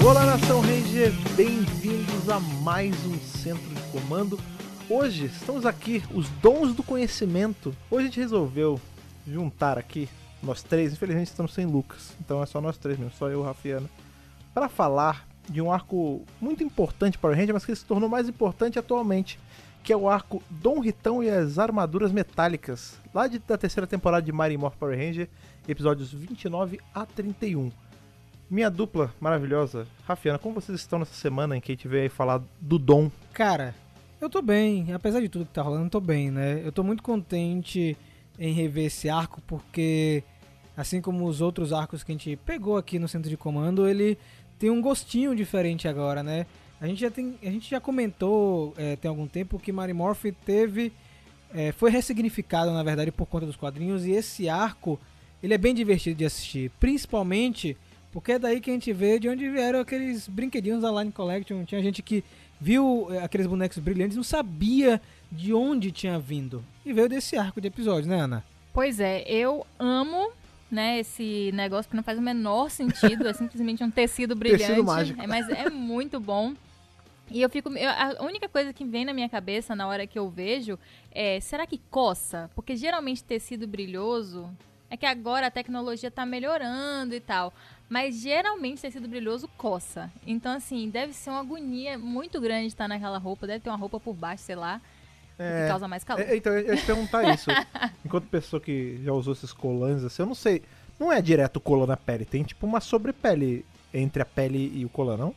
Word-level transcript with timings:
Olá, 0.00 0.24
Nação 0.24 0.60
Ranger, 0.60 1.12
bem-vindos 1.34 2.28
a 2.30 2.38
mais 2.38 2.94
um 3.04 3.18
Centro 3.18 3.68
de 3.68 3.82
Comando. 3.90 4.38
Hoje 4.88 5.26
estamos 5.26 5.66
aqui, 5.66 6.02
os 6.14 6.28
dons 6.40 6.72
do 6.72 6.84
conhecimento. 6.84 7.74
Hoje 7.90 8.04
a 8.04 8.06
gente 8.06 8.20
resolveu 8.20 8.80
juntar 9.26 9.76
aqui, 9.76 10.08
nós 10.40 10.62
três, 10.62 10.92
infelizmente 10.92 11.26
estamos 11.26 11.52
sem 11.52 11.66
Lucas, 11.66 12.14
então 12.20 12.40
é 12.40 12.46
só 12.46 12.60
nós 12.60 12.78
três 12.78 12.96
mesmo, 12.96 13.12
só 13.18 13.26
eu 13.26 13.32
e 13.32 13.42
o 13.42 13.42
Rafiana, 13.42 13.90
para 14.54 14.68
falar 14.68 15.26
de 15.48 15.60
um 15.60 15.70
arco 15.70 16.22
muito 16.40 16.62
importante 16.62 17.18
para 17.18 17.30
o 17.30 17.34
Ranger, 17.34 17.54
mas 17.54 17.66
que 17.66 17.74
se 17.74 17.84
tornou 17.84 18.08
mais 18.08 18.28
importante 18.28 18.78
atualmente, 18.78 19.38
que 19.82 19.92
é 19.92 19.96
o 19.96 20.08
arco 20.08 20.40
Dom 20.48 20.78
Ritão 20.78 21.24
e 21.24 21.28
as 21.28 21.58
Armaduras 21.58 22.12
Metálicas, 22.12 22.96
lá 23.12 23.26
de, 23.26 23.40
da 23.40 23.58
terceira 23.58 23.86
temporada 23.86 24.22
de 24.22 24.30
Morph 24.30 24.76
Power 24.76 24.96
Ranger, 24.96 25.28
episódios 25.66 26.12
29 26.12 26.78
a 26.94 27.04
31. 27.04 27.87
Minha 28.50 28.70
dupla 28.70 29.12
maravilhosa, 29.20 29.86
Rafiana, 30.06 30.38
como 30.38 30.54
vocês 30.54 30.80
estão 30.80 30.98
nessa 30.98 31.12
semana 31.12 31.54
em 31.54 31.60
que 31.60 31.70
a 31.70 31.74
gente 31.74 31.86
veio 31.86 32.04
aí 32.04 32.08
falar 32.08 32.42
do 32.58 32.78
Dom? 32.78 33.10
Cara, 33.34 33.74
eu 34.18 34.30
tô 34.30 34.40
bem, 34.40 34.90
apesar 34.94 35.20
de 35.20 35.28
tudo 35.28 35.44
que 35.44 35.52
tá 35.52 35.60
rolando, 35.60 35.84
eu 35.84 35.90
tô 35.90 36.00
bem, 36.00 36.30
né? 36.30 36.62
Eu 36.64 36.72
tô 36.72 36.82
muito 36.82 37.02
contente 37.02 37.94
em 38.38 38.52
rever 38.54 38.86
esse 38.86 39.10
arco, 39.10 39.42
porque 39.46 40.24
assim 40.74 41.02
como 41.02 41.26
os 41.26 41.42
outros 41.42 41.74
arcos 41.74 42.02
que 42.02 42.10
a 42.10 42.14
gente 42.14 42.36
pegou 42.36 42.78
aqui 42.78 42.98
no 42.98 43.06
centro 43.06 43.28
de 43.28 43.36
comando, 43.36 43.86
ele 43.86 44.16
tem 44.58 44.70
um 44.70 44.80
gostinho 44.80 45.36
diferente 45.36 45.86
agora, 45.86 46.22
né? 46.22 46.46
A 46.80 46.86
gente 46.86 47.02
já, 47.02 47.10
tem, 47.10 47.38
a 47.42 47.50
gente 47.50 47.68
já 47.68 47.80
comentou 47.80 48.72
é, 48.78 48.96
tem 48.96 49.10
algum 49.10 49.26
tempo 49.26 49.58
que 49.58 49.70
Marimorph 49.70 50.24
teve. 50.46 50.90
É, 51.52 51.72
foi 51.72 51.90
ressignificado, 51.90 52.72
na 52.72 52.82
verdade, 52.82 53.12
por 53.12 53.26
conta 53.26 53.44
dos 53.44 53.56
quadrinhos, 53.56 54.06
e 54.06 54.12
esse 54.12 54.48
arco 54.48 54.98
ele 55.42 55.52
é 55.52 55.58
bem 55.58 55.74
divertido 55.74 56.16
de 56.16 56.24
assistir, 56.24 56.70
principalmente 56.80 57.76
porque 58.18 58.32
é 58.32 58.38
daí 58.38 58.60
que 58.60 58.68
a 58.68 58.72
gente 58.72 58.92
vê 58.92 59.16
de 59.16 59.28
onde 59.28 59.48
vieram 59.48 59.78
aqueles 59.78 60.26
brinquedinhos 60.26 60.82
da 60.82 60.90
Line 60.90 61.12
Collection. 61.12 61.64
Tinha 61.64 61.80
gente 61.80 62.02
que 62.02 62.24
viu 62.60 63.06
é, 63.12 63.22
aqueles 63.22 63.46
bonecos 63.46 63.78
brilhantes 63.78 64.16
não 64.16 64.24
sabia 64.24 65.00
de 65.30 65.54
onde 65.54 65.92
tinha 65.92 66.18
vindo. 66.18 66.64
E 66.84 66.92
veio 66.92 67.08
desse 67.08 67.36
arco 67.36 67.60
de 67.60 67.68
episódios, 67.68 68.08
né, 68.08 68.20
Ana? 68.20 68.44
Pois 68.72 68.98
é, 68.98 69.22
eu 69.28 69.64
amo 69.78 70.32
né, 70.68 70.98
esse 70.98 71.52
negócio 71.54 71.88
que 71.88 71.94
não 71.94 72.02
faz 72.02 72.18
o 72.18 72.20
menor 72.20 72.70
sentido, 72.70 73.28
é 73.28 73.32
simplesmente 73.32 73.84
um 73.84 73.90
tecido 73.90 74.34
brilhante. 74.34 74.66
Tecido 74.66 74.84
mágico. 74.84 75.22
É, 75.22 75.26
mas 75.28 75.48
é 75.50 75.70
muito 75.70 76.18
bom. 76.18 76.54
E 77.30 77.40
eu 77.40 77.48
fico. 77.48 77.68
Eu, 77.68 77.88
a 77.88 78.24
única 78.24 78.48
coisa 78.48 78.72
que 78.72 78.84
vem 78.84 79.04
na 79.04 79.14
minha 79.14 79.28
cabeça 79.28 79.76
na 79.76 79.86
hora 79.86 80.08
que 80.08 80.18
eu 80.18 80.28
vejo 80.28 80.76
é: 81.12 81.38
será 81.38 81.68
que 81.68 81.80
coça? 81.88 82.50
Porque 82.56 82.74
geralmente 82.74 83.22
tecido 83.22 83.64
brilhoso. 83.64 84.50
É 84.90 84.96
que 84.96 85.04
agora 85.04 85.48
a 85.48 85.50
tecnologia 85.50 86.10
tá 86.10 86.24
melhorando 86.24 87.14
e 87.14 87.20
tal. 87.20 87.52
Mas 87.88 88.20
geralmente 88.20 88.82
tecido 88.82 89.08
brilhoso 89.08 89.48
coça. 89.56 90.10
Então, 90.26 90.52
assim, 90.52 90.90
deve 90.90 91.12
ser 91.12 91.30
uma 91.30 91.40
agonia 91.40 91.96
muito 91.96 92.40
grande 92.40 92.66
estar 92.66 92.86
naquela 92.86 93.18
roupa. 93.18 93.46
Deve 93.46 93.60
ter 93.60 93.70
uma 93.70 93.78
roupa 93.78 93.98
por 93.98 94.14
baixo, 94.14 94.42
sei 94.44 94.56
lá. 94.56 94.80
É, 95.38 95.62
que 95.62 95.68
causa 95.68 95.88
mais 95.88 96.04
calor. 96.04 96.22
É, 96.22 96.36
então, 96.36 96.52
eu 96.52 96.74
ia 96.74 96.76
te 96.76 96.84
perguntar 96.84 97.22
isso. 97.32 97.48
Enquanto 98.04 98.26
pessoa 98.26 98.60
que 98.60 99.00
já 99.02 99.12
usou 99.12 99.32
esses 99.32 99.52
colantes, 99.52 100.04
assim, 100.04 100.22
eu 100.22 100.26
não 100.26 100.34
sei. 100.34 100.62
Não 100.98 101.12
é 101.12 101.22
direto 101.22 101.60
cola 101.60 101.86
na 101.86 101.96
pele, 101.96 102.24
tem 102.24 102.42
tipo 102.42 102.66
uma 102.66 102.80
sobrepele 102.80 103.64
entre 103.94 104.20
a 104.20 104.26
pele 104.26 104.72
e 104.74 104.84
o 104.84 104.88
colan, 104.88 105.16
não? 105.16 105.34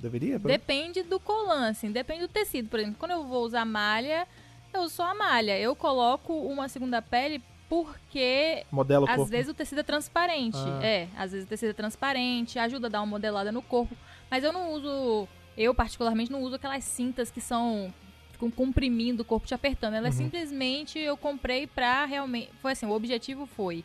Deveria? 0.00 0.38
Depende 0.38 1.02
do 1.02 1.18
colan, 1.18 1.68
assim, 1.68 1.90
depende 1.90 2.20
do 2.20 2.28
tecido. 2.28 2.68
Por 2.68 2.78
exemplo, 2.78 2.96
quando 2.98 3.12
eu 3.12 3.24
vou 3.24 3.44
usar 3.44 3.64
malha, 3.64 4.26
eu 4.72 4.82
uso 4.82 4.96
só 4.96 5.10
a 5.10 5.14
malha. 5.14 5.58
Eu 5.58 5.74
coloco 5.74 6.32
uma 6.32 6.68
segunda 6.68 7.00
pele 7.02 7.42
porque 7.72 8.66
Modela 8.70 9.08
às 9.08 9.16
corpo. 9.16 9.30
vezes 9.30 9.50
o 9.50 9.54
tecido 9.54 9.80
é 9.80 9.82
transparente. 9.82 10.58
Ah. 10.58 10.84
É, 10.84 11.08
às 11.16 11.32
vezes 11.32 11.46
o 11.46 11.48
tecido 11.48 11.70
é 11.70 11.72
transparente, 11.72 12.58
ajuda 12.58 12.86
a 12.88 12.90
dar 12.90 13.00
uma 13.00 13.06
modelada 13.06 13.50
no 13.50 13.62
corpo. 13.62 13.96
Mas 14.30 14.44
eu 14.44 14.52
não 14.52 14.72
uso, 14.74 15.26
eu 15.56 15.74
particularmente 15.74 16.30
não 16.30 16.42
uso 16.42 16.56
aquelas 16.56 16.84
cintas 16.84 17.30
que 17.30 17.40
são 17.40 17.90
ficam 18.30 18.50
comprimindo 18.50 19.22
o 19.22 19.24
corpo, 19.24 19.46
te 19.46 19.54
apertando. 19.54 19.94
Ela 19.94 20.08
Uhum. 20.08 20.12
simplesmente 20.12 20.98
eu 20.98 21.16
comprei 21.16 21.66
pra 21.66 22.04
realmente, 22.04 22.50
foi 22.60 22.72
assim, 22.72 22.84
o 22.84 22.90
objetivo 22.90 23.46
foi 23.46 23.82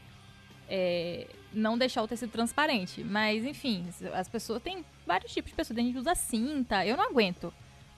é, 0.69 1.25
não 1.53 1.77
deixar 1.77 2.03
o 2.03 2.07
tecido 2.09 2.29
transparente. 2.29 3.05
Mas 3.05 3.45
enfim, 3.45 3.85
as 4.13 4.27
pessoas 4.27 4.61
tem 4.61 4.83
vários 5.05 5.31
tipos 5.31 5.51
de 5.51 5.55
pessoas, 5.55 5.77
tem 5.77 5.85
gente 5.85 5.93
que 5.93 5.99
usa 6.01 6.13
cinta, 6.13 6.85
eu 6.85 6.97
não 6.97 7.05
aguento. 7.09 7.53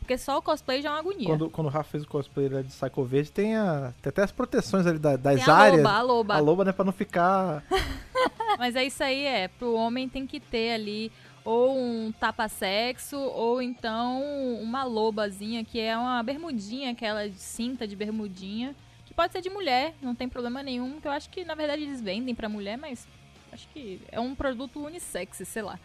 Porque 0.10 0.18
só 0.18 0.40
o 0.40 0.42
cosplay 0.42 0.82
já 0.82 0.90
é 0.90 0.92
uma 0.94 1.00
agonia. 1.02 1.28
Quando, 1.28 1.50
quando 1.52 1.68
o 1.68 1.70
Rafa 1.70 1.92
fez 1.92 2.04
o 2.04 2.08
cosplay 2.08 2.50
lá 2.50 2.64
de 2.64 2.70
Psycho 2.70 3.04
Verde, 3.04 3.32
tem, 3.32 3.56
a, 3.56 3.94
tem 4.02 4.10
até 4.10 4.24
as 4.24 4.32
proteções 4.32 4.88
ali 4.88 4.98
da- 4.98 5.16
das 5.16 5.46
Tem 5.46 5.54
a 5.54 5.56
áreas. 5.56 5.84
loba, 5.84 5.92
a 5.96 6.02
loba. 6.02 6.34
A 6.34 6.40
loba, 6.40 6.66
né, 6.66 6.72
pra 6.72 6.84
não 6.84 6.92
ficar. 6.92 7.64
Mas 8.58 8.76
é 8.76 8.84
isso 8.84 9.04
aí, 9.04 9.24
é. 9.24 9.48
Pro 9.50 9.76
homem 9.76 10.10
tem 10.10 10.26
que 10.26 10.40
ter 10.40 10.72
ali 10.74 11.12
ou 11.46 11.78
um 11.78 12.12
tapa-sexo 12.20 13.20
ou 13.20 13.62
então 13.62 14.24
uma 14.64 14.84
lobazinha, 14.84 15.64
que 15.64 15.80
é 15.80 15.96
uma 15.96 16.24
bermudinha, 16.24 16.90
aquela 16.90 17.30
de 17.30 17.38
cinta 17.40 17.88
de 17.88 17.96
bermudinha. 17.96 18.76
Que 19.06 19.14
pode 19.14 19.32
ser 19.32 19.42
de 19.42 19.50
mulher, 19.52 19.94
não 20.02 20.16
tem 20.16 20.28
problema 20.28 20.64
nenhum. 20.64 21.00
Que 21.00 21.08
eu 21.08 21.12
acho 21.12 21.30
que, 21.30 21.46
na 21.46 21.54
verdade, 21.54 21.84
eles 21.84 22.02
vendem 22.02 22.34
pra 22.34 22.50
mulher, 22.50 22.80
mas 22.80 23.08
acho 23.54 23.68
que 23.68 24.02
é 24.12 24.20
um 24.20 24.34
produto 24.34 24.84
unissex, 24.84 25.44
sei 25.48 25.62
lá. 25.62 25.80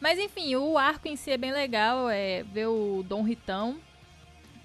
Mas 0.00 0.18
enfim, 0.18 0.54
o 0.56 0.76
arco 0.76 1.08
em 1.08 1.16
si 1.16 1.30
é 1.30 1.36
bem 1.36 1.52
legal, 1.52 2.08
é 2.08 2.42
ver 2.42 2.66
o 2.66 3.04
Dom 3.08 3.22
Ritão. 3.22 3.76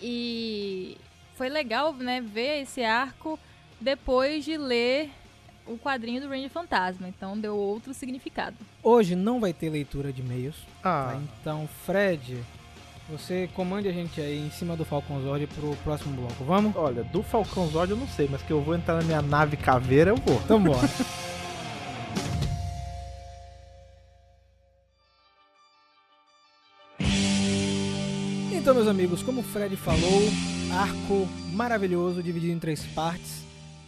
E 0.02 0.98
foi 1.36 1.50
legal, 1.50 1.94
né, 1.94 2.22
ver 2.22 2.62
esse 2.62 2.84
arco 2.84 3.40
depois 3.80 4.44
de 4.44 4.58
ler 4.58 5.10
o 5.66 5.78
quadrinho 5.78 6.22
do 6.22 6.28
Ranger 6.28 6.50
Fantasma. 6.50 7.08
Então 7.08 7.40
deu 7.40 7.56
outro 7.56 7.94
significado. 7.94 8.58
Hoje 8.84 9.16
não 9.16 9.40
vai 9.40 9.54
ter 9.54 9.70
leitura 9.70 10.12
de 10.12 10.22
e-mails. 10.22 10.56
Ah, 10.84 11.14
tá? 11.14 11.22
Então, 11.40 11.70
Fred, 11.86 12.44
você 13.10 13.50
comande 13.54 13.88
a 13.88 13.92
gente 13.92 14.20
aí 14.20 14.40
em 14.40 14.52
cima 14.52 14.76
do 14.76 14.86
Falcon 14.86 15.22
Zord 15.22 15.48
pro 15.48 15.76
próximo 15.84 16.16
bloco, 16.16 16.44
vamos? 16.44 16.76
olha, 16.76 17.04
do 17.04 17.22
Falcão 17.22 17.68
Zord 17.68 17.92
eu 17.92 17.98
não 17.98 18.08
sei, 18.08 18.28
mas 18.32 18.42
que 18.42 18.52
eu 18.52 18.62
vou 18.62 18.76
entrar 18.76 18.96
na 18.96 19.04
minha 19.04 19.22
nave 19.22 19.58
caveira, 19.58 20.12
eu 20.12 20.16
vou. 20.16 20.42
Então 20.44 20.62
bora. 20.62 20.88
Então, 28.62 28.76
meus 28.76 28.88
amigos, 28.88 29.24
como 29.24 29.42
o 29.42 29.44
Fred 29.44 29.76
falou, 29.76 30.22
arco 30.72 31.28
maravilhoso, 31.52 32.22
dividido 32.22 32.54
em 32.54 32.60
três 32.60 32.86
partes. 32.86 33.44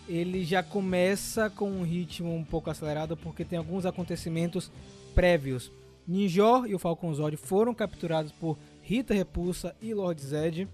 Ele 0.10 0.44
já 0.44 0.64
começa 0.64 1.48
com 1.48 1.70
um 1.70 1.84
ritmo 1.84 2.36
um 2.36 2.44
pouco 2.44 2.72
acelerado 2.72 3.16
porque 3.16 3.46
tem 3.46 3.60
alguns 3.60 3.86
acontecimentos 3.86 4.72
prévios. 5.14 5.72
Ninjor 6.08 6.66
e 6.68 6.74
o 6.74 6.80
Falcon 6.80 7.14
Zod 7.14 7.38
foram 7.38 7.72
capturados 7.72 8.32
por 8.32 8.58
Rita 8.82 9.14
Repulsa 9.14 9.76
e 9.80 9.94
Lord 9.94 10.20
Zed. 10.20 10.68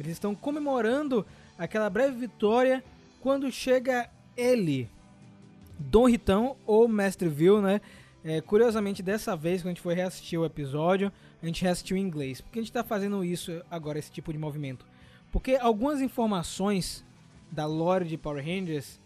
Eles 0.00 0.12
estão 0.12 0.34
comemorando 0.34 1.26
aquela 1.58 1.90
breve 1.90 2.16
vitória 2.16 2.82
quando 3.20 3.52
chega 3.52 4.08
ele, 4.34 4.88
Dom 5.78 6.08
Ritão 6.08 6.56
ou 6.66 6.88
Mestre 6.88 7.28
Vil, 7.28 7.60
né? 7.60 7.82
É, 8.24 8.40
curiosamente, 8.40 9.02
dessa 9.02 9.34
vez, 9.36 9.62
quando 9.62 9.66
a 9.68 9.70
gente 9.70 9.80
foi 9.80 9.94
reassistir 9.94 10.38
o 10.38 10.44
episódio, 10.44 11.10
a 11.42 11.46
gente 11.46 11.62
reassistiu 11.62 11.96
em 11.96 12.00
inglês. 12.00 12.40
Por 12.40 12.50
que 12.52 12.58
a 12.58 12.62
gente 12.62 12.70
está 12.70 12.84
fazendo 12.84 13.24
isso 13.24 13.60
agora, 13.70 13.98
esse 13.98 14.10
tipo 14.12 14.32
de 14.32 14.38
movimento? 14.38 14.86
Porque 15.32 15.56
algumas 15.56 16.00
informações 16.00 17.04
da 17.50 17.66
lore 17.66 18.04
de 18.06 18.16
Power 18.16 18.44
Rangers, 18.44 19.00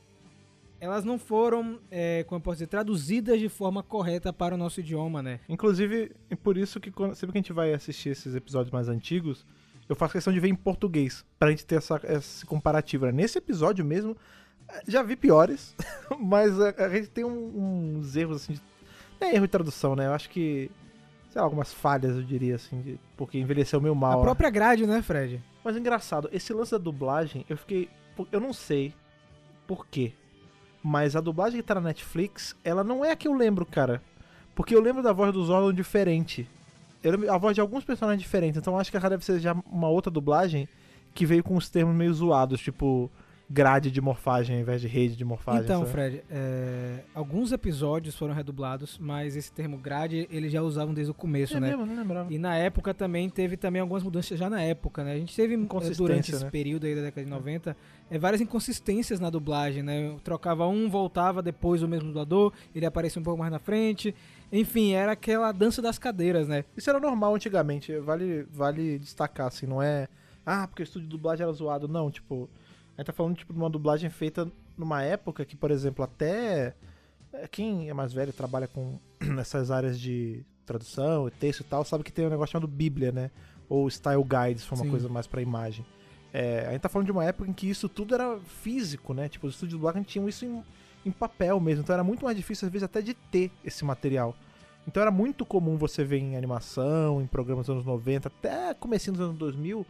elas 0.78 1.04
não 1.04 1.18
foram, 1.18 1.78
é, 1.90 2.24
como 2.24 2.36
eu 2.38 2.42
posso 2.42 2.56
dizer, 2.56 2.66
traduzidas 2.66 3.40
de 3.40 3.48
forma 3.48 3.82
correta 3.82 4.32
para 4.32 4.54
o 4.54 4.58
nosso 4.58 4.80
idioma, 4.80 5.22
né? 5.22 5.40
Inclusive, 5.48 6.12
é 6.28 6.36
por 6.36 6.56
isso 6.58 6.78
que 6.78 6.90
quando, 6.90 7.14
sempre 7.14 7.32
que 7.32 7.38
a 7.38 7.40
gente 7.40 7.52
vai 7.52 7.72
assistir 7.72 8.10
esses 8.10 8.34
episódios 8.34 8.70
mais 8.70 8.88
antigos, 8.88 9.46
eu 9.88 9.96
faço 9.96 10.12
questão 10.12 10.32
de 10.32 10.40
ver 10.40 10.48
em 10.48 10.54
português, 10.54 11.24
pra 11.38 11.50
gente 11.50 11.64
ter 11.64 11.76
essa, 11.76 11.98
esse 12.04 12.44
comparativo. 12.44 13.06
né? 13.06 13.12
Nesse 13.12 13.38
episódio 13.38 13.84
mesmo, 13.84 14.16
eh, 14.68 14.82
já 14.86 15.02
vi 15.02 15.16
piores, 15.16 15.74
mas 16.20 16.60
a, 16.60 16.68
a 16.84 16.88
gente 16.90 17.08
tem 17.08 17.24
um- 17.24 17.96
uns 17.98 18.14
erros 18.14 18.42
assim 18.42 18.52
de. 18.54 18.60
Não 19.20 19.28
é 19.28 19.34
erro 19.34 19.46
de 19.46 19.50
tradução, 19.52 19.94
né? 19.96 20.06
Eu 20.06 20.12
acho 20.12 20.28
que. 20.30 20.70
Sei 21.30 21.40
lá, 21.40 21.46
algumas 21.46 21.72
falhas, 21.72 22.16
eu 22.16 22.22
diria, 22.22 22.54
assim, 22.54 22.80
de- 22.80 23.00
porque 23.16 23.38
envelheceu 23.38 23.80
meio 23.80 23.94
mal. 23.94 24.12
A 24.12 24.16
né? 24.16 24.22
própria 24.22 24.50
grade, 24.50 24.86
né, 24.86 25.02
Fred? 25.02 25.42
Mas 25.64 25.76
engraçado, 25.76 26.28
esse 26.32 26.52
lance 26.52 26.70
da 26.72 26.78
dublagem, 26.78 27.44
eu 27.48 27.56
fiquei. 27.56 27.88
Eu 28.32 28.40
não 28.40 28.52
sei 28.52 28.94
por 29.66 29.86
quê. 29.86 30.12
Mas 30.82 31.16
a 31.16 31.20
dublagem 31.20 31.60
que 31.60 31.66
tá 31.66 31.74
na 31.74 31.80
Netflix, 31.80 32.54
ela 32.62 32.84
não 32.84 33.04
é 33.04 33.10
a 33.10 33.16
que 33.16 33.26
eu 33.26 33.34
lembro, 33.34 33.66
cara. 33.66 34.00
Porque 34.54 34.74
eu 34.74 34.80
lembro 34.80 35.02
da 35.02 35.12
voz 35.12 35.32
do 35.32 35.44
Zordon 35.44 35.72
diferente. 35.72 36.48
Eu 37.02 37.10
lembro 37.12 37.30
a 37.32 37.36
voz 37.36 37.54
de 37.54 37.60
alguns 37.60 37.84
personagens 37.84 38.22
diferentes. 38.22 38.56
Então 38.56 38.72
eu 38.74 38.78
acho 38.80 38.90
que 38.90 38.96
ela 38.96 39.10
deve 39.10 39.24
ser 39.24 39.38
já 39.40 39.54
uma 39.70 39.88
outra 39.88 40.10
dublagem 40.10 40.68
que 41.12 41.26
veio 41.26 41.42
com 41.42 41.56
os 41.56 41.68
termos 41.68 41.94
meio 41.94 42.14
zoados, 42.14 42.60
tipo 42.60 43.10
grade 43.48 43.90
de 43.90 44.00
morfagem 44.00 44.56
ao 44.56 44.62
invés 44.62 44.80
de 44.80 44.88
rede 44.88 45.14
de 45.16 45.24
morfagem. 45.24 45.62
Então, 45.62 45.80
sabe? 45.80 45.92
Fred, 45.92 46.22
é, 46.28 47.00
alguns 47.14 47.52
episódios 47.52 48.16
foram 48.16 48.34
redublados, 48.34 48.98
mas 48.98 49.36
esse 49.36 49.52
termo 49.52 49.78
grade 49.78 50.26
eles 50.30 50.50
já 50.50 50.62
usavam 50.62 50.92
desde 50.92 51.12
o 51.12 51.14
começo, 51.14 51.56
É 51.56 51.60
né? 51.60 51.68
mesmo, 51.68 51.82
eu 51.82 51.86
não 51.86 51.96
lembrava. 51.96 52.32
E 52.32 52.38
na 52.38 52.56
época 52.56 52.92
também 52.92 53.30
teve 53.30 53.56
também 53.56 53.80
algumas 53.80 54.02
mudanças 54.02 54.38
já 54.38 54.50
na 54.50 54.60
época, 54.60 55.04
né? 55.04 55.12
A 55.12 55.18
gente 55.18 55.34
teve 55.34 55.54
Inconsistência, 55.54 56.04
durante 56.04 56.32
esse 56.32 56.44
né? 56.44 56.50
período 56.50 56.86
aí 56.86 56.94
da 56.94 57.02
década 57.02 57.24
de 57.24 57.30
90 57.30 57.76
é, 58.10 58.18
várias 58.18 58.40
inconsistências 58.40 59.20
na 59.20 59.30
dublagem, 59.30 59.82
né? 59.82 60.16
Trocava 60.24 60.66
um, 60.66 60.88
voltava 60.90 61.40
depois 61.40 61.82
o 61.82 61.88
mesmo 61.88 62.08
dublador, 62.08 62.52
ele 62.74 62.86
aparecia 62.86 63.20
um 63.20 63.24
pouco 63.24 63.38
mais 63.38 63.52
na 63.52 63.58
frente. 63.58 64.14
Enfim, 64.52 64.92
era 64.92 65.12
aquela 65.12 65.50
dança 65.52 65.80
das 65.80 65.98
cadeiras, 65.98 66.48
né? 66.48 66.64
Isso 66.76 66.88
era 66.90 67.00
normal 67.00 67.34
antigamente, 67.34 67.96
vale, 67.98 68.44
vale 68.52 68.98
destacar, 68.98 69.48
assim, 69.48 69.66
não 69.66 69.82
é. 69.82 70.08
Ah, 70.44 70.68
porque 70.68 70.82
o 70.82 70.84
estúdio 70.84 71.08
de 71.08 71.16
dublagem 71.16 71.42
era 71.42 71.52
zoado. 71.52 71.88
Não, 71.88 72.10
tipo. 72.10 72.48
A 72.96 73.00
gente 73.00 73.06
tá 73.06 73.12
falando 73.12 73.36
tipo, 73.36 73.52
de 73.52 73.58
uma 73.58 73.68
dublagem 73.68 74.08
feita 74.08 74.50
numa 74.76 75.02
época 75.02 75.44
que, 75.44 75.56
por 75.56 75.70
exemplo, 75.70 76.04
até. 76.04 76.74
é, 77.32 77.46
Quem 77.48 77.88
é 77.88 77.94
mais 77.94 78.12
velho 78.12 78.32
trabalha 78.32 78.66
com 78.66 78.98
essas 79.38 79.70
áreas 79.70 80.00
de 80.00 80.44
tradução 80.64 81.28
e 81.28 81.30
texto 81.30 81.60
e 81.60 81.64
tal, 81.64 81.84
sabe 81.84 82.02
que 82.02 82.12
tem 82.12 82.26
um 82.26 82.30
negócio 82.30 82.52
chamado 82.52 82.66
Bíblia, 82.66 83.12
né? 83.12 83.30
Ou 83.68 83.88
Style 83.88 84.24
Guides, 84.24 84.64
foi 84.64 84.78
uma 84.78 84.84
Sim. 84.84 84.90
coisa 84.90 85.08
mais 85.08 85.26
pra 85.26 85.42
imagem. 85.42 85.84
É, 86.32 86.66
a 86.66 86.72
gente 86.72 86.80
tá 86.80 86.88
falando 86.88 87.06
de 87.06 87.12
uma 87.12 87.24
época 87.24 87.48
em 87.48 87.52
que 87.52 87.68
isso 87.68 87.88
tudo 87.88 88.14
era 88.14 88.38
físico, 88.40 89.14
né? 89.14 89.28
Tipo, 89.28 89.46
os 89.46 89.54
estúdios 89.54 89.70
de 89.72 89.76
dublagem 89.76 90.02
tinham 90.02 90.28
isso 90.28 90.44
em, 90.44 90.62
em 91.04 91.10
papel 91.10 91.60
mesmo. 91.60 91.82
Então 91.82 91.94
era 91.94 92.04
muito 92.04 92.24
mais 92.24 92.36
difícil, 92.36 92.66
às 92.66 92.72
vezes, 92.72 92.84
até 92.84 93.00
de 93.00 93.14
ter 93.14 93.50
esse 93.64 93.84
material. 93.84 94.34
Então 94.86 95.00
era 95.00 95.10
muito 95.10 95.44
comum 95.44 95.76
você 95.76 96.04
ver 96.04 96.18
em 96.18 96.36
animação, 96.36 97.20
em 97.20 97.26
programas 97.26 97.66
dos 97.66 97.74
anos 97.74 97.84
90, 97.84 98.28
até 98.28 98.72
comecinho 98.74 99.16
dos 99.16 99.26
anos 99.26 99.38
2000, 99.38 99.84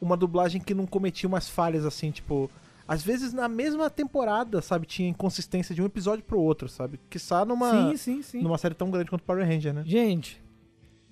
uma 0.00 0.16
dublagem 0.16 0.60
que 0.60 0.74
não 0.74 0.86
cometia 0.86 1.28
umas 1.28 1.48
falhas 1.48 1.84
assim, 1.84 2.10
tipo. 2.10 2.50
Às 2.88 3.02
vezes 3.04 3.32
na 3.32 3.48
mesma 3.48 3.88
temporada, 3.88 4.60
sabe, 4.60 4.84
tinha 4.84 5.08
inconsistência 5.08 5.72
de 5.72 5.80
um 5.80 5.86
episódio 5.86 6.24
pro 6.24 6.40
outro, 6.40 6.68
sabe? 6.68 6.98
Que 7.08 7.20
só 7.20 7.44
numa, 7.44 7.70
Sim, 7.92 7.96
sim, 7.96 8.22
sim. 8.22 8.42
numa 8.42 8.58
série 8.58 8.74
tão 8.74 8.90
grande 8.90 9.08
quanto 9.10 9.22
Power 9.22 9.46
Ranger, 9.46 9.72
né? 9.72 9.84
Gente, 9.86 10.42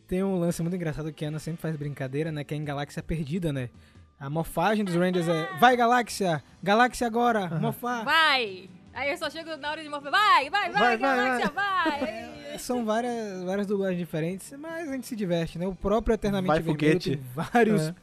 tem 0.09 0.25
um 0.25 0.41
lance 0.41 0.61
muito 0.61 0.75
engraçado 0.75 1.13
que 1.13 1.25
a 1.25 1.29
Ana 1.29 1.39
sempre 1.39 1.63
faz 1.63 1.77
brincadeira, 1.77 2.33
né? 2.33 2.43
Que 2.43 2.53
é 2.55 2.57
em 2.57 2.65
Galáxia 2.65 3.01
Perdida, 3.01 3.53
né? 3.53 3.71
A 4.19 4.29
morfagem 4.29 4.85
dos 4.85 4.97
Rangers 4.97 5.29
é 5.29 5.57
Vai, 5.61 5.77
Galáxia! 5.77 6.43
Galáxia 6.61 7.07
agora! 7.07 7.47
Mofar! 7.61 8.05
Vai! 8.05 8.69
Aí 8.93 9.11
eu 9.13 9.17
só 9.17 9.31
chego 9.31 9.57
na 9.57 9.71
hora 9.71 9.81
de 9.81 9.89
morrer. 9.89 10.11
Vai, 10.11 10.51
vai, 10.51 10.73
vai, 10.73 10.73
Vai, 10.73 10.99
vai, 10.99 11.17
Galáxia, 11.17 11.51
vai! 11.51 12.59
São 12.59 12.85
várias, 12.85 13.45
várias 13.45 13.69
dublagens 13.69 14.01
diferentes, 14.01 14.53
mas 14.59 14.89
a 14.89 14.93
gente 14.95 15.07
se 15.07 15.15
diverte, 15.15 15.57
né? 15.57 15.67
O 15.69 15.75
próprio 15.77 16.15
Eternamente 16.15 16.49
Vai, 16.49 16.59
Vermelho 16.59 16.79
foguete. 17.01 17.11
tem 17.17 17.25
vários, 17.33 17.83
É. 17.83 17.95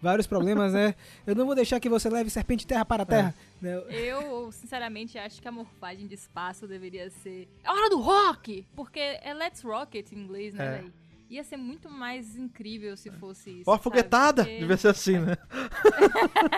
vários 0.00 0.26
problemas, 0.26 0.72
né? 0.72 0.94
Eu 1.26 1.34
não 1.34 1.44
vou 1.46 1.54
deixar 1.54 1.78
que 1.80 1.88
você 1.88 2.08
leve 2.08 2.30
serpente 2.30 2.66
terra 2.66 2.84
para 2.84 3.02
a 3.02 3.06
terra. 3.06 3.34
né? 3.60 3.74
Eu, 3.90 4.50
sinceramente, 4.52 5.18
acho 5.18 5.40
que 5.42 5.48
a 5.48 5.52
morfagem 5.52 6.06
de 6.06 6.14
espaço 6.14 6.66
deveria 6.66 7.10
ser. 7.10 7.48
É 7.62 7.70
hora 7.70 7.90
do 7.90 8.00
rock! 8.00 8.66
Porque 8.74 8.98
é 8.98 9.34
Let's 9.34 9.62
Rocket 9.62 10.12
em 10.12 10.16
inglês, 10.18 10.54
né, 10.54 10.66
É. 10.66 10.70
velho? 10.78 10.92
Ia 11.28 11.44
ser 11.44 11.56
muito 11.56 11.88
mais 11.88 12.36
incrível 12.36 12.96
se 12.96 13.08
fosse 13.10 13.50
isso. 13.60 13.70
Ó, 13.70 13.78
foguetada! 13.78 14.42
Porque- 14.44 14.58
Devia 14.58 14.76
ser 14.76 14.88
assim, 14.88 15.18
né? 15.18 15.36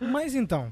Mas 0.00 0.34
então, 0.34 0.70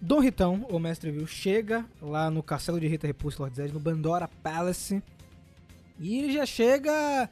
Dom 0.00 0.20
Ritão, 0.20 0.66
o 0.70 0.78
Mestre 0.78 1.10
Vil, 1.10 1.26
chega 1.26 1.84
lá 2.00 2.30
no 2.30 2.42
castelo 2.42 2.80
de 2.80 2.86
Rita 2.86 3.06
Repulsa 3.06 3.42
Lord 3.42 3.56
Zed, 3.56 3.72
no 3.72 3.80
Bandora 3.80 4.28
Palace. 4.42 5.02
E 5.98 6.18
ele 6.18 6.32
já 6.32 6.46
chega 6.46 7.28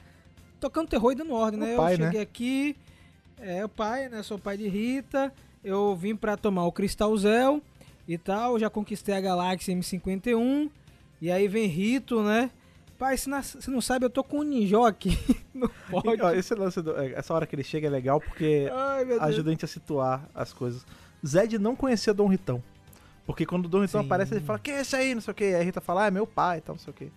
tocando 0.60 0.88
terror 0.88 1.12
e 1.12 1.14
dando 1.14 1.32
ordem, 1.32 1.60
O 1.60 1.64
né? 1.64 1.76
pai, 1.76 1.94
eu 1.94 1.98
né? 1.98 2.04
cheguei 2.06 2.20
aqui, 2.20 2.76
é 3.40 3.64
o 3.64 3.68
pai, 3.68 4.08
né? 4.08 4.22
Sou 4.22 4.38
pai 4.38 4.56
de 4.56 4.68
Rita. 4.68 5.32
Eu 5.62 5.94
vim 5.96 6.14
pra 6.16 6.36
tomar 6.36 6.64
o 6.64 6.72
Cristal 6.72 7.16
Zel 7.16 7.62
e 8.06 8.16
tal. 8.16 8.58
Já 8.58 8.70
conquistei 8.70 9.14
a 9.14 9.20
Galáxia 9.20 9.74
M51. 9.74 10.70
E 11.20 11.30
aí 11.30 11.48
vem 11.48 11.66
Rito, 11.66 12.22
né? 12.22 12.50
Pai, 12.98 13.16
se 13.16 13.28
não 13.70 13.80
sabe, 13.80 14.04
eu 14.06 14.10
tô 14.10 14.24
com 14.24 14.40
um 14.40 14.42
ninjó 14.42 14.84
aqui. 14.84 15.16
Não 15.54 15.70
pode. 15.88 16.20
Ó, 16.20 16.30
esse 16.32 16.52
lance 16.54 16.82
do- 16.82 16.96
é, 16.98 17.12
essa 17.12 17.32
hora 17.32 17.46
que 17.46 17.54
ele 17.54 17.62
chega 17.62 17.86
é 17.86 17.90
legal 17.90 18.20
porque 18.20 18.68
Ai, 18.72 19.04
ajuda 19.20 19.50
a 19.50 19.52
gente 19.52 19.64
a 19.64 19.68
situar 19.68 20.28
as 20.34 20.52
coisas. 20.52 20.84
Zed 21.24 21.58
não 21.58 21.74
conhecia 21.76 22.12
Dom 22.14 22.26
Ritão. 22.28 22.60
Porque 23.26 23.44
quando 23.46 23.66
o 23.66 23.68
Dom 23.68 23.82
Ritão 23.82 24.00
Sim. 24.00 24.06
aparece, 24.06 24.34
ele 24.34 24.44
fala, 24.44 24.58
quem 24.58 24.74
é 24.74 24.80
esse 24.80 24.96
aí? 24.96 25.14
Não 25.14 25.20
sei 25.20 25.30
o 25.32 25.34
que. 25.34 25.44
Aí 25.44 25.54
a 25.56 25.62
Rita 25.62 25.80
fala, 25.80 26.04
ah, 26.04 26.06
é 26.06 26.10
meu 26.10 26.26
pai 26.26 26.58
e 26.58 26.60
tal, 26.60 26.74
não 26.74 26.80
sei 26.82 26.90
o 26.90 26.94
que. 26.94 27.08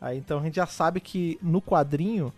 Aí 0.00 0.18
então 0.18 0.40
a 0.40 0.42
gente 0.42 0.56
já 0.56 0.66
sabe 0.66 1.00
que 1.00 1.38
no 1.42 1.60
quadrinho, 1.62 2.32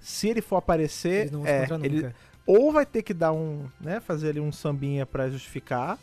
se 0.00 0.28
ele 0.28 0.42
for 0.42 0.56
aparecer, 0.56 1.20
Eles 1.22 1.30
não 1.32 1.40
vão 1.40 1.46
se 1.48 1.52
é, 1.52 1.64
encontrar 1.64 1.84
ele 1.86 1.96
nunca. 1.96 2.14
Ou 2.46 2.72
vai 2.72 2.84
ter 2.84 3.02
que 3.02 3.14
dar 3.14 3.32
um, 3.32 3.66
né, 3.80 4.00
fazer 4.00 4.30
ali 4.30 4.40
um 4.40 4.52
sambinha 4.52 5.06
pra 5.06 5.28
justificar, 5.30 5.98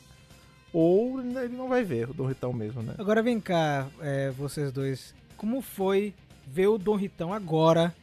ou 0.74 1.20
ele 1.20 1.56
não 1.56 1.68
vai 1.68 1.84
ver 1.84 2.10
o 2.10 2.14
Dom 2.14 2.26
Ritão 2.28 2.54
mesmo, 2.54 2.82
né? 2.82 2.96
Agora 2.98 3.22
vem 3.22 3.40
cá, 3.40 3.88
é, 4.00 4.32
vocês 4.32 4.72
dois. 4.72 5.14
Como 5.36 5.62
foi 5.62 6.14
ver 6.48 6.68
o 6.68 6.78
Dom 6.78 6.96
Ritão 6.96 7.34
agora, 7.34 7.94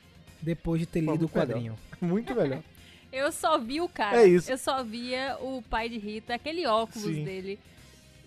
depois 0.41 0.81
de 0.81 0.87
ter 0.87 1.03
Pô, 1.03 1.13
lido 1.13 1.27
o 1.27 1.29
muito 1.29 1.35
melhor. 1.35 1.47
quadrinho? 1.47 1.79
Muito 2.01 2.35
melhor. 2.35 2.63
Eu 3.11 3.33
só 3.33 3.59
vi 3.59 3.81
o 3.81 3.89
cara. 3.89 4.23
É 4.23 4.27
isso. 4.27 4.51
Eu 4.51 4.59
só 4.59 4.85
via 4.85 5.37
o 5.41 5.63
pai 5.63 5.89
de 5.89 5.99
Rita, 5.99 6.35
aquele 6.35 6.67
óculos 6.67 7.15
Sim. 7.15 7.25
dele. 7.25 7.59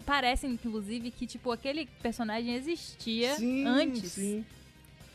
Parece, 0.06 0.48
inclusive, 0.48 1.12
que, 1.12 1.28
tipo, 1.28 1.52
aquele 1.52 1.86
personagem 2.02 2.56
existia 2.56 3.36
sim, 3.36 3.66
antes. 3.66 4.14
sim. 4.14 4.44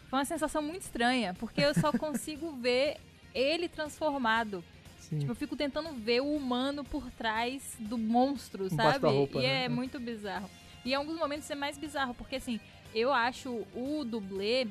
Foi 0.08 0.20
uma 0.20 0.24
sensação 0.24 0.62
muito 0.62 0.82
estranha, 0.82 1.34
porque 1.34 1.60
eu 1.60 1.74
só 1.74 1.90
consigo 1.98 2.52
ver 2.52 2.96
ele 3.34 3.68
transformado. 3.68 4.62
Sim. 5.08 5.18
Tipo, 5.18 5.32
eu 5.32 5.36
fico 5.36 5.56
tentando 5.56 5.92
ver 5.92 6.20
o 6.20 6.34
humano 6.34 6.84
por 6.84 7.10
trás 7.12 7.76
do 7.78 7.98
monstro, 7.98 8.68
sabe? 8.70 9.06
roupa, 9.06 9.38
e 9.38 9.42
né? 9.42 9.64
é 9.64 9.68
muito 9.68 9.98
bizarro. 9.98 10.48
E 10.84 10.92
em 10.92 10.94
alguns 10.94 11.18
momentos 11.18 11.50
é 11.50 11.54
mais 11.54 11.76
bizarro, 11.76 12.14
porque 12.14 12.36
assim, 12.36 12.60
eu 12.94 13.12
acho 13.12 13.66
o 13.74 14.04
dublê 14.04 14.66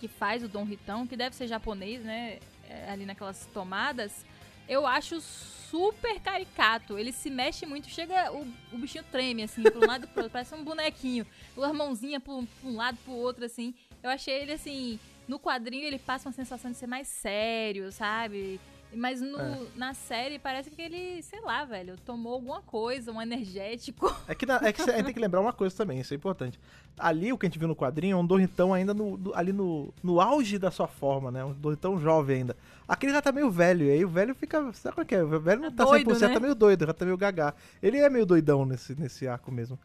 que 0.00 0.08
faz 0.08 0.42
o 0.42 0.48
Dom 0.48 0.64
Ritão, 0.64 1.06
que 1.06 1.16
deve 1.16 1.34
ser 1.34 1.46
japonês, 1.46 2.02
né? 2.02 2.38
é, 2.72 2.90
Ali 2.90 3.04
naquelas 3.04 3.46
tomadas, 3.52 4.24
eu 4.68 4.86
acho 4.86 5.20
super 5.20 6.20
caricato. 6.20 6.98
Ele 6.98 7.12
se 7.12 7.30
mexe 7.30 7.66
muito, 7.66 7.88
chega, 7.88 8.32
o, 8.32 8.46
o 8.72 8.78
bichinho 8.78 9.04
treme, 9.10 9.42
assim, 9.42 9.62
pra 9.62 9.78
um 9.78 9.86
lado 9.86 10.04
e 10.04 10.06
pro 10.06 10.22
outro, 10.22 10.32
parece 10.32 10.54
um 10.54 10.64
bonequinho. 10.64 11.26
Duas 11.54 11.72
mãozinhas 11.72 12.22
pra 12.22 12.32
um 12.32 12.46
pra 12.46 12.70
um 12.70 12.76
lado 12.76 12.98
pro 13.04 13.12
outro, 13.12 13.44
assim. 13.44 13.74
Eu 14.02 14.10
achei 14.10 14.34
ele 14.34 14.52
assim. 14.52 14.98
No 15.28 15.38
quadrinho 15.38 15.84
ele 15.84 15.98
passa 15.98 16.28
uma 16.28 16.34
sensação 16.34 16.70
de 16.70 16.76
ser 16.76 16.88
mais 16.88 17.06
sério, 17.06 17.92
sabe? 17.92 18.60
Mas 18.94 19.20
no- 19.20 19.40
É. 19.40 19.58
na 19.76 19.94
série 19.94 20.38
parece 20.38 20.70
que 20.70 20.82
ele, 20.82 21.22
sei 21.22 21.40
lá, 21.40 21.64
velho, 21.64 21.96
tomou 22.04 22.34
alguma 22.34 22.60
coisa, 22.62 23.10
um 23.12 23.20
energético. 23.22 24.06
É 24.28 24.34
que, 24.34 24.44
na- 24.46 24.60
é 24.62 24.72
que 24.72 24.82
a 24.82 24.86
gente 24.96 25.04
tem 25.04 25.14
que 25.14 25.20
lembrar 25.20 25.40
uma 25.40 25.52
coisa 25.52 25.74
também, 25.76 26.00
isso 26.00 26.12
é 26.12 26.16
importante. 26.16 26.60
Ali, 26.98 27.32
o 27.32 27.38
que 27.38 27.46
a 27.46 27.48
gente 27.48 27.58
viu 27.58 27.66
no 27.68 27.74
quadrinho 27.76 28.14
é 28.14 28.16
um 28.20 28.26
Dorritão 28.26 28.72
ainda 28.74 28.92
no, 28.92 29.16
no- 29.16 29.34
ali 29.34 29.52
no, 29.52 29.92
no 30.02 30.20
auge 30.20 30.58
da 30.58 30.70
sua 30.70 30.86
forma, 30.86 31.30
né? 31.30 31.42
Um 31.44 31.52
Dorritão 31.52 31.98
jovem 31.98 32.38
ainda. 32.38 32.56
Aquele 32.86 33.12
já 33.12 33.22
tá 33.22 33.32
meio 33.32 33.50
velho, 33.50 33.86
e 33.86 33.90
aí 33.90 34.04
o 34.04 34.08
velho 34.08 34.34
fica. 34.34 34.72
Sabe 34.74 35.00
é 35.00 35.04
que 35.04 35.14
é? 35.14 35.22
O 35.24 35.40
velho 35.40 35.62
não 35.62 35.70
Tá 35.70 35.84
tá, 35.84 35.90
doido, 35.90 36.10
100%, 36.10 36.20
né? 36.28 36.34
tá 36.34 36.40
meio 36.40 36.54
doido, 36.54 36.86
já 36.86 36.92
tá 36.92 37.04
meio 37.04 37.16
gagá. 37.16 37.54
Ele 37.82 37.98
é 37.98 38.10
meio 38.10 38.26
doidão 38.26 38.64
nesse, 38.66 38.94
nesse 39.00 39.26
arco 39.26 39.50
mesmo. 39.50 39.78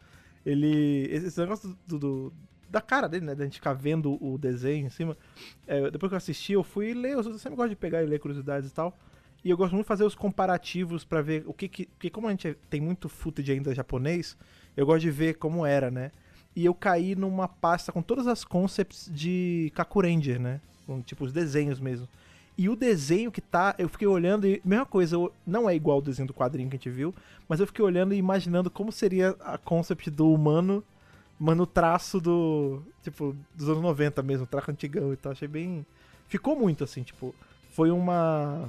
Ele. 0.44 1.08
Esse 1.10 1.26
esse 1.28 1.40
negócio 1.40 1.76
do. 1.86 1.98
do- 1.98 2.32
da 2.68 2.80
cara 2.80 3.08
dele, 3.08 3.26
né? 3.26 3.34
Da 3.34 3.44
gente 3.44 3.54
ficar 3.54 3.72
vendo 3.72 4.22
o 4.24 4.38
desenho 4.38 4.86
em 4.86 4.90
cima. 4.90 5.16
É, 5.66 5.90
depois 5.90 6.10
que 6.10 6.14
eu 6.14 6.18
assisti, 6.18 6.52
eu 6.52 6.62
fui 6.62 6.94
ler. 6.94 7.12
Eu 7.12 7.38
sempre 7.38 7.56
gosto 7.56 7.70
de 7.70 7.76
pegar 7.76 8.02
e 8.02 8.06
ler 8.06 8.18
curiosidades 8.18 8.70
e 8.70 8.72
tal. 8.72 8.96
E 9.44 9.50
eu 9.50 9.56
gosto 9.56 9.72
muito 9.72 9.84
de 9.84 9.88
fazer 9.88 10.04
os 10.04 10.14
comparativos 10.14 11.04
pra 11.04 11.22
ver 11.22 11.44
o 11.46 11.52
que 11.52 11.68
que. 11.68 11.86
Porque 11.86 12.10
como 12.10 12.26
a 12.26 12.30
gente 12.30 12.56
tem 12.68 12.80
muito 12.80 13.08
footage 13.08 13.52
ainda 13.52 13.74
japonês, 13.74 14.36
eu 14.76 14.84
gosto 14.84 15.00
de 15.00 15.10
ver 15.10 15.34
como 15.34 15.64
era, 15.64 15.90
né? 15.90 16.10
E 16.54 16.64
eu 16.64 16.74
caí 16.74 17.14
numa 17.14 17.46
pasta 17.46 17.92
com 17.92 18.02
todas 18.02 18.26
as 18.26 18.44
concepts 18.44 19.10
de 19.12 19.70
Kakuranger, 19.74 20.40
né? 20.40 20.60
Com, 20.86 21.00
tipo, 21.00 21.24
os 21.24 21.32
desenhos 21.32 21.78
mesmo. 21.78 22.08
E 22.58 22.68
o 22.68 22.74
desenho 22.74 23.30
que 23.30 23.40
tá, 23.40 23.76
eu 23.78 23.88
fiquei 23.88 24.08
olhando 24.08 24.44
e, 24.44 24.60
mesma 24.64 24.84
coisa, 24.84 25.16
não 25.46 25.70
é 25.70 25.76
igual 25.76 25.98
o 25.98 26.02
desenho 26.02 26.26
do 26.26 26.34
quadrinho 26.34 26.68
que 26.68 26.74
a 26.74 26.78
gente 26.78 26.90
viu, 26.90 27.14
mas 27.48 27.60
eu 27.60 27.66
fiquei 27.68 27.84
olhando 27.84 28.12
e 28.12 28.16
imaginando 28.16 28.68
como 28.68 28.90
seria 28.90 29.36
a 29.38 29.56
concept 29.56 30.10
do 30.10 30.32
humano, 30.32 30.82
mano, 31.38 31.62
o 31.62 31.66
traço 31.66 32.20
do, 32.20 32.82
tipo, 33.02 33.36
dos 33.54 33.68
anos 33.68 33.82
90 33.82 34.22
mesmo, 34.22 34.44
o 34.44 34.46
traço 34.46 34.70
antigão 34.70 35.12
e 35.12 35.16
tal. 35.16 35.32
Achei 35.32 35.48
bem. 35.48 35.84
Ficou 36.26 36.56
muito 36.58 36.84
assim, 36.84 37.02
tipo, 37.02 37.34
foi 37.70 37.90
uma. 37.90 38.68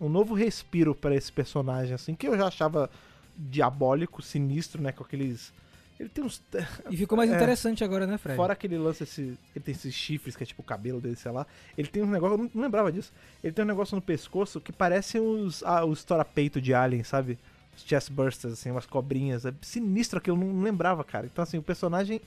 Um 0.00 0.08
novo 0.08 0.32
respiro 0.34 0.94
pra 0.94 1.14
esse 1.14 1.32
personagem, 1.32 1.92
assim, 1.94 2.14
que 2.14 2.28
eu 2.28 2.36
já 2.36 2.46
achava 2.46 2.88
diabólico, 3.36 4.22
sinistro, 4.22 4.80
né? 4.82 4.92
Com 4.92 5.02
aqueles. 5.04 5.52
Ele 5.98 6.08
tem 6.08 6.22
uns. 6.22 6.40
E 6.88 6.96
ficou 6.96 7.18
mais 7.18 7.30
É. 7.30 7.34
interessante 7.34 7.82
agora, 7.82 8.06
né, 8.06 8.16
Fred? 8.16 8.36
Fora 8.36 8.52
aquele 8.52 8.78
lance, 8.78 9.02
esse, 9.02 9.36
ele 9.54 9.64
tem 9.64 9.74
esses 9.74 9.92
chifres, 9.92 10.36
que 10.36 10.44
é 10.44 10.46
tipo 10.46 10.62
o 10.62 10.64
cabelo 10.64 11.00
dele, 11.00 11.16
sei 11.16 11.32
lá. 11.32 11.44
Ele 11.76 11.88
tem 11.88 12.02
um 12.02 12.06
negócio, 12.06 12.34
eu 12.34 12.50
não, 12.54 12.62
lembrava 12.62 12.92
disso. 12.92 13.12
Ele 13.42 13.52
tem 13.52 13.64
um 13.64 13.68
negócio 13.68 13.96
no 13.96 14.02
pescoço 14.02 14.60
que 14.60 14.72
parece 14.72 15.18
os, 15.18 15.64
ah, 15.64 15.84
os 15.84 15.98
estoura-peito 15.98 16.60
de 16.60 16.72
Alien, 16.72 17.02
sabe? 17.02 17.36
Chest 17.86 18.10
bursters, 18.10 18.54
assim, 18.54 18.70
umas 18.70 18.86
cobrinhas. 18.86 19.44
É 19.44 19.52
sinistro 19.62 20.20
que 20.20 20.30
eu 20.30 20.36
não, 20.36 20.62
lembrava, 20.62 21.04
cara. 21.04 21.26
Então, 21.26 21.42
assim, 21.42 21.58
o 21.58 21.62
personagem. 21.62 22.20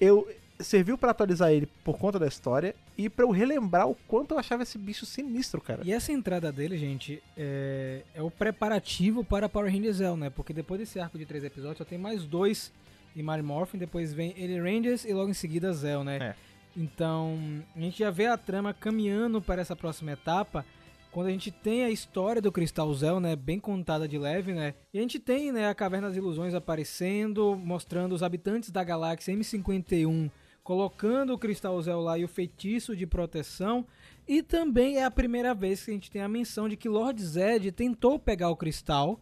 Eu. 0.00 0.28
Serviu 0.60 0.96
pra 0.96 1.10
atualizar 1.10 1.50
ele 1.50 1.66
por 1.82 1.98
conta 1.98 2.20
da 2.20 2.26
história 2.28 2.76
e 2.96 3.08
pra 3.08 3.24
eu 3.24 3.30
relembrar 3.30 3.88
o 3.88 3.96
quanto 4.06 4.32
eu 4.32 4.38
achava 4.38 4.62
esse 4.62 4.78
bicho 4.78 5.04
sinistro, 5.04 5.60
cara. 5.60 5.80
E 5.82 5.92
essa 5.92 6.12
entrada 6.12 6.52
dele, 6.52 6.78
gente, 6.78 7.20
é, 7.36 8.02
é 8.14 8.22
o 8.22 8.30
preparativo 8.30 9.24
para 9.24 9.48
Power 9.48 9.72
Rangers 9.72 9.96
Zell, 9.96 10.16
né? 10.16 10.30
Porque 10.30 10.52
depois 10.52 10.78
desse 10.78 11.00
arco 11.00 11.18
de 11.18 11.26
três 11.26 11.42
episódios 11.42 11.78
só 11.78 11.84
tem 11.84 11.98
mais 11.98 12.24
dois 12.24 12.70
em 13.16 13.22
Mighty 13.22 13.42
Morphin, 13.42 13.78
depois 13.78 14.12
vem 14.12 14.34
ele 14.36 14.60
Rangers 14.60 15.04
e 15.04 15.12
logo 15.12 15.30
em 15.30 15.34
seguida 15.34 15.72
Zell, 15.72 16.04
né? 16.04 16.18
É. 16.18 16.34
Então, 16.76 17.38
a 17.76 17.80
gente 17.80 17.98
já 17.98 18.10
vê 18.10 18.26
a 18.26 18.36
trama 18.36 18.72
caminhando 18.72 19.40
para 19.42 19.60
essa 19.60 19.76
próxima 19.76 20.12
etapa, 20.12 20.64
quando 21.12 21.28
a 21.28 21.30
gente 21.30 21.50
tem 21.50 21.84
a 21.84 21.90
história 21.90 22.42
do 22.42 22.50
Cristal 22.50 22.92
Zell, 22.94 23.20
né, 23.20 23.36
bem 23.36 23.60
contada 23.60 24.08
de 24.08 24.18
leve, 24.18 24.52
né? 24.52 24.74
E 24.92 24.98
a 24.98 25.00
gente 25.02 25.20
tem, 25.20 25.52
né, 25.52 25.68
a 25.68 25.74
Caverna 25.74 26.08
das 26.08 26.16
Ilusões 26.16 26.54
aparecendo, 26.54 27.54
mostrando 27.56 28.14
os 28.14 28.22
habitantes 28.22 28.70
da 28.70 28.82
galáxia 28.82 29.34
M51 29.34 30.30
colocando 30.62 31.32
o 31.32 31.38
Cristal 31.38 31.80
Zel 31.82 32.00
lá 32.00 32.18
e 32.18 32.24
o 32.24 32.28
feitiço 32.28 32.96
de 32.96 33.06
proteção. 33.06 33.86
E 34.26 34.42
também 34.42 34.98
é 34.98 35.04
a 35.04 35.10
primeira 35.10 35.54
vez 35.54 35.84
que 35.84 35.90
a 35.90 35.94
gente 35.94 36.10
tem 36.10 36.22
a 36.22 36.28
menção 36.28 36.68
de 36.68 36.76
que 36.76 36.88
Lord 36.88 37.22
Zed 37.22 37.72
tentou 37.72 38.18
pegar 38.18 38.50
o 38.50 38.56
cristal 38.56 39.20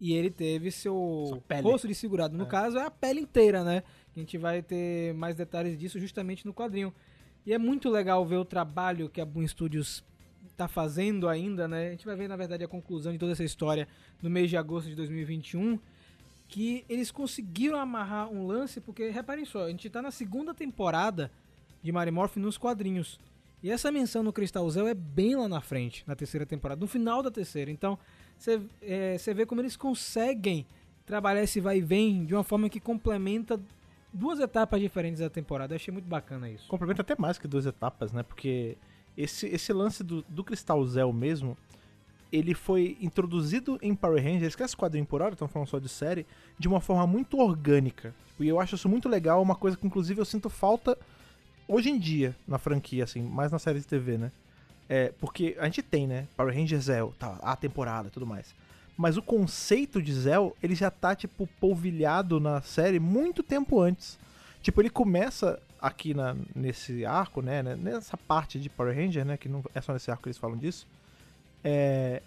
e 0.00 0.12
ele 0.14 0.30
teve 0.30 0.70
seu 0.70 1.42
rosto 1.62 1.88
desfigurado. 1.88 2.36
No 2.36 2.44
é. 2.44 2.46
caso, 2.46 2.78
é 2.78 2.84
a 2.84 2.90
pele 2.90 3.20
inteira, 3.20 3.64
né? 3.64 3.82
A 4.14 4.18
gente 4.18 4.38
vai 4.38 4.62
ter 4.62 5.12
mais 5.14 5.34
detalhes 5.34 5.78
disso 5.78 5.98
justamente 5.98 6.46
no 6.46 6.54
quadrinho. 6.54 6.94
E 7.44 7.52
é 7.52 7.58
muito 7.58 7.88
legal 7.88 8.24
ver 8.24 8.36
o 8.36 8.44
trabalho 8.44 9.08
que 9.08 9.20
a 9.20 9.26
Boom 9.26 9.46
Studios 9.46 10.04
está 10.48 10.68
fazendo 10.68 11.28
ainda, 11.28 11.66
né? 11.66 11.88
A 11.88 11.90
gente 11.90 12.06
vai 12.06 12.16
ver, 12.16 12.28
na 12.28 12.36
verdade, 12.36 12.64
a 12.64 12.68
conclusão 12.68 13.12
de 13.12 13.18
toda 13.18 13.32
essa 13.32 13.44
história 13.44 13.88
no 14.22 14.28
mês 14.28 14.50
de 14.50 14.56
agosto 14.56 14.88
de 14.88 14.94
2021 14.94 15.78
que 16.50 16.84
eles 16.88 17.12
conseguiram 17.12 17.78
amarrar 17.78 18.28
um 18.28 18.44
lance, 18.44 18.80
porque 18.80 19.08
reparem 19.08 19.44
só, 19.44 19.66
a 19.66 19.70
gente 19.70 19.86
está 19.86 20.02
na 20.02 20.10
segunda 20.10 20.52
temporada 20.52 21.30
de 21.80 21.92
Mary 21.92 22.10
nos 22.36 22.58
quadrinhos. 22.58 23.20
E 23.62 23.70
essa 23.70 23.92
menção 23.92 24.22
no 24.22 24.32
Cristal 24.32 24.68
Zel 24.68 24.88
é 24.88 24.94
bem 24.94 25.36
lá 25.36 25.48
na 25.48 25.60
frente, 25.60 26.02
na 26.06 26.16
terceira 26.16 26.44
temporada, 26.44 26.80
no 26.80 26.88
final 26.88 27.22
da 27.22 27.30
terceira. 27.30 27.70
Então, 27.70 27.96
você 28.36 28.60
é, 28.82 29.16
vê 29.34 29.46
como 29.46 29.60
eles 29.60 29.76
conseguem 29.76 30.66
trabalhar 31.06 31.42
esse 31.42 31.60
vai 31.60 31.78
e 31.78 31.80
vem 31.80 32.24
de 32.24 32.34
uma 32.34 32.42
forma 32.42 32.68
que 32.68 32.80
complementa 32.80 33.60
duas 34.12 34.40
etapas 34.40 34.80
diferentes 34.80 35.20
da 35.20 35.30
temporada. 35.30 35.74
Eu 35.74 35.76
achei 35.76 35.92
muito 35.92 36.08
bacana 36.08 36.50
isso. 36.50 36.66
Complementa 36.68 37.02
até 37.02 37.14
mais 37.16 37.38
que 37.38 37.46
duas 37.46 37.66
etapas, 37.66 38.12
né? 38.12 38.22
Porque 38.22 38.76
esse, 39.16 39.46
esse 39.46 39.72
lance 39.72 40.02
do, 40.02 40.22
do 40.28 40.44
Cristal 40.44 40.84
Zel 40.86 41.12
mesmo, 41.12 41.56
ele 42.32 42.54
foi 42.54 42.96
introduzido 43.00 43.78
em 43.82 43.94
Power 43.94 44.22
Rangers, 44.22 44.48
esquece 44.48 44.76
quadrinho 44.76 45.04
por 45.04 45.20
hora, 45.20 45.34
estão 45.34 45.48
falando 45.48 45.68
só 45.68 45.78
de 45.78 45.88
série, 45.88 46.26
de 46.58 46.68
uma 46.68 46.80
forma 46.80 47.06
muito 47.06 47.38
orgânica. 47.38 48.14
E 48.38 48.48
eu 48.48 48.60
acho 48.60 48.76
isso 48.76 48.88
muito 48.88 49.08
legal, 49.08 49.42
uma 49.42 49.54
coisa 49.54 49.76
que 49.76 49.86
inclusive 49.86 50.20
eu 50.20 50.24
sinto 50.24 50.48
falta 50.48 50.96
hoje 51.66 51.90
em 51.90 51.98
dia 51.98 52.34
na 52.46 52.58
franquia, 52.58 53.04
assim, 53.04 53.22
mais 53.22 53.52
na 53.52 53.58
série 53.58 53.80
de 53.80 53.86
TV, 53.86 54.16
né? 54.16 54.32
É, 54.88 55.12
porque 55.20 55.56
a 55.58 55.64
gente 55.66 55.82
tem, 55.82 56.06
né? 56.06 56.26
Power 56.36 56.54
Rangers 56.54 56.84
Zell, 56.84 57.14
tá, 57.18 57.38
a 57.42 57.54
temporada 57.54 58.08
e 58.08 58.10
tudo 58.10 58.26
mais. 58.26 58.54
Mas 58.96 59.16
o 59.16 59.22
conceito 59.22 60.02
de 60.02 60.12
Zell, 60.12 60.56
ele 60.62 60.74
já 60.74 60.90
tá, 60.90 61.14
tipo, 61.14 61.46
polvilhado 61.60 62.40
na 62.40 62.60
série 62.60 62.98
muito 62.98 63.42
tempo 63.42 63.80
antes. 63.80 64.18
Tipo, 64.60 64.82
ele 64.82 64.90
começa 64.90 65.60
aqui 65.80 66.14
na, 66.14 66.36
nesse 66.54 67.04
arco, 67.04 67.40
né? 67.40 67.62
Nessa 67.62 68.16
parte 68.16 68.58
de 68.58 68.68
Power 68.68 68.94
Ranger, 68.94 69.24
né? 69.24 69.36
Que 69.36 69.48
não 69.48 69.64
é 69.74 69.80
só 69.80 69.92
nesse 69.92 70.10
arco 70.10 70.24
que 70.24 70.28
eles 70.28 70.38
falam 70.38 70.56
disso 70.56 70.86
é, 71.64 72.22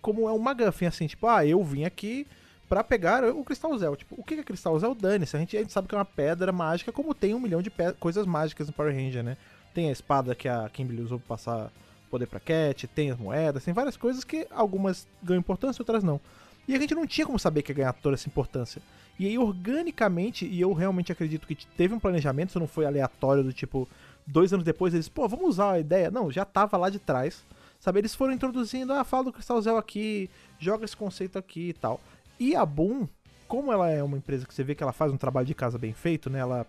como 0.00 0.28
é 0.28 0.32
um 0.32 0.42
McGuffin, 0.42 0.86
assim, 0.86 1.06
tipo, 1.06 1.26
ah, 1.26 1.44
eu 1.44 1.62
vim 1.62 1.84
aqui 1.84 2.26
para 2.68 2.82
pegar 2.82 3.24
o 3.24 3.44
Cristal 3.44 3.76
Zel. 3.78 3.96
Tipo, 3.96 4.16
o 4.18 4.24
que 4.24 4.34
é 4.34 4.42
Cristal 4.42 4.78
Zel? 4.78 4.94
Dane-se. 4.94 5.36
A 5.36 5.40
gente, 5.40 5.56
a 5.56 5.60
gente 5.60 5.72
sabe 5.72 5.88
que 5.88 5.94
é 5.94 5.98
uma 5.98 6.04
pedra 6.04 6.50
mágica, 6.52 6.92
como 6.92 7.14
tem 7.14 7.34
um 7.34 7.40
milhão 7.40 7.62
de 7.62 7.70
coisas 7.98 8.26
mágicas 8.26 8.66
no 8.66 8.72
Power 8.72 8.94
Ranger, 8.94 9.22
né? 9.22 9.36
Tem 9.72 9.88
a 9.88 9.92
espada 9.92 10.34
que 10.34 10.48
a 10.48 10.68
Kimberly 10.68 11.02
usou 11.02 11.18
pra 11.18 11.36
passar 11.36 11.70
poder 12.10 12.26
pra 12.26 12.40
Cat, 12.40 12.86
tem 12.88 13.10
as 13.10 13.18
moedas, 13.18 13.64
tem 13.64 13.74
várias 13.74 13.96
coisas 13.96 14.22
que 14.22 14.46
algumas 14.50 15.06
ganham 15.22 15.40
importância, 15.40 15.82
outras 15.82 16.02
não. 16.02 16.20
E 16.68 16.74
a 16.74 16.78
gente 16.78 16.94
não 16.94 17.06
tinha 17.06 17.26
como 17.26 17.38
saber 17.38 17.62
que 17.62 17.72
ia 17.72 17.76
ganhar 17.76 17.92
toda 17.92 18.14
essa 18.14 18.28
importância. 18.28 18.82
E 19.18 19.26
aí, 19.26 19.38
organicamente, 19.38 20.46
e 20.46 20.60
eu 20.60 20.72
realmente 20.72 21.12
acredito 21.12 21.46
que 21.46 21.54
teve 21.54 21.94
um 21.94 21.98
planejamento, 21.98 22.50
isso 22.50 22.60
não 22.60 22.66
foi 22.66 22.84
aleatório 22.84 23.42
do 23.42 23.52
tipo, 23.52 23.88
dois 24.26 24.52
anos 24.52 24.64
depois 24.64 24.92
eles, 24.92 25.08
pô, 25.08 25.28
vamos 25.28 25.46
usar 25.48 25.72
a 25.72 25.80
ideia. 25.80 26.10
Não, 26.10 26.30
já 26.30 26.44
tava 26.44 26.76
lá 26.76 26.90
de 26.90 26.98
trás. 26.98 27.44
Sabe, 27.78 28.00
eles 28.00 28.14
foram 28.14 28.32
introduzindo, 28.32 28.92
ah, 28.92 29.04
fala 29.04 29.24
do 29.24 29.32
Cristal 29.32 29.60
Zel 29.60 29.76
aqui, 29.76 30.30
joga 30.58 30.84
esse 30.84 30.96
conceito 30.96 31.38
aqui 31.38 31.68
e 31.68 31.72
tal. 31.72 32.00
E 32.38 32.56
a 32.56 32.64
Boom, 32.64 33.06
como 33.46 33.72
ela 33.72 33.88
é 33.88 34.02
uma 34.02 34.16
empresa 34.16 34.46
que 34.46 34.54
você 34.54 34.64
vê 34.64 34.74
que 34.74 34.82
ela 34.82 34.92
faz 34.92 35.12
um 35.12 35.16
trabalho 35.16 35.46
de 35.46 35.54
casa 35.54 35.78
bem 35.78 35.92
feito, 35.92 36.28
né? 36.28 36.38
Ela, 36.38 36.66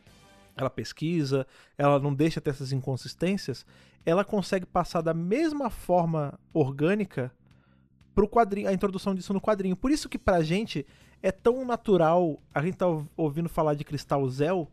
ela 0.56 0.70
pesquisa, 0.70 1.48
ela 1.77 1.98
não 1.98 2.13
deixa 2.13 2.42
ter 2.42 2.51
essas 2.51 2.72
inconsistências, 2.72 3.66
ela 4.06 4.24
consegue 4.24 4.66
passar 4.66 5.01
da 5.01 5.13
mesma 5.13 5.70
forma 5.70 6.38
orgânica 6.54 7.32
pro 8.18 8.28
quadrinho, 8.28 8.68
a 8.68 8.74
introdução 8.74 9.14
disso 9.14 9.32
no 9.32 9.40
quadrinho. 9.40 9.76
Por 9.76 9.92
isso 9.92 10.10
que 10.10 10.18
pra 10.18 10.42
gente 10.42 10.84
é 11.22 11.32
tão 11.32 11.64
natural 11.64 12.42
a 12.52 12.64
gente 12.64 12.76
tá 12.76 12.88
ouvindo 13.16 13.48
falar 13.48 13.76
de 13.76 13.84
Cristal 13.84 14.28
Zel 14.28 14.68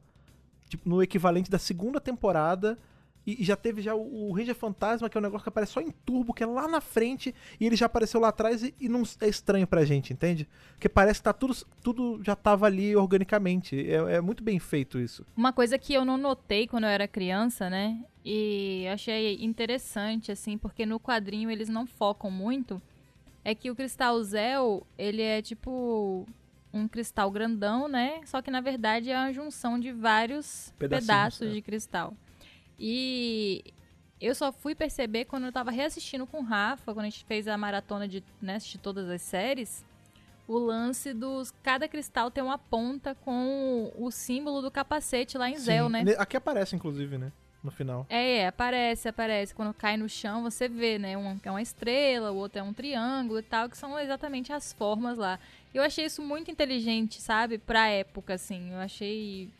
tipo, 0.66 0.88
no 0.88 1.02
equivalente 1.02 1.50
da 1.50 1.58
segunda 1.58 2.00
temporada 2.00 2.78
e, 3.26 3.44
já 3.44 3.54
teve 3.54 3.82
já 3.82 3.94
o, 3.94 4.30
o 4.30 4.32
Ranger 4.32 4.54
Fantasma, 4.54 5.10
que 5.10 5.18
é 5.18 5.20
um 5.20 5.22
negócio 5.22 5.42
que 5.42 5.48
aparece 5.50 5.72
só 5.72 5.82
em 5.82 5.90
turbo, 5.90 6.32
que 6.32 6.42
é 6.42 6.46
lá 6.46 6.66
na 6.66 6.80
frente, 6.80 7.34
e 7.60 7.66
ele 7.66 7.76
já 7.76 7.84
apareceu 7.84 8.18
lá 8.18 8.28
atrás 8.28 8.62
e, 8.62 8.74
e 8.80 8.88
não 8.88 9.02
é 9.20 9.28
estranho 9.28 9.66
pra 9.66 9.84
gente, 9.84 10.14
entende? 10.14 10.48
Porque 10.70 10.88
parece 10.88 11.20
que 11.20 11.24
tá 11.24 11.32
tudo, 11.34 11.54
tudo 11.82 12.20
já 12.22 12.34
tava 12.34 12.64
ali 12.64 12.96
organicamente. 12.96 13.78
É, 13.78 14.16
é 14.16 14.20
muito 14.22 14.42
bem 14.42 14.58
feito 14.58 14.98
isso. 14.98 15.26
Uma 15.36 15.52
coisa 15.52 15.76
que 15.76 15.92
eu 15.92 16.02
não 16.02 16.16
notei 16.16 16.66
quando 16.66 16.84
eu 16.84 16.90
era 16.90 17.06
criança, 17.06 17.68
né? 17.68 18.02
E 18.24 18.86
achei 18.90 19.36
interessante, 19.44 20.32
assim, 20.32 20.56
porque 20.56 20.86
no 20.86 20.98
quadrinho 20.98 21.50
eles 21.50 21.68
não 21.68 21.86
focam 21.86 22.30
muito. 22.30 22.80
É 23.44 23.54
que 23.54 23.70
o 23.70 23.76
Cristal 23.76 24.22
Zel, 24.22 24.86
ele 24.96 25.22
é 25.22 25.42
tipo 25.42 26.26
um 26.72 26.88
cristal 26.88 27.30
grandão, 27.30 27.86
né? 27.86 28.20
Só 28.24 28.42
que 28.42 28.50
na 28.50 28.60
verdade 28.60 29.10
é 29.10 29.16
a 29.16 29.32
junção 29.32 29.78
de 29.78 29.92
vários 29.92 30.72
pedaços 30.76 31.48
é. 31.48 31.50
de 31.50 31.62
cristal. 31.62 32.14
E 32.78 33.62
eu 34.20 34.34
só 34.34 34.50
fui 34.50 34.74
perceber 34.74 35.26
quando 35.26 35.44
eu 35.44 35.52
tava 35.52 35.70
reassistindo 35.70 36.26
com 36.26 36.38
o 36.38 36.42
Rafa, 36.42 36.92
quando 36.92 37.06
a 37.06 37.10
gente 37.10 37.24
fez 37.26 37.46
a 37.46 37.56
maratona 37.56 38.08
de 38.08 38.24
né, 38.42 38.56
assistir 38.56 38.78
todas 38.78 39.08
as 39.08 39.22
séries, 39.22 39.84
o 40.48 40.58
lance 40.58 41.14
dos. 41.14 41.52
Cada 41.62 41.86
cristal 41.86 42.30
tem 42.30 42.42
uma 42.42 42.58
ponta 42.58 43.14
com 43.14 43.92
o 43.96 44.10
símbolo 44.10 44.60
do 44.60 44.70
capacete 44.70 45.38
lá 45.38 45.48
em 45.48 45.56
Sim. 45.56 45.64
Zel, 45.64 45.88
né? 45.88 46.04
Aqui 46.18 46.36
aparece, 46.36 46.74
inclusive, 46.74 47.18
né? 47.18 47.32
No 47.64 47.70
final. 47.70 48.06
É, 48.10 48.40
é, 48.40 48.46
aparece, 48.46 49.08
aparece. 49.08 49.54
Quando 49.54 49.72
cai 49.72 49.96
no 49.96 50.06
chão, 50.06 50.42
você 50.42 50.68
vê, 50.68 50.98
né? 50.98 51.16
Um 51.16 51.40
é 51.42 51.50
uma 51.50 51.62
estrela, 51.62 52.30
o 52.30 52.36
outro 52.36 52.58
é 52.58 52.62
um 52.62 52.74
triângulo 52.74 53.38
e 53.38 53.42
tal, 53.42 53.70
que 53.70 53.78
são 53.78 53.98
exatamente 53.98 54.52
as 54.52 54.74
formas 54.74 55.16
lá. 55.16 55.40
Eu 55.72 55.82
achei 55.82 56.04
isso 56.04 56.20
muito 56.20 56.50
inteligente, 56.50 57.22
sabe? 57.22 57.56
Pra 57.56 57.88
época, 57.88 58.34
assim. 58.34 58.70
Eu 58.70 58.78
achei 58.78 59.50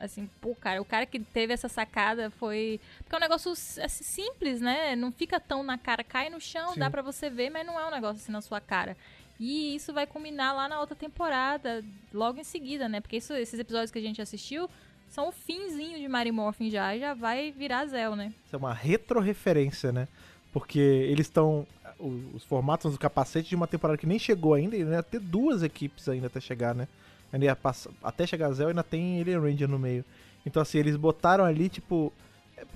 Assim, 0.00 0.30
pô, 0.40 0.54
cara, 0.54 0.80
o 0.80 0.84
cara 0.84 1.04
que 1.04 1.20
teve 1.20 1.52
essa 1.52 1.68
sacada 1.68 2.30
foi. 2.30 2.80
Porque 3.00 3.14
é 3.14 3.18
um 3.18 3.20
negócio 3.20 3.52
assim, 3.52 4.02
simples, 4.02 4.58
né? 4.58 4.96
Não 4.96 5.12
fica 5.12 5.38
tão 5.38 5.62
na 5.62 5.76
cara, 5.76 6.02
cai 6.02 6.30
no 6.30 6.40
chão, 6.40 6.72
Sim. 6.72 6.80
dá 6.80 6.88
para 6.88 7.02
você 7.02 7.28
ver, 7.28 7.50
mas 7.50 7.66
não 7.66 7.78
é 7.78 7.86
um 7.86 7.90
negócio 7.90 8.16
assim 8.16 8.32
na 8.32 8.40
sua 8.40 8.62
cara. 8.62 8.96
E 9.38 9.74
isso 9.74 9.92
vai 9.92 10.06
culminar 10.06 10.54
lá 10.54 10.68
na 10.70 10.80
outra 10.80 10.96
temporada, 10.96 11.84
logo 12.14 12.40
em 12.40 12.44
seguida, 12.44 12.88
né? 12.88 13.00
Porque 13.02 13.18
isso, 13.18 13.34
esses 13.34 13.60
episódios 13.60 13.90
que 13.90 13.98
a 13.98 14.02
gente 14.02 14.22
assistiu 14.22 14.70
são 15.10 15.28
o 15.28 15.32
finzinho 15.32 15.98
de 15.98 16.08
Mary 16.08 16.32
Morphin 16.32 16.70
já, 16.70 16.96
já 16.96 17.12
vai 17.14 17.50
virar 17.50 17.84
Zell, 17.86 18.16
né? 18.16 18.32
Isso 18.46 18.54
é 18.54 18.58
uma 18.58 18.72
retroreferência, 18.72 19.92
né? 19.92 20.08
Porque 20.52 20.78
eles 20.78 21.26
estão. 21.26 21.66
Os 21.98 22.42
formatos 22.44 22.92
do 22.92 22.98
capacete 22.98 23.50
de 23.50 23.54
uma 23.54 23.66
temporada 23.66 23.98
que 23.98 24.06
nem 24.06 24.18
chegou 24.18 24.54
ainda, 24.54 24.74
e 24.74 24.80
ia 24.80 25.02
ter 25.02 25.20
duas 25.20 25.62
equipes 25.62 26.08
ainda 26.08 26.28
até 26.28 26.40
chegar, 26.40 26.74
né? 26.74 26.88
Ainda 27.30 27.54
passar, 27.54 27.90
até 28.02 28.26
chegar 28.26 28.46
a 28.46 28.52
Zell 28.52 28.68
ainda 28.68 28.82
tem 28.82 29.20
Alien 29.20 29.38
Ranger 29.38 29.68
no 29.68 29.78
meio. 29.78 30.02
Então 30.46 30.62
assim, 30.62 30.78
eles 30.78 30.96
botaram 30.96 31.44
ali, 31.44 31.68
tipo, 31.68 32.10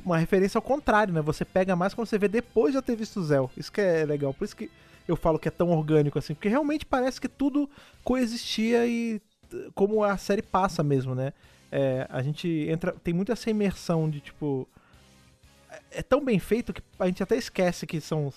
uma 0.05 0.19
referência 0.19 0.59
ao 0.59 0.63
contrário, 0.63 1.15
né? 1.15 1.23
Você 1.23 1.43
pega 1.43 1.75
mais 1.75 1.95
quando 1.95 2.07
você 2.07 2.19
vê 2.19 2.29
depois 2.29 2.73
de 2.73 2.75
já 2.75 2.83
ter 2.83 2.97
visto 2.97 3.19
o 3.19 3.25
Zell. 3.25 3.51
Isso 3.57 3.73
que 3.73 3.81
é 3.81 4.05
legal. 4.05 4.35
Por 4.35 4.45
isso 4.45 4.55
que 4.55 4.71
eu 5.09 5.17
falo 5.17 5.39
que 5.39 5.49
é 5.49 5.51
tão 5.51 5.71
orgânico 5.71 6.19
assim, 6.19 6.35
porque 6.35 6.49
realmente 6.49 6.85
parece 6.85 7.19
que 7.19 7.29
tudo 7.29 7.69
coexistia 8.03 8.87
e 8.87 9.23
como 9.75 10.05
a 10.05 10.19
série 10.19 10.43
passa 10.43 10.83
mesmo, 10.83 11.15
né? 11.15 11.33
É, 11.77 12.07
a 12.09 12.23
gente 12.23 12.49
entra, 12.69 12.93
tem 12.93 13.13
muito 13.13 13.33
essa 13.33 13.51
imersão 13.51 14.09
de 14.09 14.21
tipo 14.21 14.69
é, 15.69 15.99
é 15.99 16.03
tão 16.05 16.25
bem 16.25 16.39
feito 16.39 16.73
que 16.73 16.81
a 17.01 17.07
gente 17.07 17.21
até 17.21 17.37
esquece 17.37 17.85
que 17.85 18.01
são 18.01 18.33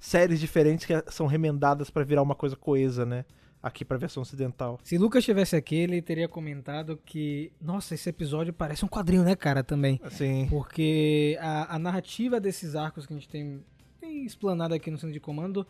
séries 0.00 0.40
diferentes 0.40 0.86
que 0.86 0.94
são 1.10 1.26
remendadas 1.26 1.90
para 1.90 2.02
virar 2.02 2.22
uma 2.22 2.34
coisa 2.34 2.56
coesa, 2.56 3.04
né? 3.04 3.26
aqui 3.62 3.84
pra 3.84 3.98
versão 3.98 4.22
ocidental. 4.22 4.78
Se 4.82 4.96
Lucas 4.96 5.20
estivesse 5.20 5.56
aqui, 5.56 5.74
ele 5.74 6.00
teria 6.00 6.28
comentado 6.28 6.98
que, 7.04 7.52
nossa, 7.60 7.94
esse 7.94 8.08
episódio 8.08 8.52
parece 8.52 8.84
um 8.84 8.88
quadrinho, 8.88 9.24
né, 9.24 9.34
cara, 9.34 9.62
também. 9.64 10.00
Sim. 10.10 10.46
Porque 10.48 11.36
a, 11.40 11.74
a 11.74 11.78
narrativa 11.78 12.40
desses 12.40 12.74
arcos 12.76 13.04
que 13.04 13.12
a 13.12 13.16
gente 13.16 13.28
tem, 13.28 13.62
tem 14.00 14.24
explanado 14.24 14.74
aqui 14.74 14.90
no 14.90 14.96
centro 14.96 15.12
de 15.12 15.20
comando, 15.20 15.66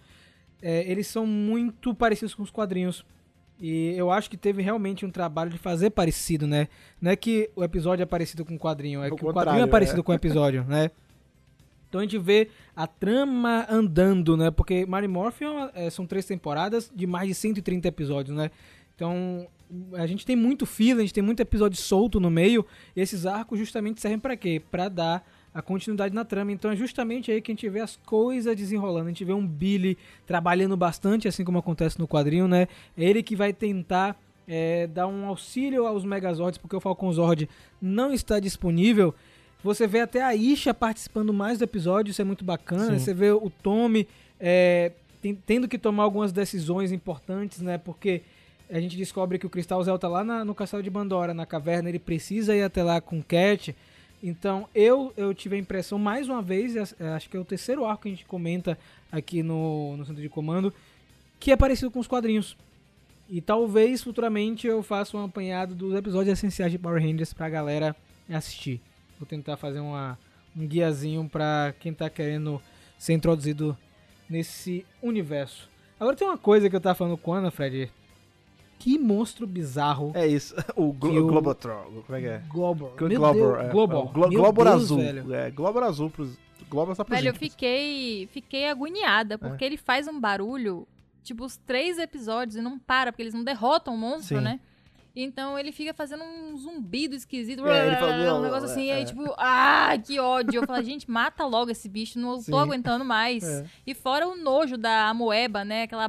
é, 0.60 0.88
eles 0.88 1.06
são 1.06 1.26
muito 1.26 1.94
parecidos 1.94 2.34
com 2.34 2.42
os 2.42 2.50
quadrinhos. 2.50 3.04
E 3.60 3.94
eu 3.96 4.10
acho 4.10 4.30
que 4.30 4.36
teve 4.36 4.62
realmente 4.62 5.04
um 5.04 5.10
trabalho 5.10 5.50
de 5.50 5.58
fazer 5.58 5.90
parecido, 5.90 6.46
né? 6.46 6.68
Não 7.00 7.10
é 7.10 7.16
que 7.16 7.50
o 7.56 7.64
episódio 7.64 8.02
é 8.02 8.06
parecido 8.06 8.44
com 8.44 8.54
o 8.54 8.58
quadrinho, 8.58 9.02
é 9.02 9.08
o 9.08 9.16
que 9.16 9.24
o 9.24 9.32
quadrinho 9.32 9.64
é 9.64 9.66
parecido 9.66 10.00
é. 10.00 10.02
com 10.04 10.12
o 10.12 10.14
episódio, 10.14 10.64
né? 10.64 10.90
Então 11.88 12.00
a 12.00 12.04
gente 12.04 12.18
vê 12.18 12.50
a 12.76 12.86
trama 12.86 13.66
andando, 13.68 14.36
né? 14.36 14.50
Porque 14.50 14.86
Mary 14.86 15.08
Morphin 15.08 15.46
é, 15.74 15.90
são 15.90 16.06
três 16.06 16.24
temporadas 16.26 16.90
de 16.94 17.06
mais 17.06 17.28
de 17.28 17.34
130 17.34 17.88
episódios, 17.88 18.36
né? 18.36 18.50
Então 18.94 19.48
a 19.94 20.06
gente 20.06 20.24
tem 20.24 20.36
muito 20.36 20.64
fila, 20.66 21.00
a 21.00 21.02
gente 21.02 21.14
tem 21.14 21.22
muito 21.22 21.40
episódio 21.40 21.80
solto 21.80 22.20
no 22.20 22.30
meio. 22.30 22.64
E 22.94 23.00
esses 23.00 23.26
arcos 23.26 23.58
justamente 23.58 24.00
servem 24.00 24.18
para 24.18 24.36
quê? 24.36 24.62
Para 24.70 24.88
dar 24.88 25.26
a 25.54 25.62
continuidade 25.62 26.14
na 26.14 26.24
trama. 26.24 26.52
Então 26.52 26.70
é 26.70 26.76
justamente 26.76 27.30
aí 27.30 27.40
que 27.40 27.50
a 27.50 27.54
gente 27.54 27.68
vê 27.68 27.80
as 27.80 27.96
coisas 28.06 28.54
desenrolando. 28.56 29.06
A 29.06 29.10
gente 29.10 29.24
vê 29.24 29.32
um 29.32 29.46
Billy 29.46 29.96
trabalhando 30.26 30.76
bastante, 30.76 31.26
assim 31.28 31.44
como 31.44 31.58
acontece 31.58 31.98
no 31.98 32.06
quadrinho, 32.06 32.46
né? 32.46 32.68
É 32.96 33.04
ele 33.04 33.22
que 33.22 33.34
vai 33.34 33.52
tentar 33.52 34.16
é, 34.46 34.86
dar 34.86 35.06
um 35.06 35.26
auxílio 35.26 35.86
aos 35.86 36.04
Megazords, 36.04 36.58
porque 36.58 36.76
o 36.76 36.80
Falcon 36.80 37.12
Zord 37.12 37.48
não 37.80 38.12
está 38.12 38.38
disponível. 38.40 39.14
Você 39.62 39.86
vê 39.86 40.00
até 40.00 40.22
a 40.22 40.34
Isha 40.34 40.72
participando 40.72 41.32
mais 41.32 41.58
do 41.58 41.64
episódio, 41.64 42.10
isso 42.12 42.22
é 42.22 42.24
muito 42.24 42.44
bacana. 42.44 42.92
Sim. 42.92 42.98
Você 42.98 43.12
vê 43.12 43.30
o 43.32 43.50
Tommy 43.50 44.06
é, 44.38 44.92
tendo 45.44 45.66
que 45.66 45.76
tomar 45.76 46.04
algumas 46.04 46.30
decisões 46.32 46.92
importantes, 46.92 47.60
né? 47.60 47.76
Porque 47.76 48.22
a 48.70 48.78
gente 48.80 48.96
descobre 48.96 49.38
que 49.38 49.46
o 49.46 49.50
Cristal 49.50 49.82
Zel 49.82 49.98
tá 49.98 50.06
lá 50.08 50.22
na- 50.22 50.44
no 50.44 50.54
castelo 50.54 50.82
de 50.82 50.90
Bandora, 50.90 51.34
na 51.34 51.44
caverna, 51.44 51.88
ele 51.88 51.98
precisa 51.98 52.54
ir 52.54 52.62
até 52.62 52.82
lá 52.82 53.00
com 53.00 53.20
Cat. 53.22 53.74
Então 54.22 54.68
eu, 54.74 55.12
eu 55.16 55.32
tive 55.32 55.56
a 55.56 55.58
impressão, 55.58 55.98
mais 55.98 56.28
uma 56.28 56.42
vez, 56.42 56.76
as- 56.76 56.94
é, 57.00 57.08
acho 57.10 57.28
que 57.30 57.36
é 57.36 57.40
o 57.40 57.44
terceiro 57.44 57.84
arco 57.84 58.02
que 58.02 58.08
a 58.08 58.12
gente 58.12 58.24
comenta 58.24 58.76
aqui 59.12 59.42
no, 59.42 59.96
no 59.96 60.04
centro 60.04 60.20
de 60.20 60.28
comando, 60.28 60.72
que 61.38 61.52
é 61.52 61.56
parecido 61.56 61.90
com 61.90 62.00
os 62.00 62.06
quadrinhos. 62.08 62.56
E 63.30 63.40
talvez 63.40 64.02
futuramente 64.02 64.66
eu 64.66 64.82
faça 64.82 65.16
um 65.16 65.24
apanhado 65.24 65.74
dos 65.74 65.94
episódios 65.94 66.32
essenciais 66.38 66.72
de 66.72 66.78
Power 66.78 67.00
Rangers 67.02 67.32
pra 67.32 67.48
galera 67.48 67.94
assistir. 68.28 68.80
Vou 69.18 69.26
tentar 69.26 69.56
fazer 69.56 69.80
uma, 69.80 70.18
um 70.56 70.66
guiazinho 70.66 71.28
pra 71.28 71.74
quem 71.78 71.92
tá 71.92 72.08
querendo 72.10 72.60
ser 72.98 73.12
introduzido 73.12 73.76
nesse 74.28 74.84
universo. 75.02 75.68
Agora 76.00 76.16
tem 76.16 76.26
uma 76.26 76.38
coisa 76.38 76.68
que 76.70 76.74
eu 76.76 76.80
tava 76.80 76.94
falando 76.94 77.16
com 77.18 77.34
a 77.34 77.38
Ana, 77.38 77.50
Fred. 77.50 77.90
Que 78.78 78.98
monstro 78.98 79.46
bizarro. 79.46 80.12
É 80.14 80.26
isso. 80.26 80.54
O, 80.76 80.92
Glo 80.92 81.24
o- 81.24 81.26
Globotron. 81.26 82.02
Como 82.06 82.16
é 82.16 82.20
que 82.20 82.26
é? 82.28 82.42
Globor. 82.48 82.90
Glo- 82.96 83.08
Meu 83.08 83.18
Globor, 83.20 83.34
Deus, 83.56 83.58
é. 83.64 83.68
Globor. 83.70 84.04
É, 84.08 84.12
Glo 84.12 84.28
Meu 84.28 84.40
Globor 84.42 84.64
Deus, 84.66 84.82
azul. 84.84 84.98
velho. 84.98 85.34
É, 85.34 85.50
Globor 85.50 85.82
azul 85.82 86.10
pros. 86.10 86.36
Globor 86.70 86.94
só 86.94 87.02
pros 87.02 87.18
Velho, 87.18 87.30
eu 87.30 87.34
fiquei, 87.34 88.26
fiquei 88.30 88.68
agoniada, 88.68 89.34
É. 89.34 89.38
porque 89.38 89.64
ele 89.64 89.76
faz 89.78 90.06
um 90.06 90.20
barulho, 90.20 90.86
tipo, 91.22 91.44
os 91.44 91.56
três 91.56 91.98
episódios 91.98 92.56
e 92.56 92.60
não 92.60 92.78
para, 92.78 93.10
porque 93.10 93.22
eles 93.22 93.32
não 93.34 93.42
derrotam 93.42 93.94
o 93.94 93.98
monstro, 93.98 94.36
Sim. 94.38 94.44
né? 94.44 94.60
Então 95.16 95.58
ele 95.58 95.72
fica 95.72 95.92
fazendo 95.94 96.22
um 96.22 96.56
zumbido 96.56 97.14
esquisito, 97.16 97.66
É, 97.66 97.86
ele 97.88 97.96
fala, 97.96 98.38
um 98.38 98.42
negócio 98.42 98.66
assim, 98.66 98.88
é, 98.90 98.94
aí 98.96 99.02
é. 99.02 99.04
tipo, 99.06 99.24
ah, 99.38 99.96
que 100.06 100.20
ódio. 100.20 100.60
Eu 100.60 100.66
falo, 100.66 100.82
gente, 100.84 101.10
mata 101.10 101.44
logo 101.46 101.70
esse 101.72 101.88
bicho, 101.88 102.18
não 102.20 102.38
Sim. 102.38 102.52
tô 102.52 102.58
aguentando 102.58 103.04
mais. 103.04 103.42
É. 103.42 103.64
E 103.86 103.94
fora 103.94 104.28
o 104.28 104.36
nojo 104.36 104.76
da 104.78 105.08
amoeba, 105.08 105.64
né? 105.64 105.84
Aquela 105.84 106.08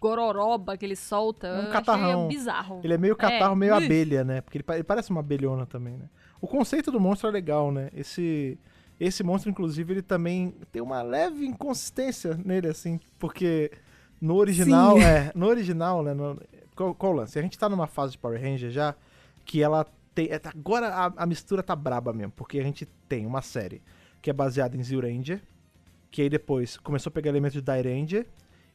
gororoba 0.00 0.76
que 0.76 0.84
ele 0.84 0.96
solta. 0.96 1.46
É 1.46 1.68
um 1.68 1.70
catarrão. 1.70 2.28
bizarro. 2.28 2.80
Ele 2.82 2.94
é 2.94 2.98
meio 2.98 3.16
catarro, 3.16 3.54
É. 3.54 3.56
meio 3.56 3.74
abelha, 3.74 4.24
né? 4.24 4.40
Porque 4.40 4.58
ele, 4.58 4.64
ele 4.74 4.84
parece 4.84 5.10
uma 5.10 5.20
abelhona 5.20 5.66
também, 5.66 5.96
né? 5.96 6.08
O 6.40 6.46
conceito 6.46 6.90
do 6.90 7.00
monstro 7.00 7.28
é 7.28 7.32
legal, 7.32 7.70
né? 7.72 7.90
Esse, 7.94 8.58
esse 9.00 9.22
monstro, 9.22 9.50
inclusive, 9.50 9.92
ele 9.94 10.02
também 10.02 10.54
tem 10.70 10.82
uma 10.82 11.02
leve 11.02 11.46
inconsistência 11.46 12.38
nele, 12.44 12.68
assim, 12.68 13.00
porque 13.18 13.70
no 14.20 14.34
original, 14.36 14.96
Sim. 14.96 15.04
é, 15.04 15.32
no 15.34 15.46
original, 15.46 16.02
né? 16.02 16.14
no- 16.14 16.40
qual, 16.74 16.94
qual 16.94 17.12
o 17.12 17.16
lance? 17.16 17.38
A 17.38 17.42
gente 17.42 17.58
tá 17.58 17.68
numa 17.68 17.86
fase 17.86 18.12
de 18.12 18.18
Power 18.18 18.40
Ranger 18.40 18.70
já 18.70 18.94
que 19.44 19.62
ela 19.62 19.86
tem. 20.14 20.28
é, 20.30 20.38
tá- 20.38 20.50
agora 20.54 20.88
a, 20.88 21.12
a 21.16 21.26
mistura 21.26 21.62
tá 21.62 21.74
braba 21.74 22.12
mesmo, 22.12 22.32
porque 22.36 22.58
a 22.58 22.62
gente 22.62 22.84
tem 23.08 23.24
uma 23.26 23.40
série 23.42 23.82
que 24.20 24.28
é 24.28 24.32
baseada 24.32 24.76
em 24.76 24.82
Zyuranger, 24.82 25.40
que 26.10 26.22
aí 26.22 26.28
depois 26.28 26.76
começou 26.78 27.10
a 27.10 27.12
pegar 27.12 27.30
elementos 27.30 27.54
de 27.54 27.60
Dairanger, 27.62 28.26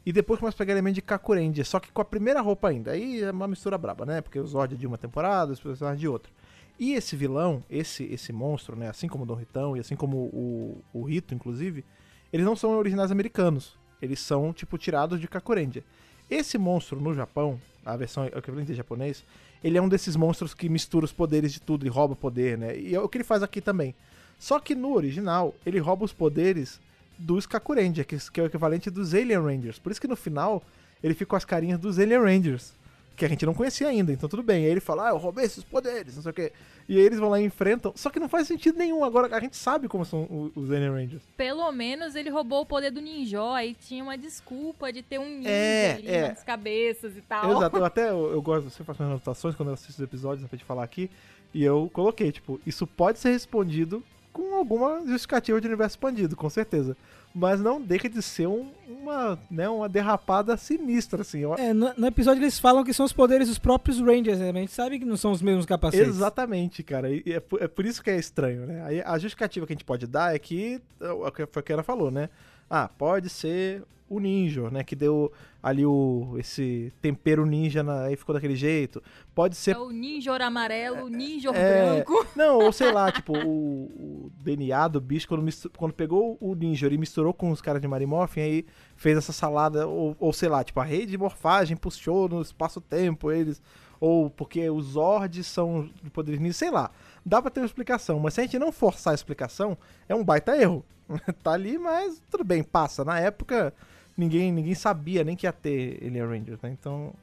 e 0.06 0.12
depois 0.12 0.40
começa 0.40 0.56
a 0.56 0.60
pegar 0.60 0.74
elemento 0.74 0.96
de 0.96 1.02
Kakuranger, 1.02 1.66
só 1.66 1.80
que 1.80 1.92
com 1.92 2.02
a 2.02 2.06
primeira 2.06 2.42
roupa 2.42 2.70
ainda. 2.70 2.92
Aí 2.92 3.22
é 3.22 3.32
uma 3.32 3.48
mistura 3.48 3.78
braba, 3.78 4.06
né? 4.06 4.22
Porque 4.22 4.40
o 4.40 4.48
Zord 4.48 4.74
é 4.74 4.78
de 4.78 4.88
uma 4.88 4.98
temporada, 4.98 5.54
os 5.54 5.60
personagens 5.60 6.00
de 6.00 6.08
outra. 6.08 6.32
E 6.80 6.94
esse 6.94 7.16
vilão, 7.16 7.64
esse 7.70 8.04
esse 8.06 8.34
monstro, 8.34 8.76
né? 8.76 8.90
Assim 8.90 9.08
como 9.08 9.24
o 9.24 9.28
Don 9.28 9.36
Ritão 9.36 9.78
e 9.78 9.80
assim 9.80 9.96
como 9.96 10.18
o, 10.18 10.84
o 10.92 11.04
Rito, 11.04 11.36
inclusive, 11.36 11.86
eles 12.34 12.46
não 12.46 12.56
são 12.56 12.72
originais 12.72 13.12
americanos. 13.12 13.78
Eles 14.02 14.20
são, 14.20 14.52
tipo, 14.52 14.78
tirados 14.78 15.20
de 15.20 15.28
Kakuranger. 15.28 15.84
Esse 16.28 16.58
monstro 16.58 17.00
no 17.00 17.14
Japão, 17.14 17.62
a 17.86 17.96
versão 17.96 18.26
equivalente 18.26 18.72
em 18.72 18.76
japonês, 18.76 19.24
ele 19.64 19.78
é 19.78 19.82
um 19.82 19.90
desses 19.90 20.16
monstros 20.16 20.56
que 20.56 20.68
mistura 20.68 21.06
os 21.06 21.12
poderes 21.12 21.54
de 21.54 21.62
tudo 21.62 21.86
e 21.86 21.90
rouba 21.90 22.16
poder, 22.16 22.58
né? 22.58 22.76
E 22.76 22.96
é 22.96 23.00
o 23.00 23.08
que 23.08 23.18
ele 23.18 23.24
faz 23.24 23.44
aqui 23.44 23.62
também. 23.62 23.94
Só 24.40 24.60
que 24.60 24.74
no 24.74 24.96
original, 24.96 25.54
ele 25.64 25.78
rouba 25.78 26.04
os 26.04 26.14
poderes 26.14 26.82
dos 27.22 27.46
Kakuranger, 27.46 28.06
que, 28.06 28.18
que 28.32 28.40
é 28.40 28.44
o 28.44 28.48
equivalente 28.48 28.90
dos 28.90 29.14
Alien 29.14 29.40
Rangers. 29.42 29.80
Por 29.80 29.92
isso 29.92 30.02
que 30.02 30.08
no 30.08 30.16
final, 30.16 30.64
ele 31.04 31.14
fica 31.14 31.28
com 31.30 31.36
as 31.36 31.46
carinhas 31.46 31.80
dos 31.80 32.00
Alien 32.00 32.20
Rangers, 32.20 32.74
que 33.16 33.26
a 33.26 33.28
gente 33.28 33.46
não 33.46 33.54
conhecia 33.54 33.88
ainda, 33.88 34.12
então 34.12 34.28
tudo 34.28 34.42
bem. 34.42 34.66
Aí 34.66 34.72
ele 34.72 34.80
fala, 34.80 35.08
ah, 35.08 35.12
eu 35.12 35.18
roubei 35.18 35.46
esses 35.46 35.64
poderes, 35.64 36.16
não 36.16 36.24
sei 36.24 36.32
o 36.32 36.34
quê. 36.34 36.52
E 36.90 36.98
aí 36.98 37.04
eles 37.04 37.20
vão 37.20 37.30
lá 37.30 37.40
e 37.40 37.46
enfrentam, 37.46 37.94
só 37.96 38.10
que 38.10 38.20
não 38.20 38.28
faz 38.28 38.48
sentido 38.48 38.78
nenhum. 38.78 39.04
Agora 39.04 39.34
a 39.36 39.40
gente 39.40 39.56
sabe 39.56 39.88
como 39.88 40.04
são 40.04 40.52
os 40.56 40.72
Alien 40.72 40.92
Rangers. 40.92 41.22
Pelo 41.38 41.72
menos 41.72 42.16
ele 42.16 42.30
roubou 42.30 42.62
o 42.62 42.66
poder 42.66 42.90
do 42.90 43.00
ninjó, 43.00 43.54
aí 43.54 43.76
tinha 43.76 44.04
uma 44.04 44.18
desculpa 44.18 44.92
de 44.92 45.04
ter 45.04 45.20
um 45.20 45.30
ninja 45.30 45.50
É, 45.50 45.94
ali 45.94 46.08
é. 46.08 46.30
nas 46.30 46.44
cabeças 46.44 47.16
e 47.16 47.22
tal. 47.22 47.52
Exato, 47.52 47.78
eu 47.78 47.86
até 47.86 48.10
eu, 48.10 48.32
eu 48.32 48.42
gosto, 48.42 48.70
você 48.70 48.84
faz 48.84 48.98
minhas 48.98 49.12
anotações 49.12 49.56
quando 49.56 49.70
eu 49.70 49.76
assisto 49.76 50.02
os 50.02 50.08
episódios, 50.08 50.48
pra 50.48 50.58
gente 50.58 50.66
falar 50.66 50.84
aqui, 50.84 51.10
e 51.54 51.64
eu 51.64 51.90
coloquei, 51.94 52.32
tipo, 52.32 52.60
isso 52.66 52.88
pode 52.88 53.20
ser 53.20 53.30
respondido 53.32 54.04
com 54.34 54.56
alguma 54.56 55.06
justificativa 55.06 55.60
de 55.60 55.68
universo 55.68 55.94
expandido, 55.96 56.36
com 56.36 56.50
certeza. 56.50 56.96
Mas 57.34 57.62
não 57.62 57.80
deixa 57.82 58.10
de 58.10 58.22
ser 58.22 58.48
um- 58.48 58.72
uma, 58.88 59.40
né, 59.50 59.70
uma 59.70 59.88
derrapada 59.88 60.58
sinistra, 60.58 61.22
assim. 61.22 61.44
É, 61.58 61.74
no, 61.74 61.94
no 61.96 62.08
episódio 62.08 62.44
eles 62.44 62.60
falam 62.60 62.84
que 62.84 62.94
são 62.94 63.06
os 63.06 63.14
poderes 63.14 63.48
dos 63.48 63.58
próprios 63.58 64.00
Rangers, 64.02 64.40
né? 64.40 64.50
A 64.50 64.54
gente 64.54 64.72
sabe 64.74 65.00
que 65.00 65.06
não 65.06 65.16
são 65.16 65.32
os 65.32 65.42
mesmos 65.42 65.66
capacetes. 65.66 66.10
Exatamente, 66.10 66.84
cara. 66.84 67.10
E 67.10 67.24
é, 67.26 67.40
por- 67.40 67.62
é 67.62 67.68
por 67.70 67.86
isso 67.86 68.04
que 68.04 68.10
é 68.10 68.18
estranho, 68.18 68.66
né? 68.66 68.84
Aí 68.86 69.02
a 69.02 69.18
justificativa 69.18 69.66
que 69.66 69.72
a 69.72 69.76
gente 69.76 69.86
pode 69.86 70.06
dar 70.08 70.36
é 70.36 70.40
que, 70.40 70.82
é 71.00 71.10
o 71.12 71.32
que 71.32 71.46
foi 71.46 71.62
o 71.62 71.64
que 71.64 71.72
ela 71.72 71.84
falou, 71.84 72.12
né? 72.12 72.30
Ah, 72.70 72.90
pode 72.98 73.30
ser 73.30 73.84
o 74.12 74.20
ninja, 74.20 74.70
né? 74.70 74.84
Que 74.84 74.94
deu 74.94 75.32
ali 75.64 75.86
o 75.86 76.36
esse 76.38 76.92
tempero 77.02 77.46
ninja, 77.46 77.82
na, 77.82 78.04
aí 78.04 78.18
ficou 78.18 78.36
daquele 78.36 78.56
jeito. 78.56 79.02
Pode 79.34 79.56
ser 79.56 79.74
É 79.76 79.80
o 79.80 79.90
ninja 79.90 80.36
amarelo, 80.36 81.06
o 81.06 81.08
ninja 81.08 81.50
É, 81.52 81.94
branco. 81.96 82.28
Não, 82.36 82.60
ou 82.60 82.74
sei 82.74 82.92
lá, 82.92 83.10
tipo, 83.10 83.32
o, 83.38 83.86
o 83.86 84.32
DNA 84.44 84.90
do 84.90 85.00
bicho, 85.00 85.30
quando, 85.30 85.50
quando 85.78 85.94
pegou 85.94 86.38
o 86.42 86.54
ninja 86.54 86.88
e 86.88 86.98
misturou 86.98 87.34
com 87.34 87.52
os 87.52 87.62
caras 87.62 87.82
de 87.82 87.88
Marimorphin, 87.88 88.42
aí 88.42 88.66
fez 88.98 89.18
essa 89.18 89.32
salada, 89.32 89.88
ou, 89.88 90.14
ou 90.20 90.34
sei 90.34 90.50
lá, 90.50 90.62
tipo, 90.62 90.82
a 90.82 90.84
rede 90.84 91.12
de 91.12 91.18
morfagem 91.18 91.78
puxou 91.78 92.28
no 92.28 92.42
espaço-tempo 92.42 93.32
eles, 93.32 93.62
ou 93.98 94.30
porque 94.30 94.70
os 94.70 94.88
Zords 94.88 95.48
são 95.48 95.90
de 96.04 96.10
poderes 96.10 96.42
ninja, 96.42 96.54
sei 96.54 96.70
lá. 96.70 96.92
Dá 97.26 97.42
pra 97.42 97.50
ter 97.50 97.62
uma 97.62 97.66
explicação, 97.66 98.20
mas 98.20 98.34
se 98.34 98.42
a 98.42 98.44
gente 98.44 98.60
não 98.60 98.74
forçar 98.74 99.12
a 99.12 99.16
explicação, 99.16 99.78
é 100.10 100.14
um 100.14 100.24
baita 100.24 100.58
erro. 100.58 100.84
tá 101.44 101.52
ali, 101.52 101.78
mas 101.78 102.22
tudo 102.30 102.44
bem, 102.44 102.64
passa. 102.64 103.04
Na 103.04 103.20
época, 103.20 103.74
ninguém, 104.22 104.52
ninguém 104.52 104.76
sabia 104.76 105.24
nem 105.24 105.36
que 105.36 105.46
ia 105.46 105.52
ter 105.54 105.98
Alien 106.06 106.26
Rangers, 106.26 106.62
né? 106.62 106.70
Então, 106.72 107.14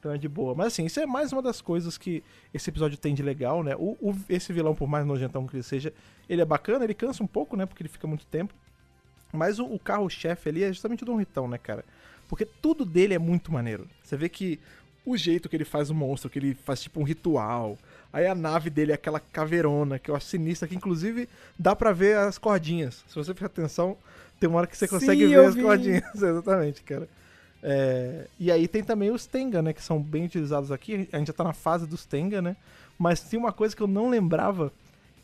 então 0.00 0.12
é 0.12 0.18
de 0.18 0.28
boa. 0.28 0.54
Mas 0.54 0.68
assim, 0.68 0.84
isso 0.86 0.98
é 1.00 1.06
mais 1.06 1.32
uma 1.32 1.42
das 1.42 1.60
coisas 1.60 1.98
que 1.98 2.22
esse 2.52 2.70
episódio 2.70 2.96
tem 2.96 3.14
de 3.14 3.22
legal, 3.22 3.62
né? 3.62 3.74
O, 3.76 3.96
o- 4.00 4.16
esse 4.28 4.52
vilão, 4.52 4.74
por 4.74 4.88
mais 4.88 5.04
nojentão 5.06 5.46
que 5.46 5.54
ele 5.56 5.62
seja, 5.62 5.92
ele 6.28 6.40
é 6.40 6.44
bacana, 6.44 6.84
ele 6.84 6.94
cansa 6.94 7.22
um 7.22 7.26
pouco, 7.26 7.56
né? 7.56 7.66
Porque 7.66 7.82
ele 7.82 7.88
fica 7.88 8.06
muito 8.06 8.26
tempo. 8.26 8.54
Mas 9.32 9.58
o, 9.58 9.66
o 9.66 9.78
carro-chefe 9.78 10.48
ali 10.48 10.62
é 10.64 10.68
justamente 10.72 11.02
o 11.02 11.06
Dom 11.06 11.16
Ritão, 11.16 11.46
né, 11.46 11.58
cara? 11.58 11.84
Porque 12.28 12.44
tudo 12.44 12.84
dele 12.84 13.14
é 13.14 13.18
muito 13.18 13.52
maneiro. 13.52 13.86
Você 14.02 14.16
vê 14.16 14.28
que 14.28 14.58
o 15.04 15.16
jeito 15.16 15.48
que 15.48 15.56
ele 15.56 15.64
faz 15.64 15.88
o 15.90 15.94
monstro, 15.94 16.28
que 16.28 16.38
ele 16.38 16.54
faz 16.54 16.82
tipo 16.82 17.00
um 17.00 17.02
ritual. 17.02 17.78
Aí 18.12 18.26
a 18.26 18.34
nave 18.34 18.68
dele 18.70 18.92
é 18.92 18.94
aquela 18.94 19.18
caveirona, 19.20 19.98
que 19.98 20.10
eu 20.10 20.16
acho 20.16 20.26
sinistra, 20.26 20.68
que 20.68 20.74
inclusive 20.76 21.28
dá 21.58 21.74
pra 21.74 21.92
ver 21.92 22.16
as 22.18 22.36
cordinhas. 22.38 23.04
Se 23.08 23.14
você 23.14 23.32
prestar 23.34 23.46
atenção, 23.60 23.96
tem 24.38 24.48
uma 24.48 24.58
hora 24.58 24.66
que 24.66 24.76
você 24.76 24.86
Sim, 24.86 24.94
consegue 24.98 25.26
ver 25.26 25.32
eu 25.34 25.46
as 25.46 25.54
vi. 25.54 25.62
cordinhas. 25.62 26.04
Exatamente, 26.14 26.82
cara. 26.82 27.08
É, 27.62 28.26
e 28.38 28.52
aí 28.52 28.68
tem 28.68 28.84
também 28.84 29.10
os 29.10 29.26
Tenga, 29.26 29.60
né? 29.62 29.72
Que 29.72 29.82
são 29.82 30.00
bem 30.00 30.24
utilizados 30.26 30.70
aqui. 30.70 31.08
A 31.12 31.18
gente 31.18 31.28
já 31.28 31.32
tá 31.32 31.44
na 31.44 31.52
fase 31.52 31.86
dos 31.86 32.04
Tenga, 32.04 32.40
né? 32.40 32.56
Mas 32.98 33.20
tem 33.20 33.38
uma 33.38 33.52
coisa 33.52 33.74
que 33.74 33.82
eu 33.82 33.86
não 33.86 34.08
lembrava, 34.08 34.72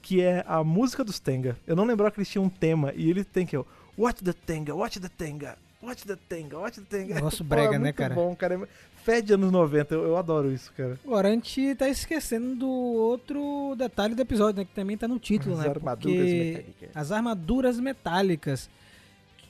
que 0.02 0.20
é 0.20 0.44
a 0.46 0.62
música 0.64 1.04
dos 1.04 1.18
Tenga. 1.20 1.56
Eu 1.66 1.76
não 1.76 1.84
lembrava 1.84 2.10
que 2.10 2.18
eles 2.18 2.28
tinham 2.28 2.44
um 2.44 2.48
tema. 2.50 2.92
E 2.94 3.08
ele 3.10 3.24
tem 3.24 3.46
que, 3.46 3.56
ó, 3.56 3.64
Watch 3.96 4.24
the 4.24 4.32
Tenga, 4.32 4.74
watch 4.74 4.98
the 4.98 5.08
Tenga, 5.08 5.56
watch 5.80 6.04
the 6.04 6.16
Tenga, 6.28 6.58
watch 6.58 6.80
the 6.80 6.86
Tenga. 6.98 7.20
Pô, 7.30 7.44
brega, 7.44 7.68
é 7.76 7.78
né, 7.78 7.84
muito 7.84 7.94
cara? 7.96 8.14
bom, 8.14 8.34
cara. 8.34 8.54
É- 8.54 8.94
Fede 9.04 9.34
anos 9.34 9.52
90, 9.52 9.94
eu, 9.94 10.02
eu 10.04 10.16
adoro 10.16 10.50
isso, 10.50 10.72
cara. 10.74 10.98
Agora 11.04 11.28
a 11.28 11.30
gente 11.30 11.74
tá 11.74 11.86
esquecendo 11.90 12.56
do 12.56 12.66
outro 12.66 13.74
detalhe 13.76 14.14
do 14.14 14.22
episódio, 14.22 14.60
né? 14.60 14.64
Que 14.64 14.74
também 14.74 14.96
tá 14.96 15.06
no 15.06 15.18
título, 15.18 15.54
As 15.56 15.60
né? 15.60 15.68
armaduras 15.68 16.16
Porque 16.16 16.38
metálicas. 16.38 16.88
As 16.94 17.12
armaduras 17.12 17.78
metálicas. 17.80 18.70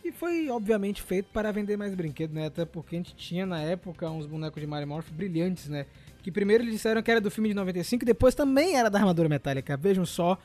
Que 0.05 0.13
foi, 0.13 0.51
obviamente, 0.51 1.01
feito 1.01 1.31
para 1.33 1.51
vender 1.51 1.79
mais 1.79 1.95
brinquedo, 1.95 2.35
né? 2.35 2.49
Até 2.49 2.67
porque 2.67 2.95
a 2.95 2.99
gente 2.99 3.17
tinha 3.17 3.47
na 3.47 3.63
época 3.63 4.11
uns 4.11 4.27
bonecos 4.27 4.61
de 4.61 4.67
Mario 4.67 4.87
Morph 4.87 5.09
brilhantes, 5.11 5.67
né? 5.67 5.87
Que 6.23 6.31
primeiro 6.31 6.63
eles 6.63 6.75
disseram 6.75 7.03
que 7.03 7.11
era 7.11 7.23
do 7.23 7.31
filme 7.31 7.49
de 7.49 7.55
95 7.55 8.05
e 8.05 8.07
depois 8.09 8.35
também 8.35 8.77
era 8.77 8.91
da 8.91 8.99
armadura 8.99 9.31
metálica. 9.31 9.79
Vejam 9.79 10.05
só. 10.05 10.37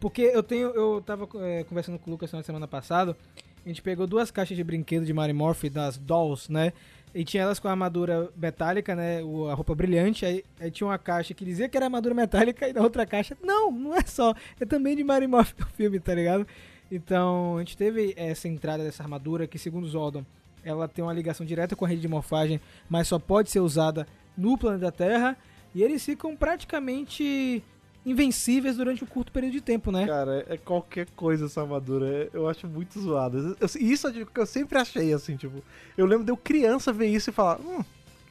Porque 0.00 0.22
eu 0.22 0.42
tenho. 0.42 0.68
Eu 0.68 1.02
tava 1.04 1.28
é, 1.42 1.64
conversando 1.64 1.98
com 1.98 2.08
o 2.08 2.14
Lucas 2.14 2.32
na 2.32 2.42
semana 2.42 2.66
passada. 2.66 3.14
A 3.62 3.68
gente 3.68 3.82
pegou 3.82 4.06
duas 4.06 4.30
caixas 4.30 4.56
de 4.56 4.64
brinquedo 4.64 5.04
de 5.04 5.12
Mario 5.12 5.34
Morph 5.34 5.64
das 5.64 5.98
Dolls, 5.98 6.50
né? 6.50 6.72
E 7.14 7.26
tinha 7.26 7.42
elas 7.42 7.58
com 7.58 7.68
a 7.68 7.72
armadura 7.72 8.30
metálica, 8.34 8.94
né? 8.96 9.18
A 9.50 9.54
roupa 9.54 9.74
brilhante. 9.74 10.24
Aí, 10.24 10.42
aí 10.58 10.70
tinha 10.70 10.86
uma 10.86 10.96
caixa 10.96 11.34
que 11.34 11.44
dizia 11.44 11.68
que 11.68 11.76
era 11.76 11.84
armadura 11.84 12.14
metálica 12.14 12.66
e 12.66 12.72
na 12.72 12.80
outra 12.80 13.04
caixa, 13.04 13.36
não, 13.42 13.70
não 13.70 13.94
é 13.94 14.02
só. 14.02 14.34
É 14.58 14.64
também 14.64 14.96
de 14.96 15.04
Mario 15.04 15.28
Morph 15.28 15.52
do 15.52 15.66
filme, 15.66 16.00
tá 16.00 16.14
ligado? 16.14 16.46
Então, 16.94 17.56
a 17.56 17.58
gente 17.60 17.76
teve 17.76 18.14
essa 18.16 18.46
entrada 18.48 18.84
dessa 18.84 19.02
armadura 19.02 19.46
que, 19.46 19.58
segundo 19.58 19.86
Zordon, 19.88 20.24
ela 20.64 20.86
tem 20.88 21.04
uma 21.04 21.12
ligação 21.12 21.44
direta 21.44 21.74
com 21.74 21.84
a 21.84 21.88
rede 21.88 22.00
de 22.02 22.08
morfagem, 22.08 22.60
mas 22.88 23.08
só 23.08 23.18
pode 23.18 23.50
ser 23.50 23.60
usada 23.60 24.06
no 24.36 24.56
planeta 24.56 24.92
Terra. 24.92 25.36
E 25.74 25.82
eles 25.82 26.04
ficam 26.04 26.36
praticamente 26.36 27.62
invencíveis 28.06 28.76
durante 28.76 29.02
um 29.02 29.06
curto 29.06 29.32
período 29.32 29.54
de 29.54 29.60
tempo, 29.60 29.90
né? 29.90 30.06
Cara, 30.06 30.44
é 30.48 30.56
qualquer 30.56 31.06
coisa 31.16 31.46
essa 31.46 31.62
armadura. 31.62 32.06
é- 32.06 32.30
Eu 32.32 32.48
acho 32.48 32.66
muito 32.68 33.00
zoado. 33.00 33.56
Eu- 33.58 33.66
Isso 33.80 34.06
é 34.06 34.10
o 34.10 34.26
que 34.26 34.40
eu 34.40 34.46
sempre 34.46 34.78
achei, 34.78 35.12
assim, 35.12 35.36
tipo. 35.36 35.62
Eu 35.96 36.06
lembro 36.06 36.24
de 36.24 36.30
eu 36.30 36.36
criança 36.36 36.92
ver 36.92 37.06
isso 37.06 37.30
e 37.30 37.32
falar, 37.32 37.58
hum, 37.60 37.82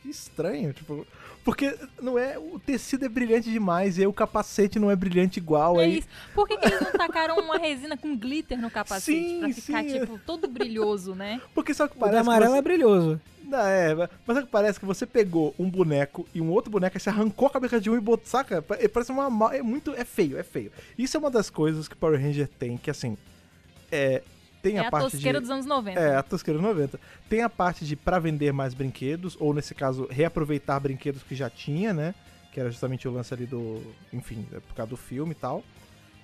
que 0.02 0.10
estranho, 0.10 0.72
tipo. 0.74 1.06
Porque 1.44 1.78
não 2.02 2.18
é. 2.18 2.38
O 2.40 2.58
tecido 2.60 3.06
é 3.06 3.10
brilhante 3.10 3.52
demais, 3.52 3.98
e 3.98 4.02
aí 4.02 4.08
o 4.08 4.14
capacete 4.14 4.80
não 4.80 4.90
é 4.90 4.96
brilhante 4.96 5.40
igual. 5.40 5.80
É 5.80 5.84
aí, 5.84 5.98
isso. 6.00 6.08
Por 6.34 6.48
que, 6.48 6.58
que 6.58 6.68
eles 6.68 6.80
não 6.82 6.92
tacaram 6.92 7.38
uma 7.38 7.58
resina 7.58 7.98
com 7.98 8.16
glitter 8.16 8.58
no 8.60 8.72
capacete? 8.72 9.18
Sim, 9.28 9.40
pra 9.40 9.50
ficar, 9.50 9.84
sim. 9.84 10.00
tipo, 10.00 10.20
todo 10.26 10.48
brilhoso, 10.48 11.14
né? 11.16 11.42
Porque 11.54 11.72
o 11.74 11.76
que 11.76 11.84
O 11.84 11.88
parece? 11.90 12.16
que 12.16 12.20
amarela 12.22 12.52
você- 12.52 12.58
é 12.58 12.62
brilhoso. 12.62 13.22
Não, 13.44 13.60
é, 13.60 14.10
mas 14.26 14.38
o 14.38 14.42
que 14.44 14.48
parece 14.48 14.80
que 14.80 14.86
você 14.86 15.06
pegou 15.06 15.54
um 15.60 15.70
boneco 15.70 16.26
e 16.34 16.40
um 16.40 16.50
outro 16.50 16.72
boneco, 16.72 16.96
aí 16.96 17.00
você 17.02 17.10
arrancou 17.10 17.48
a 17.48 17.52
cabeça 17.52 17.80
de 17.80 17.90
um 17.90 17.96
e 17.98 18.00
botou, 18.00 18.26
saca? 18.26 18.62
Pa- 18.62 18.78
é, 18.80 18.88
Parece 18.88 19.12
uma. 19.12 19.30
ma- 19.30 19.54
É 19.54 19.62
muito. 19.62 19.94
É 19.96 20.06
feio, 20.06 20.38
é 20.40 20.44
feio. 20.44 20.72
Isso 20.98 21.18
é 21.18 21.20
uma 21.20 21.30
das 21.30 21.50
coisas 21.50 21.88
que 21.90 21.96
Power 21.96 22.20
Ranger 22.20 22.48
tem, 22.48 22.78
que 22.78 22.90
assim. 22.90 23.18
É. 23.92 24.24
Tem 24.64 24.78
É 24.78 24.80
a 24.80 24.88
a 24.88 24.92
parte 24.92 25.12
tosqueira 25.12 25.40
de. 25.40 25.42
dos 25.42 25.52
anos 25.52 25.66
90. 25.66 26.00
É, 26.00 26.16
a 26.16 26.24
tosqueira 26.24 26.58
dos 26.60 26.68
90. 26.68 27.00
Tem 27.30 27.42
a 27.42 27.50
parte 27.50 27.86
de 27.86 27.96
pra 27.98 28.18
vender 28.18 28.54
mais 28.54 28.74
brinquedos, 28.74 29.36
ou 29.40 29.54
nesse 29.54 29.76
caso, 29.76 30.08
reaproveitar 30.10 30.80
brinquedos 30.80 31.22
que 31.22 31.36
já 31.36 31.50
tinha, 31.50 31.94
né? 31.94 32.16
Que 32.52 32.60
era 32.62 32.72
justamente 32.72 33.06
o 33.08 33.12
lance 33.12 33.34
ali 33.34 33.46
do. 33.46 33.82
Enfim, 34.12 34.48
é 34.54 34.60
por 34.62 34.74
causa 34.74 34.90
do 34.90 34.98
filme 34.98 35.34
e 35.34 35.36
tal. 35.36 35.64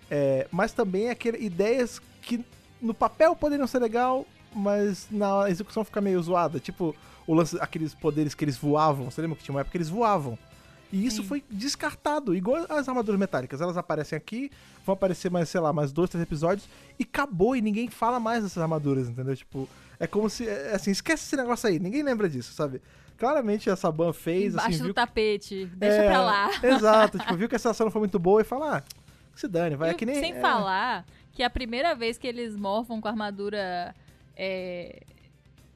É, 0.10 0.48
mas 0.52 0.72
também 0.72 1.10
aquele, 1.10 1.38
ideias 1.38 2.02
que 2.22 2.44
no 2.82 2.94
papel 2.94 3.36
poderiam 3.36 3.68
ser 3.68 3.80
legal, 3.80 4.26
mas 4.56 5.08
na 5.12 5.50
execução 5.50 5.84
fica 5.84 6.00
meio 6.00 6.22
zoada. 6.24 6.60
Tipo, 6.60 6.96
o 7.28 7.34
lance, 7.34 7.58
aqueles 7.60 7.94
poderes 7.94 8.34
que 8.34 8.46
eles 8.46 8.58
voavam. 8.58 9.12
Você 9.12 9.22
lembra 9.22 9.38
que 9.38 9.44
tinha 9.44 9.54
uma 9.54 9.62
época 9.62 9.72
que 9.72 9.78
eles 9.78 9.90
voavam? 9.90 10.40
E 10.92 11.06
isso 11.06 11.22
Sim. 11.22 11.28
foi 11.28 11.44
descartado, 11.50 12.36
igual 12.36 12.66
as 12.70 12.90
armaduras 12.90 13.20
metálicas. 13.20 13.62
Elas 13.62 13.78
aparecem 13.78 14.18
aqui, 14.18 14.52
vão 14.86 14.94
aparecer 14.94 15.30
mais, 15.30 15.50
sei 15.50 15.62
lá, 15.62 15.72
mais 15.72 15.92
dois, 15.92 16.10
três 16.10 16.22
episódios, 16.24 16.68
e 16.98 17.04
acabou, 17.04 17.56
e 17.56 17.62
ninguém 17.62 17.90
fala 17.90 18.20
mais 18.20 18.44
dessas 18.44 18.62
armaduras, 18.62 19.08
entendeu? 19.08 19.36
Tipo, 19.36 19.70
é 20.00 20.08
como 20.08 20.30
se, 20.30 20.48
é, 20.48 20.74
assim, 20.74 20.92
esquece 20.92 21.26
esse 21.26 21.36
negócio 21.36 21.70
aí, 21.70 21.80
ninguém 21.80 22.02
lembra 22.02 22.28
disso, 22.28 22.54
sabe? 22.54 22.82
Claramente 23.18 23.70
a 23.70 23.76
Saban 23.76 24.14
fez, 24.14 24.54
Embaixo 24.54 24.70
assim, 24.70 24.78
do 24.80 24.86
viu... 24.86 24.94
tapete. 24.94 25.66
Deixa 25.76 25.98
É, 25.98 26.10
pra 26.10 26.22
lá. 26.22 26.50
Exato, 26.64 27.20
tipo, 27.20 27.36
viu 27.36 27.50
que 27.50 27.56
essa 27.56 27.70
ação 27.70 27.86
não 27.86 27.92
foi 27.92 28.00
muito 28.00 28.18
boa 28.18 28.42
e 28.42 28.46
fala, 28.46 28.78
ah, 28.78 28.82
que 28.82 29.40
se 29.40 29.48
dane, 29.48 29.76
vai, 29.76 29.90
E 29.90 29.92
é 29.92 29.94
que 29.94 30.06
nem... 30.06 30.16
Sem 30.20 30.34
é, 30.34 30.40
falar 30.40 31.06
que 31.34 31.44
a 31.44 31.50
primeira 31.50 31.94
vez 31.94 32.18
que 32.18 32.28
eles 32.28 32.56
morfam 32.56 33.00
com 33.00 33.08
a 33.08 33.12
armadura 33.12 33.94
é, 34.36 35.04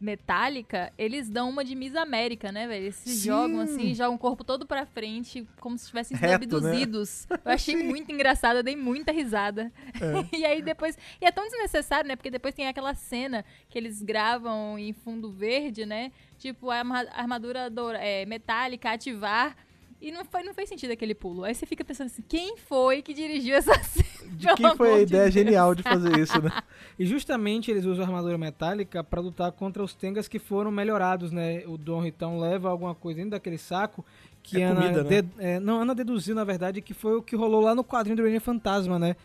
metálica, 0.04 0.92
eles 0.98 1.30
dão 1.30 1.50
uma 1.50 1.64
de 1.64 1.74
Miss 1.76 1.96
América, 1.96 2.52
né, 2.52 2.68
velho? 2.68 2.84
Eles 2.86 2.96
se 2.96 3.10
Sim. 3.16 3.26
jogam 3.28 3.60
assim, 3.62 3.94
jogam 3.96 4.16
o 4.16 4.20
corpo 4.20 4.44
todo 4.44 4.66
pra 4.68 4.86
frente, 4.86 5.48
como 5.60 5.78
se 5.78 5.86
estivessem 5.86 6.18
sendo 6.18 6.30
Reto, 6.30 6.62
né? 6.62 6.68
abduzidos. 6.70 7.28
Eu 7.30 7.52
achei 7.52 7.78
Sim. 7.78 7.84
muito 7.84 8.12
engraçado, 8.12 8.58
eu 8.58 8.64
dei 8.64 8.76
muita 8.76 9.12
risada. 9.12 9.72
e 10.32 10.46
aí 10.46 10.62
depois. 10.62 10.98
E 11.22 11.26
é 11.26 11.32
tão 11.32 11.46
desnecessário, 11.48 12.08
né? 12.08 12.16
Porque 12.16 12.30
depois 12.30 12.54
tem 12.54 12.68
aquela 12.68 12.94
cena 12.94 13.44
que 13.70 13.78
eles 13.78 14.02
gravam 14.02 14.78
em 14.78 14.94
fundo 14.94 15.32
verde, 15.32 15.86
né? 15.86 16.12
Tipo, 16.38 16.70
a 16.70 16.78
arma- 16.80 17.08
a 17.12 17.22
armadura 17.22 17.70
doura- 17.70 18.00
é, 18.00 18.26
metálica 18.26 18.92
ativar. 18.92 19.56
E 20.04 20.12
não, 20.12 20.26
foi, 20.26 20.44
não 20.44 20.54
fez 20.54 20.68
sentido 20.68 20.92
aquele 20.92 21.16
pulo. 21.16 21.46
Aí 21.46 21.56
você 21.56 21.66
fica 21.66 21.84
pensando 21.84 22.08
assim, 22.08 22.22
quem 22.28 22.58
foi 22.58 23.02
que 23.02 23.14
dirigiu 23.14 23.56
essa 23.56 23.74
cena? 23.82 24.30
De 24.34 24.54
quem 24.56 24.76
foi 24.76 24.94
a 24.96 25.00
ideia 25.00 25.32
genial 25.32 25.74
de 25.74 25.82
fazer 25.82 26.20
isso, 26.20 26.42
né? 26.42 26.52
E 27.00 27.06
justamente 27.08 27.72
eles 27.72 27.86
usam 27.86 28.04
a 28.04 28.08
armadura 28.08 28.38
metálica 28.38 29.04
pra 29.04 29.20
lutar 29.20 29.52
contra 29.54 29.82
os 29.82 29.96
Tengas 29.96 30.28
que 30.28 30.38
foram 30.38 30.70
melhorados, 30.70 31.32
né? 31.32 31.64
O 31.66 31.76
Dom 31.78 32.02
Ritão 32.02 32.38
leva 32.40 32.70
alguma 32.70 32.94
coisa 32.94 33.18
dentro 33.18 33.32
daquele 33.32 33.58
saco 33.58 34.06
que 34.44 34.62
É 34.62 34.66
Ana, 34.66 34.82
comida, 34.82 35.04
né? 35.04 35.22
de- 35.22 35.30
é, 35.40 35.60
não, 35.60 35.82
Ana 35.82 35.96
deduziu, 35.96 36.36
na 36.36 36.44
verdade, 36.44 36.82
que 36.82 36.94
foi 36.94 37.16
o 37.16 37.22
que 37.22 37.36
rolou 37.36 37.62
lá 37.62 37.74
no 37.74 37.84
quadrinho 37.84 38.16
do 38.18 38.24
Ranger 38.24 38.42
Fantasma, 38.42 39.00
né? 39.00 39.16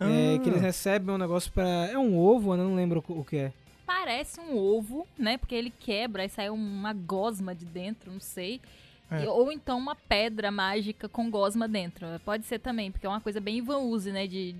É, 0.00 0.36
Ah. 0.36 0.38
que 0.38 0.48
eles 0.48 0.62
recebem 0.62 1.14
um 1.14 1.18
negócio 1.18 1.52
pra... 1.52 1.68
É 1.90 1.98
um 1.98 2.16
ovo, 2.16 2.54
eu 2.54 2.56
não 2.58 2.74
lembro 2.76 3.04
o 3.08 3.24
que 3.24 3.36
é. 3.36 3.52
Parece 3.84 4.40
um 4.40 4.56
ovo, 4.56 5.06
né? 5.18 5.36
Porque 5.36 5.54
ele 5.54 5.72
quebra 5.80 6.24
e 6.24 6.28
sai 6.30 6.48
uma 6.48 6.92
gosma 6.94 7.54
de 7.54 7.64
dentro, 7.66 8.10
não 8.12 8.20
sei. 8.20 8.60
É. 9.10 9.28
Ou 9.28 9.50
então 9.50 9.78
uma 9.78 9.94
pedra 9.94 10.50
mágica 10.50 11.08
com 11.08 11.30
gosma 11.30 11.66
dentro. 11.66 12.06
Pode 12.24 12.44
ser 12.44 12.58
também, 12.58 12.90
porque 12.90 13.06
é 13.06 13.08
uma 13.08 13.20
coisa 13.20 13.40
bem 13.40 13.56
Ivan 13.58 13.78
Uzi, 13.78 14.12
né? 14.12 14.26
De, 14.26 14.54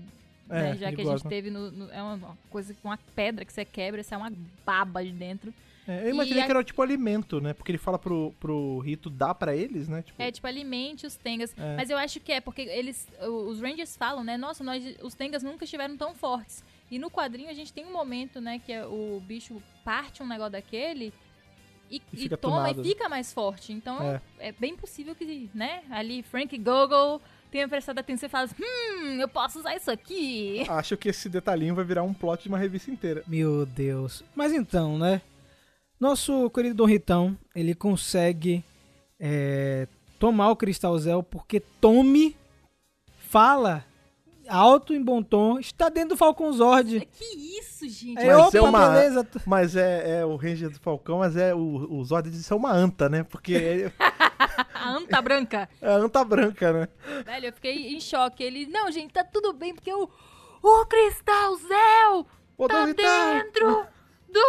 É, 0.49 0.61
né, 0.71 0.75
já 0.77 0.89
que 0.91 1.01
a 1.01 1.03
gosma. 1.03 1.17
gente 1.19 1.27
teve 1.29 1.49
no, 1.51 1.69
no- 1.71 1.91
É 1.91 2.01
uma, 2.01 2.37
coisa 2.49 2.73
com 2.81 2.87
uma 2.87 2.97
pedra 3.15 3.45
que 3.45 3.53
você 3.53 3.63
quebra, 3.63 4.03
sai 4.03 4.17
uma 4.17 4.31
baba 4.65 5.03
de 5.03 5.11
dentro. 5.11 5.53
É, 5.87 6.05
eu 6.05 6.09
imaginei 6.11 6.41
a- 6.43 6.45
que 6.45 6.51
era 6.51 6.63
tipo 6.63 6.81
alimento, 6.81 7.39
né? 7.41 7.53
Porque 7.53 7.71
ele 7.71 7.77
fala 7.79 7.97
pro, 7.97 8.33
pro 8.39 8.79
Rito 8.79 9.09
dar 9.09 9.33
pra 9.35 9.55
eles, 9.55 9.87
né? 9.87 10.01
Tipo, 10.03 10.21
É 10.21 10.31
tipo 10.31 10.45
alimente 10.47 11.05
os 11.07 11.15
tengas. 11.15 11.53
É. 11.57 11.75
Mas 11.77 11.89
eu 11.89 11.97
acho 11.97 12.19
que 12.19 12.31
é 12.31 12.39
porque 12.41 12.61
eles. 12.61 13.07
Os 13.21 13.59
Rangers 13.61 13.95
falam, 13.97 14.23
né? 14.23 14.37
Nossa, 14.37 14.63
nós, 14.63 14.83
os 15.01 15.13
tengas 15.15 15.41
nunca 15.43 15.63
estiveram 15.63 15.95
tão 15.97 16.13
fortes. 16.15 16.63
E 16.91 16.97
no 16.99 17.09
quadrinho 17.11 17.49
a 17.49 17.53
gente 17.53 17.71
tem 17.71 17.85
um 17.85 17.91
momento, 17.93 18.41
né, 18.41 18.59
que 18.63 18.71
é 18.71 18.83
o 18.85 19.21
bicho 19.27 19.61
parte 19.83 20.23
um 20.23 20.27
negócio 20.27 20.53
daquele 20.53 21.13
e, 21.89 21.97
E 21.97 22.01
e 22.13 22.17
fica 22.23 22.37
toma 22.37 22.67
tunado. 22.69 22.81
e 22.81 22.89
fica 22.89 23.09
mais 23.09 23.33
forte. 23.33 23.71
Então 23.73 24.01
É. 24.01 24.21
é. 24.39 24.51
bem 24.51 24.75
possível 24.75 25.15
que, 25.15 25.49
né, 25.53 25.81
ali 25.89 26.21
Frank 26.23 26.57
Gogol 26.57 27.21
tenha 27.51 27.67
prestado 27.67 27.97
atenção 27.99 28.27
e 28.27 28.29
fala, 28.29 28.47
hum, 28.59 29.17
eu 29.19 29.27
posso 29.27 29.59
usar 29.59 29.75
isso 29.75 29.89
aqui. 29.89 30.63
Acho 30.69 30.95
que 30.95 31.09
esse 31.09 31.27
detalhinho 31.27 31.73
vai 31.73 31.83
virar 31.83 32.03
um 32.03 32.13
plot 32.13 32.43
de 32.43 32.49
uma 32.49 32.57
revista 32.59 32.91
inteira. 32.91 33.23
Meu 33.27 33.65
Deus. 33.65 34.23
Mas 34.35 34.53
então, 34.53 34.97
né? 34.99 35.21
Nosso 35.99 36.49
querido 36.51 36.75
Dom 36.75 36.85
Ritão, 36.85 37.37
ele 37.55 37.73
consegue 37.73 38.63
é, 39.19 39.87
tomar 40.19 40.49
o 40.51 40.55
Cristal 40.55 40.97
Zel 40.99 41.23
porque 41.23 41.59
Tome 41.59 42.37
fala 43.17 43.83
alto 44.49 44.93
em 44.93 45.01
bom 45.03 45.21
tom, 45.23 45.59
está 45.59 45.87
dentro 45.89 46.09
do 46.09 46.17
Falcon 46.17 46.51
Zord. 46.51 47.07
Que 47.11 47.59
isso, 47.59 47.87
gente? 47.87 48.19
É, 48.21 48.35
Mas 48.35 48.47
opa, 48.47 48.57
é 48.57 48.61
uma- 48.61 48.89
beleza. 48.89 49.27
Mas 49.45 49.75
é, 49.75 50.19
é 50.19 50.25
o 50.25 50.35
Ranger 50.35 50.69
do 50.69 50.79
Falcão, 50.79 51.19
mas 51.19 51.35
é 51.37 51.53
o, 51.55 51.59
o 51.59 52.03
Zord 52.03 52.29
de 52.29 52.41
ser 52.43 52.53
uma 52.55 52.71
anta, 52.71 53.07
né? 53.07 53.23
Porque 53.23 53.53
é, 53.99 54.05
A 54.73 54.89
anta 54.91 55.21
branca. 55.21 55.69
é 55.81 55.87
a 55.89 55.95
anta 55.95 56.23
branca, 56.23 56.73
né? 56.73 56.87
Velho, 57.25 57.45
eu 57.47 57.53
fiquei 57.53 57.95
em 57.95 57.99
choque. 58.01 58.43
Ele, 58.43 58.65
não, 58.67 58.91
gente, 58.91 59.11
tá 59.13 59.23
tudo 59.23 59.53
bem, 59.53 59.73
porque 59.73 59.93
o, 59.93 60.09
o 60.63 60.85
Cristal 60.85 61.55
Zel 61.57 62.27
Ô, 62.57 62.67
tá 62.67 62.85
dentro 62.85 63.85
do 64.31 64.39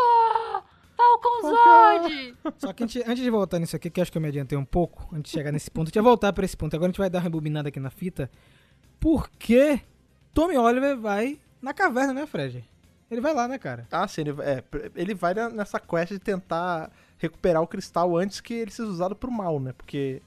Falcon 0.96 1.40
Falcão. 1.42 2.02
Zord. 2.02 2.36
Só 2.58 2.72
que 2.72 2.82
a 2.84 2.86
gente- 2.86 3.02
antes 3.10 3.22
de 3.22 3.30
voltar 3.30 3.58
nisso 3.58 3.74
aqui, 3.76 3.88
que 3.88 4.00
eu 4.00 4.02
acho 4.02 4.12
que 4.12 4.18
eu 4.18 4.22
me 4.22 4.28
adiantei 4.28 4.58
um 4.58 4.64
pouco, 4.64 5.08
antes 5.14 5.30
de 5.32 5.38
chegar 5.38 5.50
nesse 5.52 5.70
ponto, 5.70 5.86
a 5.86 5.88
gente 5.88 5.94
vai 5.94 6.02
voltar 6.04 6.32
pra 6.32 6.44
esse 6.44 6.56
ponto. 6.56 6.74
Agora 6.74 6.88
a 6.88 6.92
gente 6.92 6.98
vai 6.98 7.08
dar 7.08 7.18
uma 7.18 7.22
rebobinada 7.24 7.68
aqui 7.68 7.80
na 7.80 7.90
fita. 7.90 8.30
Porque 8.98 9.80
Tommy 10.34 10.56
Oliver 10.56 10.96
vai 10.98 11.38
na 11.60 11.72
caverna, 11.74 12.12
né, 12.12 12.26
Fred? 12.26 12.64
Ele 13.10 13.20
vai 13.20 13.34
lá, 13.34 13.48
né, 13.48 13.58
cara? 13.58 13.86
Ah, 13.90 14.06
sim, 14.06 14.20
ele, 14.20 14.32
vai- 14.32 14.46
é, 14.46 14.64
ele 14.94 15.14
vai 15.14 15.34
nessa 15.50 15.80
quest 15.80 16.12
de 16.12 16.18
tentar 16.18 16.90
recuperar 17.18 17.60
o 17.62 17.66
cristal 17.66 18.16
antes 18.16 18.40
que 18.40 18.54
ele 18.54 18.70
seja 18.70 18.88
usado 18.88 19.16
pro 19.16 19.30
mal, 19.30 19.58
né? 19.58 19.72
Porque 19.76 20.22